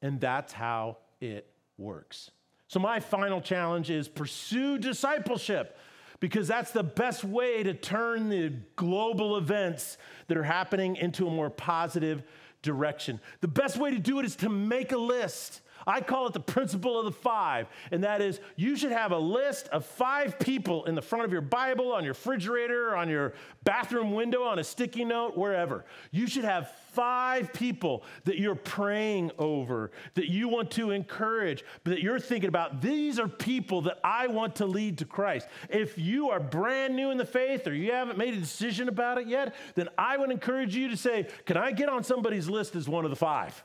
And 0.01 0.19
that's 0.19 0.53
how 0.53 0.97
it 1.21 1.47
works. 1.77 2.31
So, 2.67 2.79
my 2.79 2.99
final 2.99 3.39
challenge 3.39 3.89
is 3.89 4.07
pursue 4.07 4.77
discipleship 4.79 5.77
because 6.19 6.47
that's 6.47 6.71
the 6.71 6.83
best 6.83 7.23
way 7.23 7.63
to 7.63 7.73
turn 7.73 8.29
the 8.29 8.53
global 8.75 9.37
events 9.37 9.97
that 10.27 10.37
are 10.37 10.43
happening 10.43 10.95
into 10.95 11.27
a 11.27 11.29
more 11.29 11.49
positive 11.49 12.23
direction. 12.61 13.19
The 13.41 13.47
best 13.47 13.77
way 13.77 13.91
to 13.91 13.99
do 13.99 14.19
it 14.19 14.25
is 14.25 14.35
to 14.37 14.49
make 14.49 14.91
a 14.91 14.97
list. 14.97 15.61
I 15.85 16.01
call 16.01 16.27
it 16.27 16.33
the 16.33 16.39
principle 16.39 16.97
of 16.97 17.05
the 17.05 17.11
five, 17.11 17.67
and 17.91 18.03
that 18.03 18.21
is 18.21 18.39
you 18.55 18.75
should 18.75 18.91
have 18.91 19.11
a 19.11 19.17
list 19.17 19.67
of 19.69 19.85
five 19.85 20.39
people 20.39 20.85
in 20.85 20.95
the 20.95 21.01
front 21.01 21.25
of 21.25 21.31
your 21.31 21.41
Bible, 21.41 21.91
on 21.91 22.03
your 22.03 22.13
refrigerator, 22.13 22.95
on 22.95 23.09
your 23.09 23.33
bathroom 23.63 24.13
window, 24.13 24.43
on 24.43 24.59
a 24.59 24.63
sticky 24.63 25.05
note, 25.05 25.37
wherever. 25.37 25.85
You 26.11 26.27
should 26.27 26.43
have 26.45 26.71
five 26.93 27.51
people 27.53 28.03
that 28.25 28.37
you're 28.37 28.55
praying 28.55 29.31
over, 29.39 29.91
that 30.13 30.29
you 30.29 30.47
want 30.47 30.71
to 30.71 30.91
encourage, 30.91 31.63
but 31.83 31.91
that 31.91 32.01
you're 32.01 32.19
thinking 32.19 32.47
about 32.47 32.81
these 32.81 33.19
are 33.19 33.27
people 33.27 33.81
that 33.81 33.99
I 34.03 34.27
want 34.27 34.55
to 34.57 34.65
lead 34.65 34.99
to 34.99 35.05
Christ. 35.05 35.47
If 35.69 35.97
you 35.97 36.29
are 36.29 36.39
brand 36.39 36.95
new 36.95 37.11
in 37.11 37.17
the 37.17 37.25
faith 37.25 37.67
or 37.67 37.73
you 37.73 37.91
haven't 37.91 38.17
made 38.17 38.33
a 38.33 38.39
decision 38.39 38.87
about 38.87 39.17
it 39.17 39.27
yet, 39.27 39.55
then 39.75 39.89
I 39.97 40.17
would 40.17 40.31
encourage 40.31 40.75
you 40.75 40.87
to 40.89 40.97
say, 40.97 41.27
Can 41.45 41.57
I 41.57 41.71
get 41.71 41.89
on 41.89 42.03
somebody's 42.03 42.47
list 42.47 42.75
as 42.75 42.87
one 42.87 43.05
of 43.05 43.09
the 43.09 43.17
five? 43.17 43.63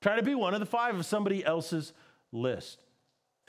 Try 0.00 0.16
to 0.16 0.22
be 0.22 0.34
one 0.34 0.54
of 0.54 0.60
the 0.60 0.66
five 0.66 0.96
of 0.96 1.04
somebody 1.06 1.44
else's 1.44 1.92
list. 2.32 2.78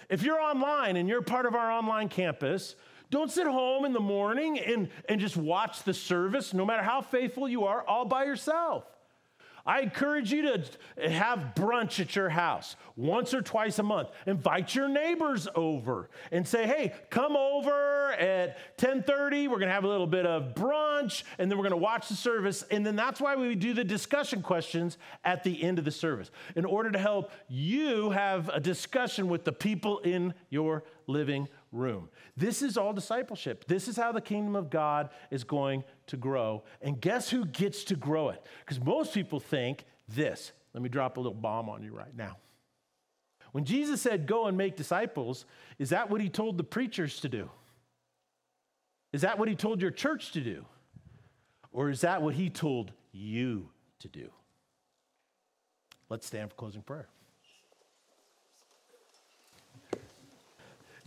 If 0.10 0.24
you're 0.24 0.40
online 0.40 0.96
and 0.96 1.08
you're 1.08 1.22
part 1.22 1.46
of 1.46 1.56
our 1.56 1.72
online 1.72 2.10
campus, 2.10 2.76
don't 3.12 3.32
sit 3.32 3.48
home 3.48 3.86
in 3.86 3.94
the 3.94 4.00
morning 4.00 4.60
and, 4.60 4.90
and 5.08 5.20
just 5.20 5.36
watch 5.36 5.84
the 5.84 5.94
service, 5.94 6.54
no 6.54 6.66
matter 6.66 6.84
how 6.84 7.02
faithful 7.02 7.50
you 7.50 7.66
are, 7.66 7.84
all 7.86 8.06
by 8.06 8.24
yourself. 8.26 8.86
I 9.66 9.82
encourage 9.82 10.32
you 10.32 10.42
to 10.44 11.10
have 11.10 11.54
brunch 11.56 12.00
at 12.00 12.16
your 12.16 12.30
house 12.30 12.76
once 12.96 13.34
or 13.34 13.42
twice 13.42 13.80
a 13.80 13.84
month. 13.84 14.10
Invite 14.26 14.76
your 14.76 14.88
neighbors 14.88 15.48
over 15.56 16.10
and 16.32 16.48
say, 16.48 16.68
"Hey, 16.68 16.94
come 17.10 17.36
over 17.36 18.14
at 18.14 18.78
10:30. 18.78 19.48
We're 19.48 19.60
going 19.60 19.70
to 19.70 19.74
have 19.74 19.84
a 19.84 19.90
little 19.90 20.08
bit 20.08 20.26
of 20.26 20.56
brunch 20.56 21.24
and 21.38 21.50
then 21.50 21.58
we're 21.58 21.64
going 21.64 21.72
to 21.72 21.78
watch 21.78 22.10
the 22.10 22.16
service." 22.16 22.64
And 22.72 22.86
then 22.86 22.96
that's 22.96 23.22
why 23.22 23.36
we 23.36 23.56
do 23.56 23.74
the 23.74 23.84
discussion 23.84 24.42
questions 24.42 24.98
at 25.24 25.44
the 25.44 25.62
end 25.64 25.80
of 25.80 25.86
the 25.86 25.92
service 25.92 26.32
in 26.56 26.66
order 26.66 26.92
to 26.92 27.00
help 27.00 27.32
you 27.48 28.10
have 28.12 28.50
a 28.50 28.60
discussion 28.60 29.28
with 29.28 29.44
the 29.44 29.54
people 29.54 30.00
in 30.00 30.34
your 30.50 30.84
living 31.08 31.48
room. 31.72 32.10
This 32.36 32.62
is 32.62 32.78
all 32.78 32.94
discipleship. 32.94 33.66
This 33.68 33.88
is 33.88 33.96
how 33.96 34.12
the 34.12 34.22
kingdom 34.22 34.56
of 34.56 34.70
God 34.70 35.10
is 35.32 35.44
going 35.44 35.84
to 36.08 36.18
grow. 36.18 36.64
And 36.82 37.00
guess 37.00 37.30
who 37.30 37.46
gets 37.46 37.84
to 37.86 37.96
grow 37.96 38.30
it? 38.30 38.44
Because 38.66 38.84
most 38.84 39.14
people 39.14 39.40
think 39.40 39.86
this. 40.08 40.52
Let 40.74 40.84
me 40.84 40.90
drop 40.90 41.18
a 41.18 41.20
little 41.20 41.34
bomb 41.34 41.70
on 41.70 41.84
you 41.84 41.92
right 41.92 42.16
now. 42.16 42.38
When 43.52 43.66
Jesus 43.66 44.02
said, 44.02 44.28
Go 44.28 44.46
and 44.46 44.58
make 44.58 44.76
disciples, 44.76 45.46
is 45.78 45.90
that 45.90 46.10
what 46.10 46.22
he 46.22 46.30
told 46.30 46.58
the 46.58 46.64
preachers 46.64 47.20
to 47.22 47.30
do? 47.30 47.50
Is 49.12 49.22
that 49.22 49.40
what 49.40 49.48
he 49.48 49.56
told 49.56 49.82
your 49.82 49.92
church 49.92 50.32
to 50.34 50.42
do? 50.42 50.66
Or 51.72 51.90
is 51.90 52.02
that 52.02 52.22
what 52.22 52.36
he 52.36 52.50
told 52.50 52.92
you 53.12 53.70
to 54.00 54.08
do? 54.08 54.30
Let's 56.10 56.28
stand 56.28 56.50
for 56.50 56.56
closing 56.56 56.82
prayer. 56.82 57.08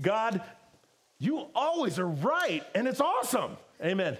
God, 0.02 0.42
you 1.18 1.46
always 1.54 1.98
are 1.98 2.08
right, 2.08 2.62
and 2.74 2.86
it's 2.88 3.00
awesome. 3.00 3.56
Amen. 3.82 4.18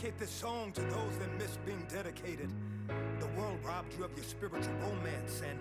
Dedicate 0.00 0.18
this 0.18 0.30
song 0.30 0.72
to 0.72 0.80
those 0.80 1.18
that 1.18 1.30
miss 1.36 1.58
being 1.66 1.86
dedicated. 1.92 2.48
The 3.18 3.26
world 3.38 3.58
robbed 3.62 3.92
you 3.98 4.02
of 4.02 4.10
your 4.16 4.24
spiritual 4.24 4.72
romance 4.80 5.42
and 5.46 5.58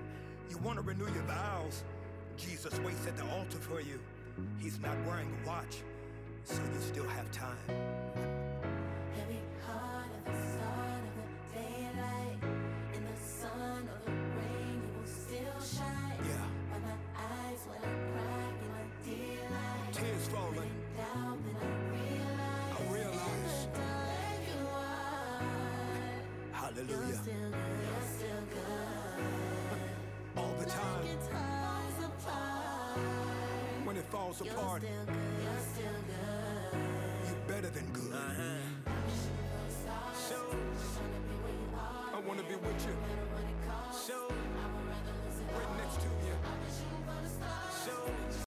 you 0.50 0.58
want 0.60 0.78
to 0.78 0.82
renew 0.82 1.12
your 1.14 1.24
vows. 1.24 1.84
Jesus 2.38 2.80
waits 2.80 3.06
at 3.06 3.18
the 3.18 3.30
altar 3.36 3.58
for 3.58 3.82
you. 3.82 4.00
He's 4.58 4.80
not 4.80 4.96
wearing 5.06 5.28
a 5.44 5.48
watch, 5.48 5.82
so 6.46 6.56
you 6.56 6.80
still 6.80 7.08
have 7.10 7.30
time. 7.32 8.09